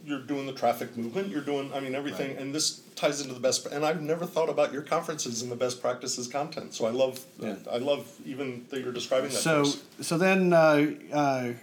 you're 0.05 0.21
doing 0.21 0.45
the 0.45 0.53
traffic 0.53 0.97
movement, 0.97 1.29
you're 1.29 1.41
doing, 1.41 1.71
I 1.73 1.79
mean, 1.79 1.95
everything, 1.95 2.31
Right. 2.33 2.41
and 2.41 2.53
this 2.53 2.81
ties 2.95 3.21
into 3.21 3.33
the 3.33 3.39
best. 3.39 3.65
And 3.67 3.85
I've 3.85 4.01
never 4.01 4.25
thought 4.25 4.49
about 4.49 4.73
your 4.73 4.81
conferences 4.81 5.41
and 5.41 5.51
the 5.51 5.55
best 5.55 5.81
practices 5.81 6.27
content. 6.27 6.73
So 6.73 6.85
I 6.85 6.89
love, 6.91 7.25
Yeah. 7.39 7.55
I 7.71 7.77
love 7.77 8.07
even 8.25 8.65
that 8.69 8.81
you're 8.81 8.91
describing 8.91 9.29
that. 9.29 9.37
so 9.37 9.65
so 10.01 10.17
then 10.17 10.51
uh, 10.53 10.91
uh, 11.13 11.53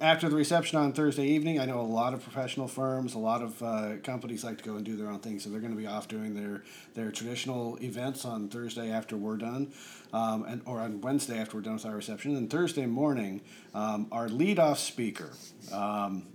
after 0.00 0.28
the 0.28 0.36
reception 0.36 0.78
on 0.78 0.92
Thursday 0.92 1.26
evening, 1.26 1.58
I 1.58 1.64
know 1.64 1.80
a 1.80 1.82
lot 1.82 2.12
of 2.14 2.22
professional 2.22 2.68
firms, 2.68 3.14
a 3.14 3.18
lot 3.18 3.40
of 3.42 3.62
uh, 3.62 3.96
companies 4.02 4.44
like 4.44 4.58
to 4.58 4.64
go 4.64 4.76
and 4.76 4.84
do 4.84 4.94
their 4.96 5.08
own 5.08 5.20
thing, 5.20 5.38
so 5.38 5.48
they're 5.48 5.60
going 5.60 5.72
to 5.74 5.78
be 5.78 5.86
off 5.86 6.06
doing 6.08 6.34
their 6.34 6.62
their 6.94 7.10
traditional 7.10 7.76
events 7.82 8.24
on 8.24 8.48
Thursday 8.48 8.90
after 8.90 9.16
we're 9.16 9.38
done, 9.38 9.72
um, 10.12 10.44
and 10.44 10.60
or 10.66 10.80
on 10.80 11.00
Wednesday 11.00 11.38
after 11.38 11.56
we're 11.56 11.62
done 11.62 11.74
with 11.74 11.86
our 11.86 11.96
reception. 11.96 12.36
And 12.36 12.50
Thursday 12.50 12.84
morning, 12.86 13.40
um, 13.74 14.06
our 14.12 14.28
leadoff 14.28 14.76
speaker. 14.78 15.30
Um, 15.72 16.26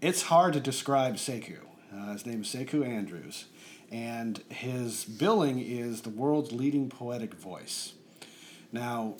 it's 0.00 0.22
hard 0.22 0.52
to 0.54 0.60
describe 0.60 1.16
Sekou. 1.16 1.60
Uh, 1.94 2.12
his 2.12 2.26
name 2.26 2.42
is 2.42 2.48
Sekou 2.48 2.86
Andrews, 2.86 3.46
and 3.90 4.38
his 4.48 5.04
billing 5.04 5.60
is 5.60 6.02
the 6.02 6.10
world's 6.10 6.52
leading 6.52 6.88
poetic 6.88 7.34
voice. 7.34 7.94
Now, 8.72 9.14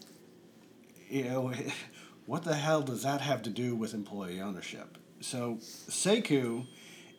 you 1.08 1.24
know, 1.24 1.52
what 2.26 2.44
the 2.44 2.54
hell 2.54 2.82
does 2.82 3.02
that 3.02 3.20
have 3.20 3.42
to 3.42 3.50
do 3.50 3.74
with 3.74 3.94
employee 3.94 4.40
ownership? 4.40 4.98
So, 5.20 5.58
Sekou 5.62 6.66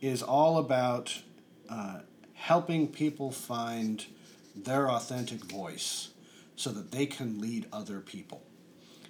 is 0.02 0.22
all 0.22 0.60
about 0.60 1.20
uh, 1.70 2.02
helping 2.36 2.88
people 2.88 3.32
find 3.32 4.06
their 4.56 4.89
authentic 4.89 5.39
voice 5.46 6.10
so 6.56 6.70
that 6.72 6.91
they 6.91 7.06
can 7.06 7.39
lead 7.39 7.65
other 7.74 8.00
people. 8.00 8.43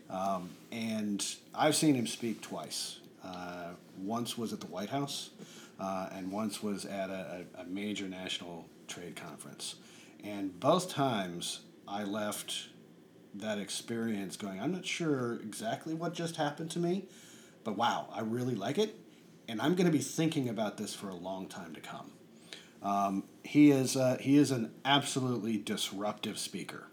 Um, 0.09 0.51
and 0.71 1.25
I've 1.53 1.75
seen 1.75 1.95
him 1.95 2.07
speak 2.07 2.41
twice. 2.41 2.99
Uh, 3.27 3.71
once 3.97 4.37
was 4.37 4.53
at 4.53 4.61
the 4.61 4.67
White 4.67 4.89
House, 4.89 5.31
uh, 5.79 6.07
and 6.13 6.31
once 6.31 6.63
was 6.63 6.85
at 6.85 7.09
a, 7.09 7.45
a, 7.55 7.65
major 7.65 8.07
national 8.07 8.65
trade 8.87 9.15
conference. 9.15 9.75
And 10.23 10.57
both 10.59 10.89
times 10.89 11.61
I 11.87 12.03
left 12.03 12.69
that 13.35 13.57
experience 13.59 14.37
going, 14.37 14.61
I'm 14.61 14.71
not 14.71 14.85
sure 14.85 15.33
exactly 15.41 15.93
what 15.93 16.13
just 16.13 16.37
happened 16.37 16.71
to 16.71 16.79
me, 16.79 17.05
but 17.63 17.75
wow, 17.75 18.07
I 18.13 18.21
really 18.21 18.55
like 18.55 18.77
it. 18.77 18.95
And 19.49 19.61
I'm 19.61 19.75
going 19.75 19.87
to 19.87 19.91
be 19.91 20.03
thinking 20.03 20.47
about 20.47 20.77
this 20.77 20.93
for 20.93 21.09
a 21.09 21.15
long 21.15 21.47
time 21.47 21.73
to 21.75 21.81
come. 21.81 22.11
Um, 22.81 23.23
he, 23.43 23.71
is, 23.71 23.97
uh, 23.97 24.17
he 24.21 24.37
is 24.37 24.51
an 24.51 24.71
absolutely 24.85 25.57
disruptive 25.57 26.39
speaker. 26.39 26.87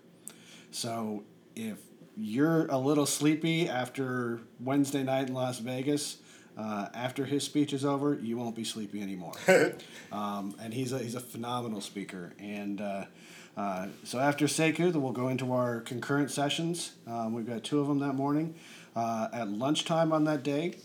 So 0.70 1.24
if 1.54 1.78
you're 2.16 2.66
a 2.66 2.78
little 2.78 3.06
sleepy 3.06 3.68
after 3.68 4.40
Wednesday 4.60 5.02
night 5.02 5.28
in 5.28 5.34
Las 5.34 5.58
Vegas, 5.58 6.18
uh, 6.56 6.88
after 6.94 7.24
his 7.24 7.44
speech 7.44 7.72
is 7.72 7.84
over, 7.84 8.14
you 8.14 8.36
won't 8.36 8.54
be 8.54 8.64
sleepy 8.64 9.02
anymore. 9.02 9.32
um, 10.12 10.54
and 10.60 10.72
he's 10.72 10.92
a, 10.92 10.98
he's 10.98 11.14
a 11.14 11.20
phenomenal 11.20 11.80
speaker. 11.80 12.32
And 12.38 12.80
uh, 12.80 13.04
uh, 13.56 13.88
so 14.04 14.18
after 14.18 14.46
then 14.46 15.00
we'll 15.00 15.12
go 15.12 15.28
into 15.28 15.52
our 15.52 15.80
concurrent 15.80 16.30
sessions. 16.30 16.92
Um, 17.06 17.32
we've 17.32 17.46
got 17.46 17.64
two 17.64 17.80
of 17.80 17.88
them 17.88 17.98
that 18.00 18.14
morning. 18.14 18.54
Uh, 18.94 19.28
at 19.32 19.48
lunchtime 19.48 20.12
on 20.12 20.24
that 20.24 20.42
day, 20.42 20.76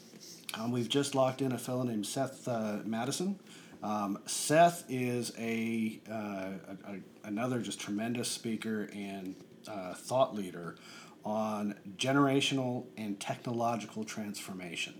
um, 0.55 0.71
we've 0.71 0.89
just 0.89 1.13
locked 1.13 1.41
in 1.41 1.51
a 1.51 1.57
fellow 1.57 1.83
named 1.83 2.05
Seth 2.05 2.47
uh, 2.47 2.79
Mattison. 2.83 3.39
Um, 3.83 4.19
Seth 4.25 4.83
is 4.89 5.31
a, 5.37 6.01
uh, 6.09 6.13
a, 6.13 6.93
a 6.93 6.99
another 7.23 7.61
just 7.61 7.79
tremendous 7.79 8.27
speaker 8.27 8.89
and 8.93 9.35
uh, 9.67 9.93
thought 9.93 10.35
leader 10.35 10.75
on 11.23 11.75
generational 11.97 12.85
and 12.97 13.19
technological 13.19 14.03
transformation. 14.03 14.95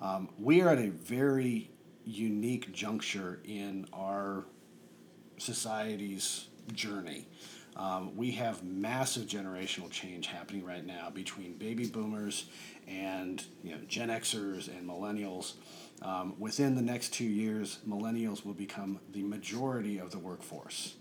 Um, 0.00 0.28
we 0.38 0.60
are 0.60 0.68
at 0.70 0.78
a 0.78 0.90
very 0.90 1.70
unique 2.04 2.72
juncture 2.72 3.40
in 3.44 3.86
our 3.92 4.44
society's 5.38 6.48
journey. 6.72 7.28
Um, 7.76 8.16
we 8.16 8.30
have 8.32 8.64
massive 8.64 9.26
generational 9.26 9.90
change 9.90 10.28
happening 10.28 10.64
right 10.64 10.84
now 10.84 11.10
between 11.10 11.58
baby 11.58 11.86
boomers 11.86 12.46
and 12.88 13.44
you 13.62 13.72
know, 13.72 13.78
Gen 13.86 14.08
Xers 14.08 14.68
and 14.68 14.88
millennials. 14.88 15.54
Um, 16.00 16.34
within 16.38 16.74
the 16.74 16.82
next 16.82 17.12
two 17.12 17.24
years, 17.24 17.78
millennials 17.86 18.44
will 18.44 18.54
become 18.54 19.00
the 19.12 19.22
majority 19.22 19.98
of 19.98 20.10
the 20.10 20.18
workforce. 20.18 20.94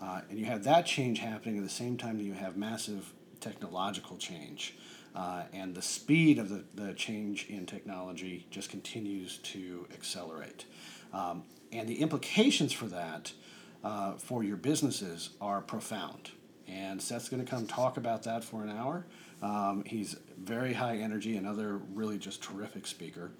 Uh, 0.00 0.22
and 0.30 0.38
you 0.38 0.46
have 0.46 0.64
that 0.64 0.86
change 0.86 1.18
happening 1.18 1.58
at 1.58 1.64
the 1.64 1.70
same 1.70 1.96
time 1.96 2.16
that 2.16 2.24
you 2.24 2.32
have 2.32 2.56
massive 2.56 3.12
technological 3.40 4.16
change. 4.16 4.74
Uh, 5.14 5.44
and 5.52 5.74
the 5.74 5.82
speed 5.82 6.38
of 6.38 6.48
the, 6.48 6.64
the 6.74 6.94
change 6.94 7.46
in 7.48 7.66
technology 7.66 8.46
just 8.50 8.70
continues 8.70 9.38
to 9.38 9.86
accelerate. 9.92 10.64
Um, 11.12 11.44
and 11.70 11.88
the 11.88 12.00
implications 12.00 12.72
for 12.72 12.86
that 12.86 13.32
uh, 13.84 14.14
for 14.14 14.42
your 14.42 14.56
businesses 14.56 15.30
are 15.40 15.60
profound. 15.60 16.30
And 16.68 17.02
Seth's 17.02 17.28
going 17.28 17.44
to 17.44 17.50
come 17.50 17.66
talk 17.66 17.96
about 17.96 18.22
that 18.22 18.44
for 18.44 18.62
an 18.62 18.70
hour. 18.70 19.04
Um, 19.42 19.82
he's 19.84 20.16
very 20.38 20.72
high 20.72 20.96
energy, 20.96 21.36
another 21.36 21.78
really 21.92 22.18
just 22.18 22.42
terrific 22.42 22.86
speaker. 22.86 23.32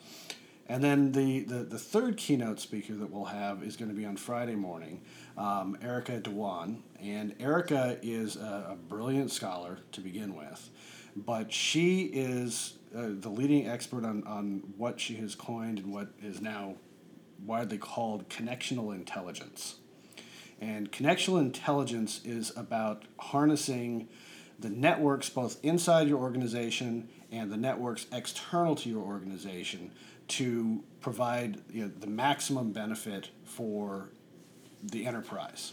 And 0.69 0.83
then 0.83 1.13
the, 1.13 1.41
the, 1.41 1.65
the 1.65 1.79
third 1.79 2.17
keynote 2.17 2.61
speaker 2.61 2.95
that 2.95 3.11
we'll 3.11 3.27
have 3.27 3.63
is 3.63 3.77
going 3.77 3.91
to 3.91 3.95
be 3.95 4.05
on 4.05 4.17
Friday 4.17 4.55
morning, 4.55 5.03
um, 5.37 5.77
Erica 5.83 6.21
Dhawan. 6.21 6.79
And 7.01 7.35
Erica 7.41 7.99
is 8.03 8.37
a, 8.37 8.69
a, 8.71 8.77
brilliant 8.77 9.31
scholar 9.31 9.79
to 9.93 10.01
begin 10.01 10.37
with, 10.37 10.71
but 11.17 11.53
she 11.53 12.05
is 12.05 12.75
uh, 12.97 13.09
the 13.11 13.29
leading 13.29 13.67
expert 13.69 14.05
on, 14.05 14.25
on 14.25 14.63
what 14.77 15.01
she 15.01 15.17
has 15.17 15.35
coined 15.35 15.79
and 15.79 15.93
what 15.93 16.09
is 16.23 16.41
now 16.41 16.75
widely 17.45 17.79
called 17.79 18.29
connectional 18.29 18.95
intelligence. 18.95 19.77
And 20.61 20.93
connectional 20.93 21.41
intelligence 21.41 22.21
is 22.25 22.53
about 22.57 23.05
harnessing 23.19 24.09
the 24.59 24.71
networks 24.71 25.29
both 25.29 25.63
inside 25.65 26.07
your 26.07 26.19
organization 26.19 27.09
and 27.33 27.51
the 27.51 27.57
networks 27.57 28.07
external 28.13 28.77
to 28.77 28.89
your 28.89 29.03
organization 29.03 29.91
to 30.29 30.85
provide 31.01 31.61
you 31.71 31.83
know, 31.83 31.91
the 31.99 32.07
maximum 32.07 32.73
benefit 32.73 33.31
for 33.45 34.11
the 34.83 35.07
enterprise. 35.07 35.73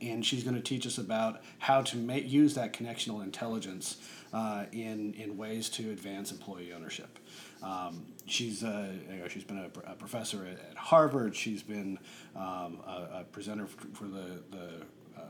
And 0.00 0.24
she's 0.24 0.42
going 0.42 0.56
to 0.56 0.62
teach 0.62 0.86
us 0.86 0.96
about 0.96 1.42
how 1.58 1.82
to 1.82 1.96
make, 1.96 2.30
use 2.30 2.54
that 2.54 2.72
connectional 2.72 3.22
intelligence 3.22 3.96
uh, 4.32 4.64
in, 4.72 5.14
in 5.14 5.36
ways 5.36 5.68
to 5.70 5.90
advance 5.90 6.30
employee 6.30 6.72
ownership. 6.72 7.18
Um, 7.62 8.06
she's, 8.26 8.62
uh, 8.62 8.92
you 9.10 9.16
know, 9.16 9.28
she's 9.28 9.44
been 9.44 9.58
a, 9.58 9.92
a 9.92 9.94
professor 9.94 10.46
at, 10.46 10.58
at, 10.70 10.76
Harvard. 10.76 11.34
She's 11.34 11.62
been 11.62 11.98
um, 12.36 12.80
a, 12.86 13.20
a, 13.20 13.24
presenter 13.32 13.66
for 13.66 14.04
the, 14.04 14.42
the 14.50 14.68
uh, 15.16 15.22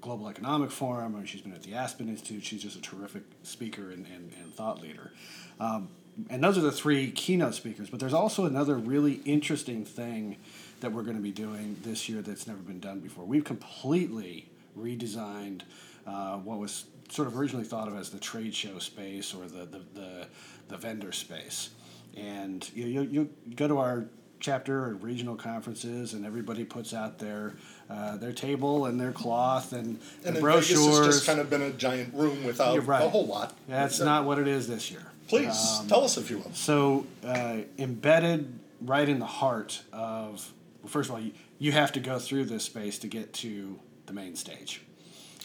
Global 0.00 0.28
Economic 0.28 0.70
Forum, 0.70 1.14
and 1.14 1.28
she's 1.28 1.42
been 1.42 1.52
at 1.52 1.62
the 1.62 1.74
Aspen 1.74 2.08
Institute. 2.08 2.44
She's 2.44 2.62
just 2.62 2.76
a 2.76 2.80
terrific 2.80 3.22
speaker 3.42 3.90
and, 3.90 4.06
and, 4.06 4.32
and 4.40 4.54
thought 4.54 4.80
leader. 4.80 5.12
Um, 5.60 5.88
and 6.28 6.42
those 6.44 6.58
are 6.58 6.62
the 6.62 6.72
three 6.72 7.10
keynote 7.10 7.54
speakers. 7.54 7.90
But 7.90 8.00
there's 8.00 8.14
also 8.14 8.44
another 8.44 8.76
really 8.76 9.20
interesting 9.24 9.84
thing 9.84 10.36
that 10.80 10.92
we're 10.92 11.02
going 11.02 11.16
to 11.16 11.22
be 11.22 11.32
doing 11.32 11.76
this 11.82 12.08
year 12.08 12.22
that's 12.22 12.46
never 12.46 12.60
been 12.60 12.80
done 12.80 13.00
before. 13.00 13.24
We've 13.24 13.44
completely 13.44 14.48
redesigned 14.78 15.62
uh, 16.06 16.38
what 16.38 16.58
was 16.58 16.84
sort 17.12 17.28
of 17.28 17.38
originally 17.38 17.64
thought 17.64 17.88
of 17.88 17.96
as 17.96 18.10
the 18.10 18.18
trade 18.18 18.54
show 18.54 18.78
space 18.78 19.34
or 19.34 19.46
the, 19.46 19.66
the, 19.66 19.80
the, 19.94 20.26
the 20.68 20.76
vendor 20.76 21.12
space. 21.12 21.70
And 22.16 22.68
you, 22.74 22.86
you, 22.86 23.02
you 23.02 23.30
go 23.54 23.68
to 23.68 23.78
our 23.78 24.06
chapter 24.40 24.84
or 24.84 24.94
regional 24.94 25.36
conferences, 25.36 26.14
and 26.14 26.26
everybody 26.26 26.64
puts 26.64 26.92
out 26.92 27.18
their 27.18 27.54
uh, 27.88 28.16
their 28.16 28.32
table 28.32 28.86
and 28.86 29.00
their 29.00 29.12
cloth 29.12 29.72
and, 29.72 30.00
and 30.24 30.36
the 30.36 30.40
brochures. 30.40 30.80
Vegas 30.80 30.98
it's 30.98 31.06
just 31.06 31.26
kind 31.26 31.38
of 31.38 31.48
been 31.48 31.62
a 31.62 31.70
giant 31.70 32.12
room 32.14 32.44
without 32.44 32.86
right. 32.86 33.04
a 33.04 33.08
whole 33.08 33.26
lot. 33.26 33.56
That's 33.68 34.00
not 34.00 34.24
what 34.24 34.38
it 34.38 34.48
is 34.48 34.66
this 34.66 34.90
year. 34.90 35.06
Please 35.28 35.78
um, 35.80 35.86
tell 35.86 36.04
us 36.04 36.18
if 36.18 36.30
you 36.30 36.38
will. 36.38 36.52
So 36.52 37.06
uh, 37.24 37.58
embedded 37.78 38.58
right 38.82 39.08
in 39.08 39.18
the 39.18 39.26
heart 39.26 39.82
of 39.92 40.52
well, 40.82 40.90
first 40.90 41.08
of 41.08 41.14
all, 41.14 41.20
you, 41.20 41.32
you 41.58 41.72
have 41.72 41.92
to 41.92 42.00
go 42.00 42.18
through 42.18 42.46
this 42.46 42.64
space 42.64 42.98
to 42.98 43.08
get 43.08 43.32
to 43.34 43.78
the 44.06 44.12
main 44.12 44.36
stage. 44.36 44.82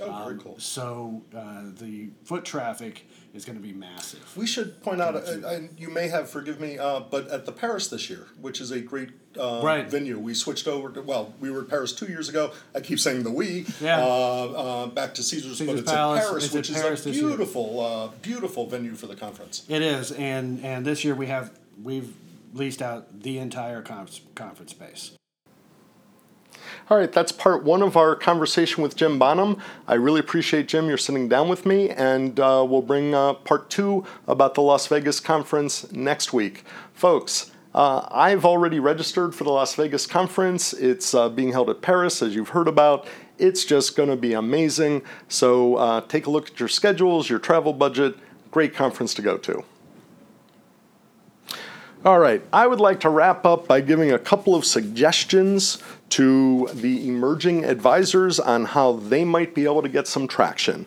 Oh, 0.01 0.05
very 0.23 0.35
um, 0.35 0.39
cool. 0.39 0.59
So 0.59 1.23
uh, 1.35 1.63
the 1.77 2.09
foot 2.23 2.45
traffic 2.45 3.07
is 3.33 3.45
going 3.45 3.57
to 3.57 3.61
be 3.61 3.73
massive. 3.73 4.35
We 4.35 4.47
should 4.47 4.81
point 4.81 5.01
out, 5.01 5.15
uh, 5.15 5.59
you 5.77 5.89
may 5.89 6.07
have, 6.07 6.29
forgive 6.29 6.59
me, 6.59 6.77
uh, 6.77 7.01
but 7.01 7.27
at 7.29 7.45
the 7.45 7.51
Paris 7.51 7.87
this 7.87 8.09
year, 8.09 8.27
which 8.41 8.61
is 8.61 8.71
a 8.71 8.79
great 8.79 9.09
uh, 9.39 9.61
right. 9.63 9.87
venue, 9.87 10.17
we 10.17 10.33
switched 10.33 10.67
over 10.67 10.89
to, 10.91 11.01
well, 11.01 11.33
we 11.39 11.51
were 11.51 11.61
at 11.61 11.69
Paris 11.69 11.93
two 11.93 12.07
years 12.07 12.29
ago. 12.29 12.51
I 12.73 12.79
keep 12.79 12.99
saying 12.99 13.23
the 13.23 13.31
we. 13.31 13.65
Yeah. 13.79 13.99
Uh, 13.99 14.05
uh, 14.05 14.87
back 14.87 15.13
to 15.15 15.23
Caesar's, 15.23 15.57
Caesar's 15.57 15.67
but 15.67 15.79
it's 15.79 15.91
Palace, 15.91 16.23
at 16.23 16.29
Paris, 16.29 16.45
it's 16.45 16.53
which 16.53 16.71
at 16.71 16.91
is 16.91 17.05
a 17.05 17.09
beautiful, 17.11 18.13
beautiful 18.21 18.67
venue 18.67 18.95
for 18.95 19.07
the 19.07 19.15
conference. 19.15 19.65
It 19.67 19.81
is, 19.81 20.11
and 20.11 20.63
and 20.63 20.85
this 20.85 21.03
year 21.03 21.15
we 21.15 21.27
have 21.27 21.51
we've 21.83 22.13
leased 22.53 22.81
out 22.81 23.21
the 23.21 23.37
entire 23.37 23.81
conference 23.81 24.21
conference 24.35 24.71
space. 24.71 25.11
All 26.89 26.97
right, 26.97 27.11
that's 27.11 27.33
part 27.33 27.65
one 27.65 27.83
of 27.83 27.97
our 27.97 28.15
conversation 28.15 28.81
with 28.81 28.95
Jim 28.95 29.19
Bonham. 29.19 29.57
I 29.89 29.95
really 29.95 30.21
appreciate, 30.21 30.69
Jim, 30.69 30.87
you're 30.87 30.97
sitting 30.97 31.27
down 31.27 31.49
with 31.49 31.65
me, 31.65 31.89
and 31.89 32.39
uh, 32.39 32.65
we'll 32.65 32.81
bring 32.81 33.13
uh, 33.13 33.33
part 33.33 33.69
two 33.69 34.05
about 34.25 34.53
the 34.53 34.61
Las 34.61 34.87
Vegas 34.87 35.19
conference 35.19 35.91
next 35.91 36.31
week. 36.31 36.63
Folks, 36.93 37.51
uh, 37.75 38.07
I've 38.09 38.45
already 38.45 38.79
registered 38.79 39.35
for 39.35 39.43
the 39.43 39.49
Las 39.49 39.75
Vegas 39.75 40.05
conference. 40.05 40.71
It's 40.71 41.13
uh, 41.13 41.27
being 41.27 41.51
held 41.51 41.69
at 41.69 41.81
Paris, 41.81 42.21
as 42.21 42.33
you've 42.33 42.49
heard 42.49 42.69
about. 42.69 43.05
It's 43.37 43.65
just 43.65 43.97
going 43.97 44.07
to 44.07 44.15
be 44.15 44.31
amazing. 44.31 45.01
So 45.27 45.75
uh, 45.75 46.01
take 46.07 46.25
a 46.25 46.29
look 46.29 46.51
at 46.51 46.57
your 46.57 46.69
schedules, 46.69 47.29
your 47.29 47.39
travel 47.39 47.73
budget. 47.73 48.15
Great 48.49 48.73
conference 48.73 49.13
to 49.15 49.21
go 49.21 49.37
to. 49.39 49.61
All 52.05 52.19
right, 52.19 52.41
I 52.53 52.67
would 52.67 52.79
like 52.79 53.01
to 53.01 53.09
wrap 53.09 53.43
up 53.45 53.67
by 53.67 53.81
giving 53.81 54.13
a 54.13 54.19
couple 54.19 54.55
of 54.55 54.63
suggestions 54.63 55.83
to 56.09 56.69
the 56.73 57.07
emerging 57.07 57.65
advisors 57.65 58.39
on 58.39 58.65
how 58.65 58.93
they 58.93 59.25
might 59.25 59.53
be 59.53 59.65
able 59.65 59.81
to 59.81 59.89
get 59.89 60.07
some 60.07 60.27
traction. 60.27 60.85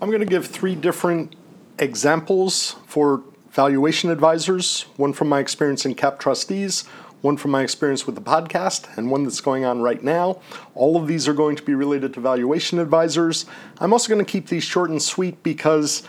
I'm 0.00 0.08
going 0.08 0.20
to 0.20 0.26
give 0.26 0.46
three 0.46 0.74
different 0.74 1.36
examples 1.78 2.76
for 2.86 3.22
valuation 3.50 4.10
advisors 4.10 4.86
one 4.96 5.12
from 5.12 5.28
my 5.28 5.38
experience 5.38 5.84
in 5.84 5.94
CAP 5.94 6.18
trustees, 6.18 6.86
one 7.20 7.36
from 7.36 7.50
my 7.50 7.62
experience 7.62 8.06
with 8.06 8.14
the 8.14 8.20
podcast, 8.20 8.86
and 8.96 9.10
one 9.10 9.24
that's 9.24 9.40
going 9.40 9.64
on 9.64 9.80
right 9.80 10.02
now. 10.02 10.40
All 10.74 10.96
of 10.96 11.06
these 11.06 11.28
are 11.28 11.34
going 11.34 11.56
to 11.56 11.62
be 11.62 11.74
related 11.74 12.14
to 12.14 12.20
valuation 12.20 12.78
advisors. 12.78 13.46
I'm 13.78 13.92
also 13.92 14.12
going 14.12 14.24
to 14.24 14.30
keep 14.30 14.48
these 14.48 14.64
short 14.64 14.90
and 14.90 15.00
sweet 15.00 15.42
because 15.42 16.02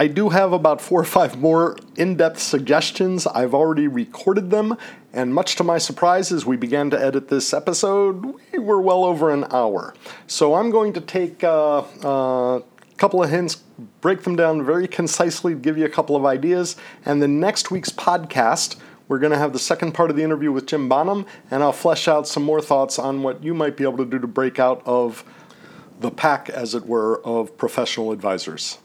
I 0.00 0.06
do 0.06 0.30
have 0.30 0.54
about 0.54 0.80
four 0.80 1.02
or 1.02 1.04
five 1.04 1.38
more 1.38 1.76
in 1.94 2.16
depth 2.16 2.40
suggestions. 2.40 3.26
I've 3.26 3.52
already 3.52 3.86
recorded 3.86 4.48
them, 4.48 4.78
and 5.12 5.34
much 5.34 5.56
to 5.56 5.62
my 5.62 5.76
surprise, 5.76 6.32
as 6.32 6.46
we 6.46 6.56
began 6.56 6.88
to 6.88 6.98
edit 6.98 7.28
this 7.28 7.52
episode, 7.52 8.34
we 8.50 8.58
were 8.58 8.80
well 8.80 9.04
over 9.04 9.28
an 9.28 9.44
hour. 9.50 9.92
So 10.26 10.54
I'm 10.54 10.70
going 10.70 10.94
to 10.94 11.02
take 11.02 11.44
uh, 11.44 11.80
uh, 12.02 12.60
a 12.60 12.62
couple 12.96 13.22
of 13.22 13.28
hints, 13.28 13.56
break 14.00 14.22
them 14.22 14.36
down 14.36 14.64
very 14.64 14.88
concisely, 14.88 15.54
give 15.54 15.76
you 15.76 15.84
a 15.84 15.90
couple 15.90 16.16
of 16.16 16.24
ideas, 16.24 16.76
and 17.04 17.20
the 17.20 17.28
next 17.28 17.70
week's 17.70 17.90
podcast. 17.90 18.76
We're 19.06 19.18
going 19.18 19.32
to 19.32 19.38
have 19.38 19.52
the 19.52 19.58
second 19.58 19.92
part 19.92 20.08
of 20.08 20.16
the 20.16 20.22
interview 20.22 20.50
with 20.50 20.64
Jim 20.64 20.88
Bonham, 20.88 21.26
and 21.50 21.62
I'll 21.62 21.72
flesh 21.72 22.08
out 22.08 22.26
some 22.26 22.42
more 22.42 22.62
thoughts 22.62 22.98
on 22.98 23.22
what 23.22 23.44
you 23.44 23.52
might 23.52 23.76
be 23.76 23.84
able 23.84 23.98
to 23.98 24.06
do 24.06 24.18
to 24.18 24.26
break 24.26 24.58
out 24.58 24.80
of 24.86 25.24
the 26.00 26.10
pack, 26.10 26.48
as 26.48 26.74
it 26.74 26.86
were, 26.86 27.20
of 27.20 27.58
professional 27.58 28.12
advisors. 28.12 28.78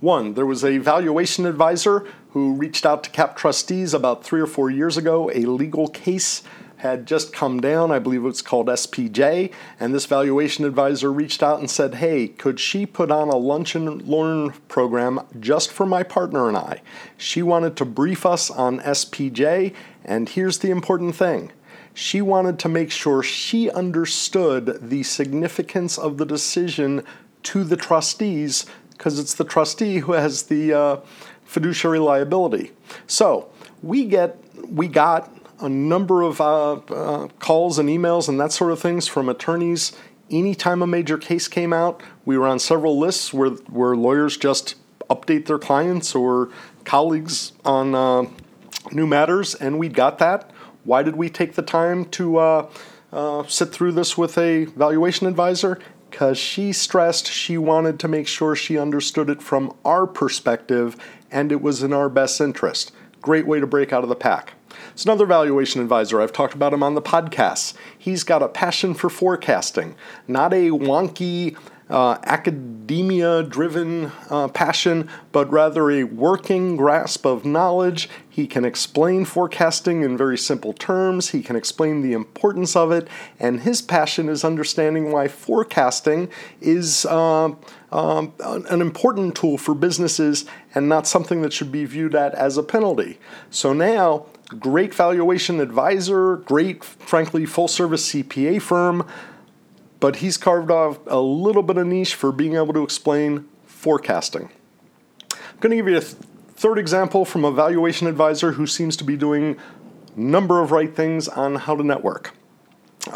One, 0.00 0.34
there 0.34 0.46
was 0.46 0.64
a 0.64 0.78
valuation 0.78 1.44
advisor 1.44 2.06
who 2.30 2.54
reached 2.54 2.86
out 2.86 3.02
to 3.02 3.10
CAP 3.10 3.36
trustees 3.36 3.92
about 3.92 4.22
three 4.22 4.40
or 4.40 4.46
four 4.46 4.70
years 4.70 4.96
ago. 4.96 5.28
A 5.34 5.40
legal 5.40 5.88
case 5.88 6.44
had 6.76 7.04
just 7.04 7.32
come 7.32 7.60
down. 7.60 7.90
I 7.90 7.98
believe 7.98 8.20
it 8.20 8.26
was 8.26 8.40
called 8.40 8.68
SPJ. 8.68 9.52
And 9.80 9.92
this 9.92 10.06
valuation 10.06 10.64
advisor 10.64 11.12
reached 11.12 11.42
out 11.42 11.58
and 11.58 11.68
said, 11.68 11.96
Hey, 11.96 12.28
could 12.28 12.60
she 12.60 12.86
put 12.86 13.10
on 13.10 13.28
a 13.28 13.36
lunch 13.36 13.74
and 13.74 14.00
learn 14.02 14.52
program 14.68 15.20
just 15.40 15.72
for 15.72 15.84
my 15.84 16.04
partner 16.04 16.46
and 16.46 16.56
I? 16.56 16.80
She 17.16 17.42
wanted 17.42 17.76
to 17.78 17.84
brief 17.84 18.24
us 18.24 18.52
on 18.52 18.78
SPJ. 18.78 19.74
And 20.04 20.28
here's 20.28 20.58
the 20.58 20.70
important 20.70 21.16
thing 21.16 21.50
she 21.92 22.22
wanted 22.22 22.60
to 22.60 22.68
make 22.68 22.92
sure 22.92 23.24
she 23.24 23.68
understood 23.68 24.78
the 24.80 25.02
significance 25.02 25.98
of 25.98 26.18
the 26.18 26.24
decision 26.24 27.02
to 27.42 27.64
the 27.64 27.76
trustees 27.76 28.64
because 28.98 29.18
it's 29.18 29.34
the 29.34 29.44
trustee 29.44 29.98
who 29.98 30.12
has 30.12 30.44
the 30.44 30.74
uh, 30.74 30.96
fiduciary 31.44 32.00
liability. 32.00 32.72
So 33.06 33.48
we 33.82 34.04
get 34.04 34.36
we 34.68 34.88
got 34.88 35.32
a 35.60 35.68
number 35.68 36.22
of 36.22 36.40
uh, 36.40 36.72
uh, 36.74 37.28
calls 37.38 37.78
and 37.78 37.88
emails 37.88 38.28
and 38.28 38.38
that 38.38 38.52
sort 38.52 38.72
of 38.72 38.80
things 38.80 39.06
from 39.06 39.28
attorneys. 39.28 39.92
Anytime 40.30 40.82
a 40.82 40.86
major 40.86 41.16
case 41.16 41.48
came 41.48 41.72
out, 41.72 42.02
we 42.26 42.36
were 42.36 42.46
on 42.46 42.58
several 42.58 42.98
lists 42.98 43.32
where 43.32 43.50
where 43.50 43.96
lawyers 43.96 44.36
just 44.36 44.74
update 45.08 45.46
their 45.46 45.58
clients 45.58 46.14
or 46.14 46.50
colleagues 46.84 47.52
on 47.64 47.94
uh, 47.94 48.26
new 48.92 49.06
matters, 49.06 49.54
and 49.54 49.78
we 49.78 49.88
got 49.88 50.18
that. 50.18 50.50
Why 50.84 51.02
did 51.02 51.16
we 51.16 51.30
take 51.30 51.54
the 51.54 51.62
time 51.62 52.04
to 52.06 52.38
uh, 52.38 52.70
uh, 53.12 53.44
sit 53.46 53.72
through 53.72 53.92
this 53.92 54.18
with 54.18 54.36
a 54.36 54.66
valuation 54.66 55.26
advisor? 55.26 55.78
Because 56.10 56.38
she 56.38 56.72
stressed 56.72 57.26
she 57.26 57.58
wanted 57.58 57.98
to 58.00 58.08
make 58.08 58.26
sure 58.26 58.54
she 58.56 58.78
understood 58.78 59.30
it 59.30 59.42
from 59.42 59.74
our 59.84 60.06
perspective 60.06 60.96
and 61.30 61.52
it 61.52 61.60
was 61.60 61.82
in 61.82 61.92
our 61.92 62.08
best 62.08 62.40
interest. 62.40 62.92
Great 63.20 63.46
way 63.46 63.60
to 63.60 63.66
break 63.66 63.92
out 63.92 64.02
of 64.02 64.08
the 64.08 64.16
pack. 64.16 64.54
It's 64.92 65.04
another 65.04 65.26
valuation 65.26 65.80
advisor. 65.80 66.20
I've 66.20 66.32
talked 66.32 66.54
about 66.54 66.72
him 66.72 66.82
on 66.82 66.94
the 66.94 67.02
podcast. 67.02 67.74
He's 67.96 68.24
got 68.24 68.42
a 68.42 68.48
passion 68.48 68.94
for 68.94 69.10
forecasting, 69.10 69.96
not 70.26 70.52
a 70.52 70.70
wonky, 70.70 71.56
uh, 71.90 72.18
academia 72.24 73.42
driven 73.42 74.12
uh, 74.30 74.48
passion, 74.48 75.08
but 75.32 75.50
rather 75.50 75.90
a 75.90 76.04
working 76.04 76.76
grasp 76.76 77.24
of 77.26 77.44
knowledge. 77.44 78.08
He 78.28 78.46
can 78.46 78.64
explain 78.64 79.24
forecasting 79.24 80.02
in 80.02 80.16
very 80.16 80.38
simple 80.38 80.72
terms, 80.72 81.30
he 81.30 81.42
can 81.42 81.56
explain 81.56 82.02
the 82.02 82.12
importance 82.12 82.76
of 82.76 82.92
it, 82.92 83.08
and 83.40 83.60
his 83.60 83.82
passion 83.82 84.28
is 84.28 84.44
understanding 84.44 85.12
why 85.12 85.28
forecasting 85.28 86.28
is. 86.60 87.06
Uh, 87.06 87.54
um, 87.90 88.34
an 88.40 88.82
important 88.82 89.34
tool 89.34 89.56
for 89.56 89.74
businesses 89.74 90.44
and 90.74 90.90
not 90.90 91.06
something 91.06 91.40
that 91.40 91.54
should 91.54 91.72
be 91.72 91.86
viewed 91.86 92.14
at 92.14 92.34
as 92.34 92.58
a 92.58 92.62
penalty. 92.62 93.18
So 93.48 93.72
now 93.72 94.26
great 94.58 94.94
valuation 94.94 95.60
advisor, 95.60 96.36
great, 96.36 96.84
frankly, 96.84 97.46
full 97.46 97.68
service 97.68 98.12
CPA 98.12 98.60
firm, 98.60 99.06
but 100.00 100.16
he's 100.16 100.36
carved 100.36 100.70
off 100.70 100.98
a 101.06 101.20
little 101.20 101.62
bit 101.62 101.76
of 101.76 101.86
niche 101.86 102.14
for 102.14 102.32
being 102.32 102.54
able 102.54 102.72
to 102.72 102.82
explain 102.82 103.48
forecasting. 103.66 104.50
I'm 105.32 105.58
going 105.60 105.70
to 105.70 105.76
give 105.76 105.88
you 105.88 105.96
a 105.96 106.00
th- 106.00 106.16
third 106.54 106.78
example 106.78 107.24
from 107.24 107.44
a 107.44 107.52
valuation 107.52 108.06
advisor 108.06 108.52
who 108.52 108.66
seems 108.66 108.96
to 108.96 109.04
be 109.04 109.16
doing 109.16 109.56
a 110.16 110.20
number 110.20 110.60
of 110.60 110.72
right 110.72 110.94
things 110.94 111.28
on 111.28 111.56
how 111.56 111.76
to 111.76 111.82
network. 111.82 112.34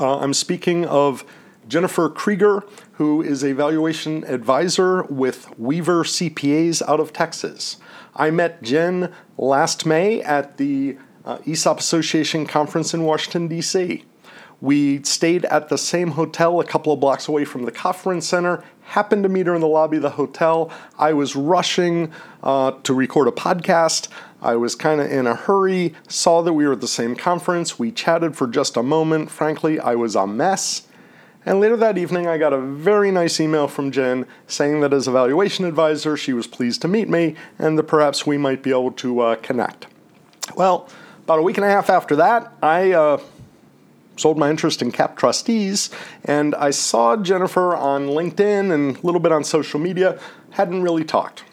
Uh, 0.01 0.19
I'm 0.19 0.35
speaking 0.35 0.85
of 0.87 1.25
Jennifer 1.69 2.09
Krieger, 2.09 2.65
who 2.93 3.23
is 3.23 3.45
a 3.45 3.53
valuation 3.53 4.25
advisor 4.25 5.05
with 5.05 5.57
Weaver 5.59 6.05
CPAs 6.05 6.83
out 6.89 7.01
of 7.01 7.13
Texas. 7.13 7.77
I 8.15 8.31
met 8.31 8.63
Jen 8.63 9.13
last 9.39 9.87
May 9.87 10.21
at 10.23 10.57
the 10.57 10.97
uh, 11.25 11.39
ESOP 11.47 11.79
Association 11.79 12.47
conference 12.47 12.93
in 12.93 13.05
Washington, 13.05 13.49
D.C. 13.49 14.05
We 14.63 15.03
stayed 15.03 15.45
at 15.47 15.69
the 15.71 15.77
same 15.77 16.13
hotel 16.13 16.61
a 16.61 16.65
couple 16.65 16.93
of 16.93 17.01
blocks 17.01 17.27
away 17.27 17.45
from 17.45 17.65
the 17.65 17.73
conference 17.73 18.29
center. 18.29 18.63
Happened 18.83 19.25
to 19.25 19.29
meet 19.29 19.49
her 19.49 19.55
in 19.57 19.61
the 19.61 19.67
lobby 19.67 19.97
of 19.97 20.05
the 20.05 20.11
hotel. 20.11 20.71
I 20.97 21.15
was 21.15 21.35
rushing 21.35 22.13
uh, 22.45 22.71
to 22.85 22.95
record 22.95 23.27
a 23.27 23.33
podcast. 23.33 24.07
I 24.41 24.55
was 24.55 24.77
kind 24.77 25.01
of 25.01 25.11
in 25.11 25.27
a 25.27 25.35
hurry, 25.35 25.95
saw 26.07 26.43
that 26.43 26.53
we 26.53 26.65
were 26.65 26.75
at 26.75 26.81
the 26.81 26.87
same 26.87 27.17
conference. 27.17 27.77
We 27.77 27.91
chatted 27.91 28.37
for 28.37 28.47
just 28.47 28.77
a 28.77 28.85
moment. 28.85 29.33
Frankly, 29.33 29.81
I 29.81 29.97
was 29.97 30.15
a 30.15 30.29
mess. 30.29 30.87
And 31.45 31.59
later 31.59 31.77
that 31.79 31.99
evening, 31.99 32.29
I 32.29 32.39
got 32.39 32.53
a 32.53 32.61
very 32.61 33.11
nice 33.11 33.41
email 33.41 33.67
from 33.67 33.91
Jen 33.91 34.27
saying 34.47 34.79
that 34.83 34.93
as 34.93 35.09
evaluation 35.09 35.65
advisor, 35.65 36.17
she 36.17 36.33
was 36.33 36.47
pleased 36.47 36.83
to 36.83 36.89
meet 36.89 37.09
me 37.09 37.35
and 37.59 37.77
that 37.79 37.85
perhaps 37.85 38.27
we 38.29 38.39
might 38.39 38.63
be 38.63 38.71
able 38.71 38.93
to 38.93 39.21
uh, 39.21 39.35
connect. 39.37 39.89
Well, 40.55 40.89
about 41.25 41.41
a 41.41 41.43
week 41.43 41.57
and 41.57 41.65
a 41.65 41.69
half 41.69 41.91
after 41.91 42.15
that, 42.17 42.53
I 42.63 42.93
uh, 42.93 43.19
sold 44.17 44.39
my 44.39 44.51
interest 44.51 44.83
in 44.83 44.93
Cap 44.93 45.17
Trustees, 45.17 45.91
and 46.25 46.55
I 46.55 46.71
saw 46.71 47.17
Jennifer 47.17 47.75
on 47.75 48.09
LinkedIn 48.09 48.73
and 48.73 48.97
a 48.97 49.01
little 49.01 49.21
bit 49.21 49.33
on 49.33 49.45
social 49.45 49.81
media. 49.81 50.19
Hadn't 50.51 50.83
really 50.83 51.05
talked. 51.05 51.45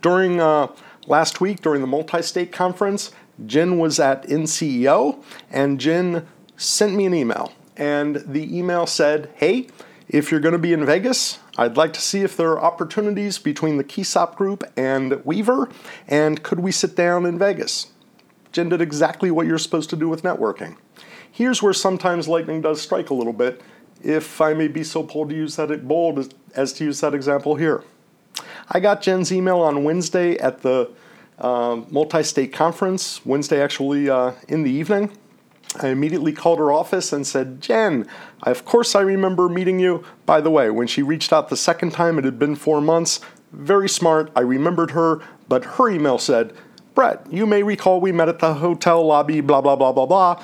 During 0.00 0.40
uh, 0.40 0.68
last 1.06 1.40
week, 1.40 1.60
during 1.60 1.80
the 1.80 1.86
multi 1.86 2.22
state 2.22 2.52
conference, 2.52 3.12
Jen 3.46 3.78
was 3.78 3.98
at 3.98 4.26
NCEO, 4.26 5.22
and 5.50 5.78
Jen 5.78 6.26
sent 6.56 6.94
me 6.94 7.06
an 7.06 7.14
email 7.14 7.52
and 7.76 8.16
the 8.26 8.56
email 8.56 8.86
said, 8.86 9.30
Hey, 9.34 9.68
if 10.08 10.30
you're 10.30 10.40
going 10.40 10.52
to 10.52 10.58
be 10.58 10.72
in 10.72 10.84
Vegas, 10.84 11.38
I'd 11.56 11.76
like 11.76 11.92
to 11.94 12.00
see 12.00 12.20
if 12.20 12.36
there 12.36 12.50
are 12.50 12.60
opportunities 12.60 13.38
between 13.38 13.76
the 13.76 13.84
KEISOP 13.84 14.36
Group 14.36 14.64
and 14.76 15.24
Weaver, 15.24 15.68
and 16.06 16.42
could 16.42 16.60
we 16.60 16.72
sit 16.72 16.94
down 16.96 17.24
in 17.24 17.38
Vegas? 17.38 17.88
Jen 18.52 18.68
did 18.68 18.82
exactly 18.82 19.30
what 19.30 19.46
you're 19.46 19.58
supposed 19.58 19.88
to 19.90 19.96
do 19.96 20.08
with 20.08 20.22
networking. 20.22 20.76
Here's 21.34 21.62
where 21.62 21.72
sometimes 21.72 22.28
lightning 22.28 22.60
does 22.60 22.80
strike 22.80 23.08
a 23.08 23.14
little 23.14 23.32
bit, 23.32 23.62
if 24.04 24.38
I 24.38 24.52
may 24.52 24.68
be 24.68 24.84
so 24.84 25.02
bold 25.02 25.30
to 25.30 25.34
use 25.34 25.56
that 25.56 25.88
bold 25.88 26.18
as, 26.18 26.30
as 26.54 26.72
to 26.74 26.84
use 26.84 27.00
that 27.00 27.14
example 27.14 27.54
here. 27.54 27.82
I 28.68 28.80
got 28.80 29.00
Jen's 29.00 29.32
email 29.32 29.60
on 29.60 29.82
Wednesday 29.82 30.36
at 30.36 30.60
the 30.60 30.90
uh, 31.38 31.80
multi-state 31.90 32.52
conference. 32.52 33.24
Wednesday, 33.24 33.62
actually, 33.62 34.10
uh, 34.10 34.32
in 34.46 34.62
the 34.62 34.70
evening. 34.70 35.10
I 35.80 35.88
immediately 35.88 36.34
called 36.34 36.58
her 36.58 36.70
office 36.70 37.14
and 37.14 37.26
said, 37.26 37.62
Jen, 37.62 38.06
of 38.42 38.66
course 38.66 38.94
I 38.94 39.00
remember 39.00 39.48
meeting 39.48 39.80
you. 39.80 40.04
By 40.26 40.42
the 40.42 40.50
way, 40.50 40.68
when 40.68 40.86
she 40.86 41.02
reached 41.02 41.32
out 41.32 41.48
the 41.48 41.56
second 41.56 41.92
time, 41.92 42.18
it 42.18 42.26
had 42.26 42.38
been 42.38 42.56
four 42.56 42.82
months. 42.82 43.20
Very 43.52 43.88
smart. 43.88 44.30
I 44.36 44.40
remembered 44.40 44.90
her, 44.90 45.22
but 45.48 45.64
her 45.64 45.88
email 45.88 46.18
said, 46.18 46.52
Bret, 46.94 47.26
you 47.32 47.46
may 47.46 47.62
recall 47.62 48.02
we 48.02 48.12
met 48.12 48.28
at 48.28 48.38
the 48.38 48.52
hotel 48.54 49.02
lobby, 49.06 49.40
blah, 49.40 49.62
blah, 49.62 49.76
blah, 49.76 49.92
blah, 49.92 50.04
blah. 50.04 50.42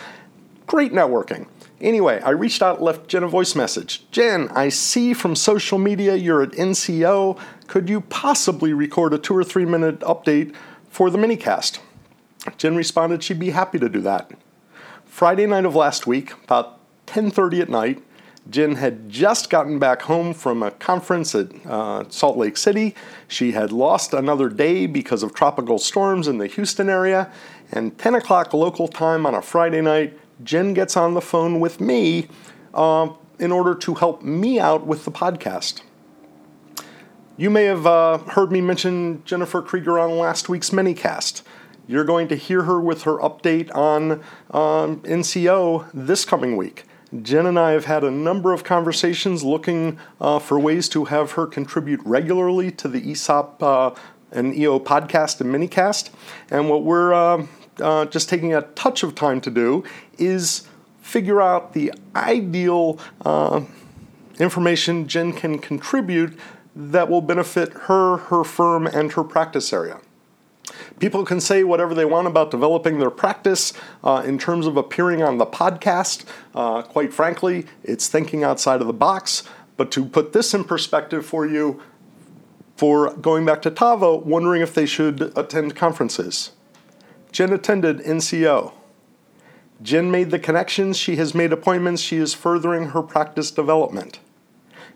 Great 0.68 0.92
networking. 0.92 1.48
Anyway, 1.80 2.20
I 2.20 2.30
reached 2.30 2.60
out, 2.60 2.82
left 2.82 3.08
Jen 3.08 3.22
a 3.22 3.28
voice 3.28 3.54
message. 3.54 4.02
Jen, 4.10 4.48
I 4.50 4.68
see 4.68 5.14
from 5.14 5.34
social 5.34 5.78
media 5.78 6.14
you're 6.14 6.42
at 6.42 6.50
NCEO. 6.50 7.40
Could 7.68 7.88
you 7.88 8.02
possibly 8.02 8.74
record 8.74 9.14
a 9.14 9.18
two 9.18 9.34
or 9.34 9.42
three 9.42 9.64
minute 9.64 10.00
update 10.00 10.54
for 10.90 11.08
the 11.08 11.16
minicast? 11.16 11.78
Jen 12.58 12.76
responded 12.76 13.22
she'd 13.22 13.38
be 13.38 13.50
happy 13.50 13.78
to 13.78 13.88
do 13.88 14.02
that. 14.02 14.30
Friday 15.06 15.46
night 15.46 15.64
of 15.64 15.74
last 15.74 16.06
week, 16.06 16.34
about 16.44 16.78
10:30 17.06 17.62
at 17.62 17.70
night, 17.70 18.02
Jen 18.50 18.74
had 18.74 19.08
just 19.08 19.48
gotten 19.48 19.78
back 19.78 20.02
home 20.02 20.34
from 20.34 20.62
a 20.62 20.70
conference 20.72 21.34
at 21.34 21.48
uh, 21.66 22.04
Salt 22.10 22.36
Lake 22.36 22.58
City. 22.58 22.94
She 23.26 23.52
had 23.52 23.72
lost 23.72 24.12
another 24.12 24.50
day 24.50 24.84
because 24.84 25.22
of 25.22 25.32
tropical 25.32 25.78
storms 25.78 26.28
in 26.28 26.36
the 26.36 26.46
Houston 26.46 26.90
area. 26.90 27.32
And 27.72 27.96
10 27.96 28.16
o'clock 28.16 28.52
local 28.52 28.86
time 28.86 29.24
on 29.24 29.34
a 29.34 29.40
Friday 29.40 29.80
night, 29.80 30.18
Jen 30.42 30.74
gets 30.74 30.96
on 30.96 31.14
the 31.14 31.20
phone 31.20 31.60
with 31.60 31.80
me 31.80 32.28
uh, 32.74 33.10
in 33.38 33.52
order 33.52 33.74
to 33.74 33.94
help 33.94 34.22
me 34.22 34.58
out 34.60 34.86
with 34.86 35.04
the 35.04 35.10
podcast. 35.10 35.82
You 37.36 37.50
may 37.50 37.64
have 37.64 37.86
uh, 37.86 38.18
heard 38.18 38.50
me 38.50 38.60
mention 38.60 39.22
Jennifer 39.24 39.62
Krieger 39.62 39.98
on 39.98 40.18
last 40.18 40.48
week's 40.48 40.70
minicast. 40.70 41.42
You're 41.86 42.04
going 42.04 42.28
to 42.28 42.36
hear 42.36 42.64
her 42.64 42.80
with 42.80 43.02
her 43.02 43.16
update 43.18 43.74
on 43.74 44.12
um, 44.50 45.00
NCEO 45.02 45.88
this 45.94 46.24
coming 46.24 46.56
week. 46.56 46.84
Jen 47.22 47.46
and 47.46 47.58
I 47.58 47.70
have 47.70 47.86
had 47.86 48.04
a 48.04 48.10
number 48.10 48.52
of 48.52 48.64
conversations 48.64 49.42
looking 49.42 49.98
uh, 50.20 50.38
for 50.38 50.58
ways 50.58 50.88
to 50.90 51.06
have 51.06 51.32
her 51.32 51.46
contribute 51.46 52.00
regularly 52.04 52.70
to 52.72 52.88
the 52.88 53.10
ESOP 53.10 53.62
uh, 53.62 53.94
and 54.30 54.54
EO 54.54 54.78
podcast 54.78 55.40
and 55.40 55.54
minicast. 55.54 56.10
And 56.50 56.68
what 56.68 56.82
we're 56.82 57.14
uh, 57.80 58.06
just 58.06 58.28
taking 58.28 58.54
a 58.54 58.62
touch 58.62 59.02
of 59.02 59.14
time 59.14 59.40
to 59.42 59.50
do 59.50 59.84
is 60.18 60.66
figure 61.00 61.40
out 61.40 61.72
the 61.72 61.92
ideal 62.14 62.98
uh, 63.24 63.62
information 64.38 65.08
Jen 65.08 65.32
can 65.32 65.58
contribute 65.58 66.38
that 66.74 67.08
will 67.08 67.22
benefit 67.22 67.72
her, 67.72 68.18
her 68.18 68.44
firm, 68.44 68.86
and 68.86 69.12
her 69.12 69.24
practice 69.24 69.72
area. 69.72 70.00
People 70.98 71.24
can 71.24 71.40
say 71.40 71.64
whatever 71.64 71.94
they 71.94 72.04
want 72.04 72.26
about 72.26 72.50
developing 72.50 72.98
their 72.98 73.10
practice 73.10 73.72
uh, 74.04 74.22
in 74.24 74.38
terms 74.38 74.66
of 74.66 74.76
appearing 74.76 75.22
on 75.22 75.38
the 75.38 75.46
podcast. 75.46 76.24
Uh, 76.54 76.82
quite 76.82 77.12
frankly, 77.12 77.66
it's 77.82 78.08
thinking 78.08 78.44
outside 78.44 78.80
of 78.80 78.86
the 78.86 78.92
box. 78.92 79.44
But 79.76 79.90
to 79.92 80.04
put 80.04 80.32
this 80.32 80.54
in 80.54 80.64
perspective 80.64 81.24
for 81.24 81.46
you, 81.46 81.80
for 82.76 83.14
going 83.14 83.44
back 83.44 83.62
to 83.62 83.70
Tavo, 83.70 84.22
wondering 84.22 84.62
if 84.62 84.74
they 84.74 84.86
should 84.86 85.32
attend 85.36 85.74
conferences. 85.74 86.52
Jen 87.32 87.52
attended 87.52 87.98
NCEO. 87.98 88.72
Jen 89.80 90.10
made 90.10 90.30
the 90.30 90.38
connections, 90.38 90.96
she 90.96 91.16
has 91.16 91.34
made 91.34 91.52
appointments, 91.52 92.02
she 92.02 92.16
is 92.16 92.34
furthering 92.34 92.90
her 92.90 93.02
practice 93.02 93.50
development. 93.50 94.18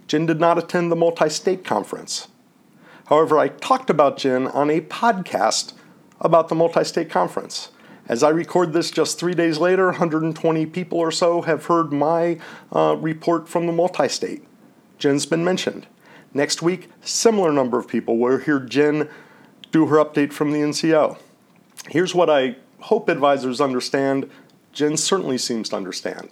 Jen 0.08 0.26
did 0.26 0.40
not 0.40 0.58
attend 0.58 0.90
the 0.90 0.96
multi 0.96 1.28
state 1.28 1.64
conference. 1.64 2.28
However, 3.06 3.38
I 3.38 3.48
talked 3.48 3.90
about 3.90 4.16
Jen 4.16 4.48
on 4.48 4.70
a 4.70 4.80
podcast 4.80 5.74
about 6.20 6.48
the 6.48 6.54
multi 6.54 6.84
state 6.84 7.10
conference. 7.10 7.70
As 8.08 8.22
I 8.22 8.30
record 8.30 8.72
this 8.72 8.90
just 8.90 9.18
three 9.18 9.34
days 9.34 9.58
later, 9.58 9.86
120 9.86 10.66
people 10.66 10.98
or 10.98 11.12
so 11.12 11.42
have 11.42 11.66
heard 11.66 11.92
my 11.92 12.38
uh, 12.74 12.96
report 12.98 13.48
from 13.48 13.66
the 13.66 13.72
multi 13.72 14.08
state. 14.08 14.44
Jen's 14.98 15.26
been 15.26 15.44
mentioned. 15.44 15.86
Next 16.34 16.62
week, 16.62 16.88
similar 17.02 17.52
number 17.52 17.78
of 17.78 17.86
people 17.86 18.18
will 18.18 18.38
hear 18.38 18.58
Jen 18.58 19.08
do 19.70 19.86
her 19.86 19.96
update 19.96 20.32
from 20.32 20.52
the 20.52 20.58
NCEO. 20.58 21.18
Here's 21.88 22.14
what 22.14 22.30
I 22.30 22.56
hope 22.80 23.08
advisors 23.08 23.60
understand 23.60 24.30
Jen 24.72 24.96
certainly 24.96 25.38
seems 25.38 25.68
to 25.70 25.76
understand. 25.76 26.30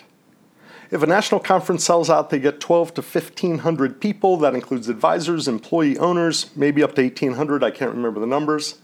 If 0.91 1.03
a 1.03 1.07
national 1.07 1.41
conference 1.41 1.85
sells 1.85 2.11
out, 2.11 2.31
they 2.31 2.41
get 2.41 2.59
12 2.59 2.95
to 2.95 3.03
1,500 3.03 4.01
people. 4.01 4.37
That 4.39 4.55
includes 4.55 4.89
advisors, 4.89 5.47
employee 5.47 5.97
owners, 5.99 6.51
maybe 6.57 6.83
up 6.83 6.95
to 6.97 7.03
1,800. 7.03 7.63
I 7.63 7.71
can't 7.71 7.93
remember 7.93 8.19
the 8.19 8.27
numbers. 8.27 8.79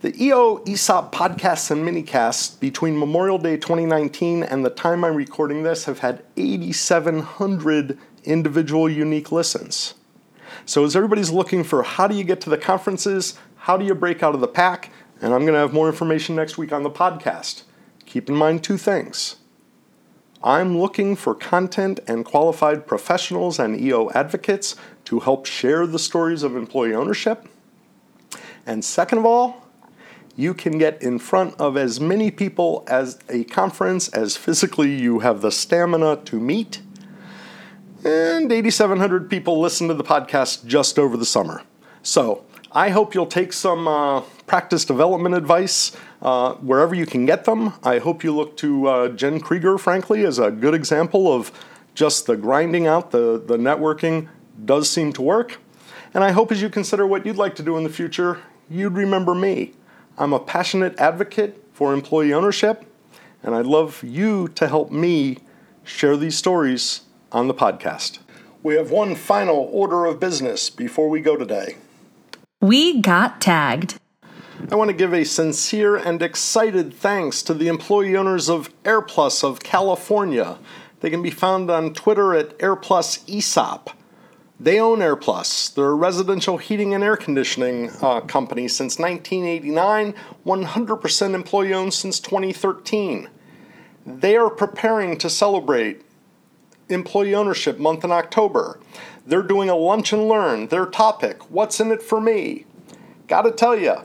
The 0.00 0.14
EO 0.22 0.62
ESOP 0.66 1.14
podcasts 1.14 1.70
and 1.70 1.86
minicasts 1.86 2.58
between 2.58 2.98
Memorial 2.98 3.38
Day 3.38 3.56
2019 3.56 4.42
and 4.42 4.64
the 4.64 4.70
time 4.70 5.04
I'm 5.04 5.16
recording 5.16 5.64
this 5.64 5.84
have 5.84 5.98
had 5.98 6.22
8,700 6.36 7.98
individual 8.24 8.88
unique 8.88 9.32
listens. 9.32 9.94
So, 10.64 10.84
as 10.84 10.96
everybody's 10.96 11.30
looking 11.30 11.64
for 11.64 11.82
how 11.82 12.06
do 12.06 12.14
you 12.14 12.24
get 12.24 12.40
to 12.42 12.50
the 12.50 12.58
conferences, 12.58 13.38
how 13.56 13.76
do 13.76 13.84
you 13.84 13.94
break 13.94 14.22
out 14.22 14.34
of 14.34 14.40
the 14.40 14.48
pack, 14.48 14.90
and 15.20 15.32
I'm 15.32 15.42
going 15.42 15.54
to 15.54 15.58
have 15.58 15.72
more 15.72 15.88
information 15.88 16.36
next 16.36 16.58
week 16.58 16.72
on 16.72 16.82
the 16.82 16.90
podcast. 16.90 17.62
Keep 18.04 18.28
in 18.28 18.36
mind 18.36 18.62
two 18.62 18.76
things. 18.76 19.36
I'm 20.42 20.78
looking 20.78 21.16
for 21.16 21.34
content 21.34 22.00
and 22.06 22.24
qualified 22.24 22.86
professionals 22.86 23.58
and 23.58 23.80
EO 23.80 24.10
advocates 24.10 24.76
to 25.06 25.20
help 25.20 25.46
share 25.46 25.86
the 25.86 25.98
stories 25.98 26.42
of 26.42 26.54
employee 26.54 26.94
ownership. 26.94 27.48
And 28.66 28.84
second 28.84 29.18
of 29.18 29.26
all, 29.26 29.66
you 30.36 30.52
can 30.52 30.76
get 30.76 31.02
in 31.02 31.18
front 31.18 31.58
of 31.58 31.76
as 31.76 31.98
many 31.98 32.30
people 32.30 32.84
as 32.86 33.18
a 33.28 33.44
conference 33.44 34.08
as 34.08 34.36
physically 34.36 34.94
you 34.94 35.20
have 35.20 35.40
the 35.40 35.50
stamina 35.50 36.16
to 36.26 36.38
meet. 36.38 36.82
And 38.04 38.52
8,700 38.52 39.30
people 39.30 39.58
listen 39.60 39.88
to 39.88 39.94
the 39.94 40.04
podcast 40.04 40.66
just 40.66 40.98
over 40.98 41.16
the 41.16 41.24
summer. 41.24 41.62
So 42.02 42.44
I 42.70 42.90
hope 42.90 43.14
you'll 43.14 43.26
take 43.26 43.52
some 43.52 43.88
uh, 43.88 44.22
practice 44.46 44.84
development 44.84 45.34
advice 45.34 45.96
uh, 46.22 46.54
wherever 46.54 46.94
you 46.94 47.06
can 47.06 47.26
get 47.26 47.44
them. 47.44 47.72
I 47.82 47.98
hope 47.98 48.24
you 48.24 48.34
look 48.34 48.56
to 48.58 48.86
uh, 48.86 49.08
Jen 49.08 49.40
Krieger, 49.40 49.78
frankly, 49.78 50.24
as 50.24 50.38
a 50.38 50.50
good 50.50 50.74
example 50.74 51.32
of 51.32 51.52
just 51.94 52.26
the 52.26 52.36
grinding 52.36 52.86
out, 52.86 53.10
the, 53.10 53.42
the 53.44 53.56
networking 53.56 54.28
does 54.64 54.90
seem 54.90 55.12
to 55.14 55.22
work. 55.22 55.58
And 56.14 56.22
I 56.22 56.30
hope 56.30 56.52
as 56.52 56.62
you 56.62 56.68
consider 56.68 57.06
what 57.06 57.26
you'd 57.26 57.36
like 57.36 57.56
to 57.56 57.62
do 57.62 57.76
in 57.76 57.84
the 57.84 57.90
future, 57.90 58.40
you'd 58.70 58.94
remember 58.94 59.34
me. 59.34 59.72
I'm 60.18 60.32
a 60.32 60.40
passionate 60.40 60.98
advocate 60.98 61.62
for 61.72 61.92
employee 61.92 62.32
ownership, 62.32 62.84
and 63.42 63.54
I'd 63.54 63.66
love 63.66 64.02
you 64.02 64.48
to 64.48 64.68
help 64.68 64.90
me 64.90 65.38
share 65.84 66.16
these 66.16 66.36
stories 66.36 67.02
on 67.32 67.48
the 67.48 67.54
podcast. 67.54 68.18
We 68.62 68.74
have 68.76 68.90
one 68.90 69.14
final 69.14 69.68
order 69.72 70.06
of 70.06 70.18
business 70.18 70.70
before 70.70 71.08
we 71.08 71.20
go 71.20 71.36
today. 71.36 71.76
We 72.60 73.00
got 73.00 73.40
tagged. 73.40 73.98
I 74.70 74.74
want 74.74 74.88
to 74.88 74.96
give 74.96 75.12
a 75.12 75.24
sincere 75.24 75.96
and 75.96 76.22
excited 76.22 76.94
thanks 76.94 77.42
to 77.42 77.52
the 77.52 77.68
employee 77.68 78.16
owners 78.16 78.48
of 78.48 78.70
AirPlus 78.84 79.44
of 79.44 79.60
California. 79.60 80.58
They 81.00 81.10
can 81.10 81.22
be 81.22 81.30
found 81.30 81.70
on 81.70 81.92
Twitter 81.92 82.34
at 82.34 82.58
AirPlus 82.58 83.28
ESOP. 83.28 83.90
They 84.58 84.80
own 84.80 85.00
AirPlus. 85.00 85.74
They're 85.74 85.90
a 85.90 85.94
residential 85.94 86.56
heating 86.56 86.94
and 86.94 87.04
air 87.04 87.16
conditioning 87.16 87.90
uh, 88.00 88.22
company 88.22 88.66
since 88.66 88.98
1989, 88.98 90.14
100% 90.46 91.34
employee 91.34 91.74
owned 91.74 91.92
since 91.92 92.18
2013. 92.18 93.28
They 94.06 94.36
are 94.36 94.50
preparing 94.50 95.18
to 95.18 95.28
celebrate 95.28 96.00
Employee 96.88 97.34
Ownership 97.34 97.78
Month 97.78 98.04
in 98.04 98.10
October. 98.10 98.80
They're 99.26 99.42
doing 99.42 99.68
a 99.68 99.76
lunch 99.76 100.14
and 100.14 100.26
learn. 100.26 100.68
Their 100.68 100.86
topic, 100.86 101.50
What's 101.50 101.78
in 101.78 101.92
it 101.92 102.02
for 102.02 102.20
me? 102.20 102.64
Gotta 103.26 103.50
tell 103.50 103.78
you, 103.78 103.96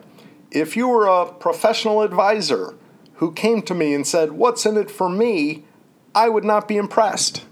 if 0.51 0.75
you 0.75 0.87
were 0.87 1.07
a 1.07 1.31
professional 1.31 2.01
advisor 2.01 2.75
who 3.15 3.31
came 3.31 3.61
to 3.63 3.73
me 3.73 3.93
and 3.93 4.05
said, 4.05 4.33
What's 4.33 4.65
in 4.65 4.77
it 4.77 4.91
for 4.91 5.09
me? 5.09 5.63
I 6.13 6.27
would 6.27 6.43
not 6.43 6.67
be 6.67 6.77
impressed. 6.77 7.45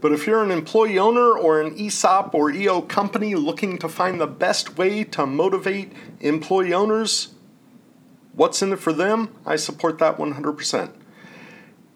But 0.00 0.12
if 0.12 0.26
you're 0.26 0.42
an 0.42 0.50
employee 0.50 0.98
owner 0.98 1.32
or 1.32 1.60
an 1.60 1.78
ESOP 1.78 2.34
or 2.34 2.50
EO 2.50 2.82
company 2.82 3.34
looking 3.34 3.78
to 3.78 3.88
find 3.88 4.20
the 4.20 4.26
best 4.26 4.76
way 4.76 5.04
to 5.04 5.26
motivate 5.26 5.92
employee 6.20 6.74
owners, 6.74 7.34
what's 8.32 8.60
in 8.62 8.72
it 8.72 8.78
for 8.78 8.92
them? 8.92 9.34
I 9.46 9.56
support 9.56 9.98
that 9.98 10.18
100%. 10.18 10.92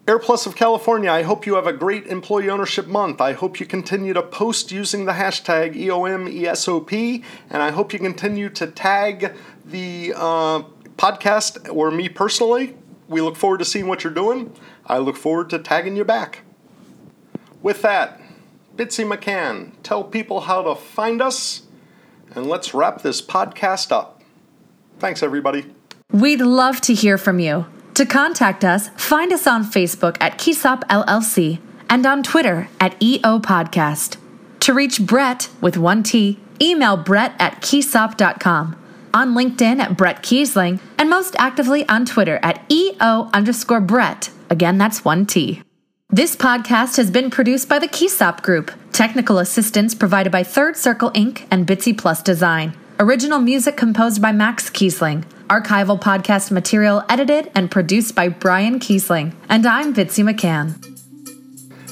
AirPlus 0.09 0.47
of 0.47 0.55
California, 0.55 1.11
I 1.11 1.21
hope 1.21 1.45
you 1.45 1.53
have 1.53 1.67
a 1.67 1.71
great 1.71 2.07
employee 2.07 2.49
ownership 2.49 2.87
month. 2.87 3.21
I 3.21 3.33
hope 3.33 3.59
you 3.59 3.67
continue 3.67 4.11
to 4.13 4.23
post 4.23 4.71
using 4.71 5.05
the 5.05 5.11
hashtag 5.11 5.75
EOMESOP, 5.75 7.23
and 7.51 7.61
I 7.61 7.69
hope 7.69 7.93
you 7.93 7.99
continue 7.99 8.49
to 8.49 8.65
tag 8.65 9.35
the 9.63 10.13
uh, 10.15 10.63
podcast 10.97 11.71
or 11.71 11.91
me 11.91 12.09
personally. 12.09 12.75
We 13.07 13.21
look 13.21 13.35
forward 13.35 13.59
to 13.59 13.65
seeing 13.65 13.85
what 13.85 14.03
you're 14.03 14.11
doing. 14.11 14.51
I 14.87 14.97
look 14.97 15.15
forward 15.15 15.51
to 15.51 15.59
tagging 15.59 15.95
you 15.95 16.05
back. 16.05 16.39
With 17.61 17.83
that, 17.83 18.19
Bitsy 18.75 19.07
McCann, 19.07 19.73
tell 19.83 20.03
people 20.03 20.39
how 20.39 20.63
to 20.63 20.73
find 20.73 21.21
us, 21.21 21.67
and 22.33 22.47
let's 22.47 22.73
wrap 22.73 23.03
this 23.03 23.21
podcast 23.21 23.91
up. 23.91 24.23
Thanks, 24.97 25.21
everybody. 25.21 25.71
We'd 26.11 26.41
love 26.41 26.81
to 26.81 26.95
hear 26.95 27.19
from 27.19 27.37
you. 27.37 27.67
To 27.99 28.05
contact 28.05 28.63
us, 28.63 28.87
find 28.95 29.33
us 29.33 29.45
on 29.45 29.65
Facebook 29.65 30.15
at 30.21 30.37
KEISOP 30.37 30.83
LLC 30.87 31.59
and 31.89 32.05
on 32.05 32.23
Twitter 32.23 32.69
at 32.79 32.95
EO 33.03 33.39
Podcast. 33.39 34.15
To 34.61 34.73
reach 34.73 35.05
Bret 35.05 35.49
with 35.59 35.75
one 35.75 36.01
T, 36.01 36.39
email 36.61 36.95
bret 36.95 37.33
at 37.39 37.61
keisop.com, 37.61 38.81
on 39.13 39.35
LinkedIn 39.35 39.81
at 39.81 39.97
Bret 39.97 40.23
Keisling, 40.23 40.79
and 40.97 41.09
most 41.09 41.35
actively 41.37 41.85
on 41.89 42.05
Twitter 42.05 42.39
at 42.41 42.63
EO 42.71 43.29
underscore 43.33 43.81
Bret. 43.81 44.29
Again, 44.49 44.77
that's 44.77 45.03
one 45.03 45.25
T. 45.25 45.61
This 46.09 46.37
podcast 46.37 46.95
has 46.95 47.11
been 47.11 47.29
produced 47.29 47.67
by 47.67 47.79
the 47.79 47.89
KEISOP 47.89 48.41
Group. 48.41 48.71
Technical 48.93 49.39
assistance 49.39 49.93
provided 49.93 50.31
by 50.31 50.43
Third 50.43 50.77
Circle 50.77 51.11
Inc. 51.11 51.45
and 51.51 51.67
Bitsy 51.67 51.97
Plus 51.97 52.23
Design. 52.23 52.77
Original 52.97 53.39
music 53.39 53.75
composed 53.75 54.21
by 54.21 54.31
Max 54.31 54.69
Keisling. 54.69 55.25
Archival 55.49 55.99
podcast 55.99 56.51
material 56.51 57.03
edited 57.09 57.51
and 57.55 57.71
produced 57.71 58.13
by 58.13 58.29
Brian 58.29 58.79
Keisling. 58.79 59.33
And 59.49 59.65
I'm 59.65 59.93
Bitsy 59.93 60.23
McCann. 60.23 60.85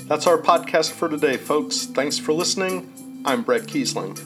That's 0.08 0.28
our 0.28 0.38
podcast 0.38 0.92
for 0.92 1.10
today, 1.10 1.38
folks. 1.38 1.86
Thanks 1.86 2.18
for 2.18 2.34
listening. 2.34 3.24
I'm 3.26 3.42
Bret 3.42 3.64
Keisling. 3.64 4.18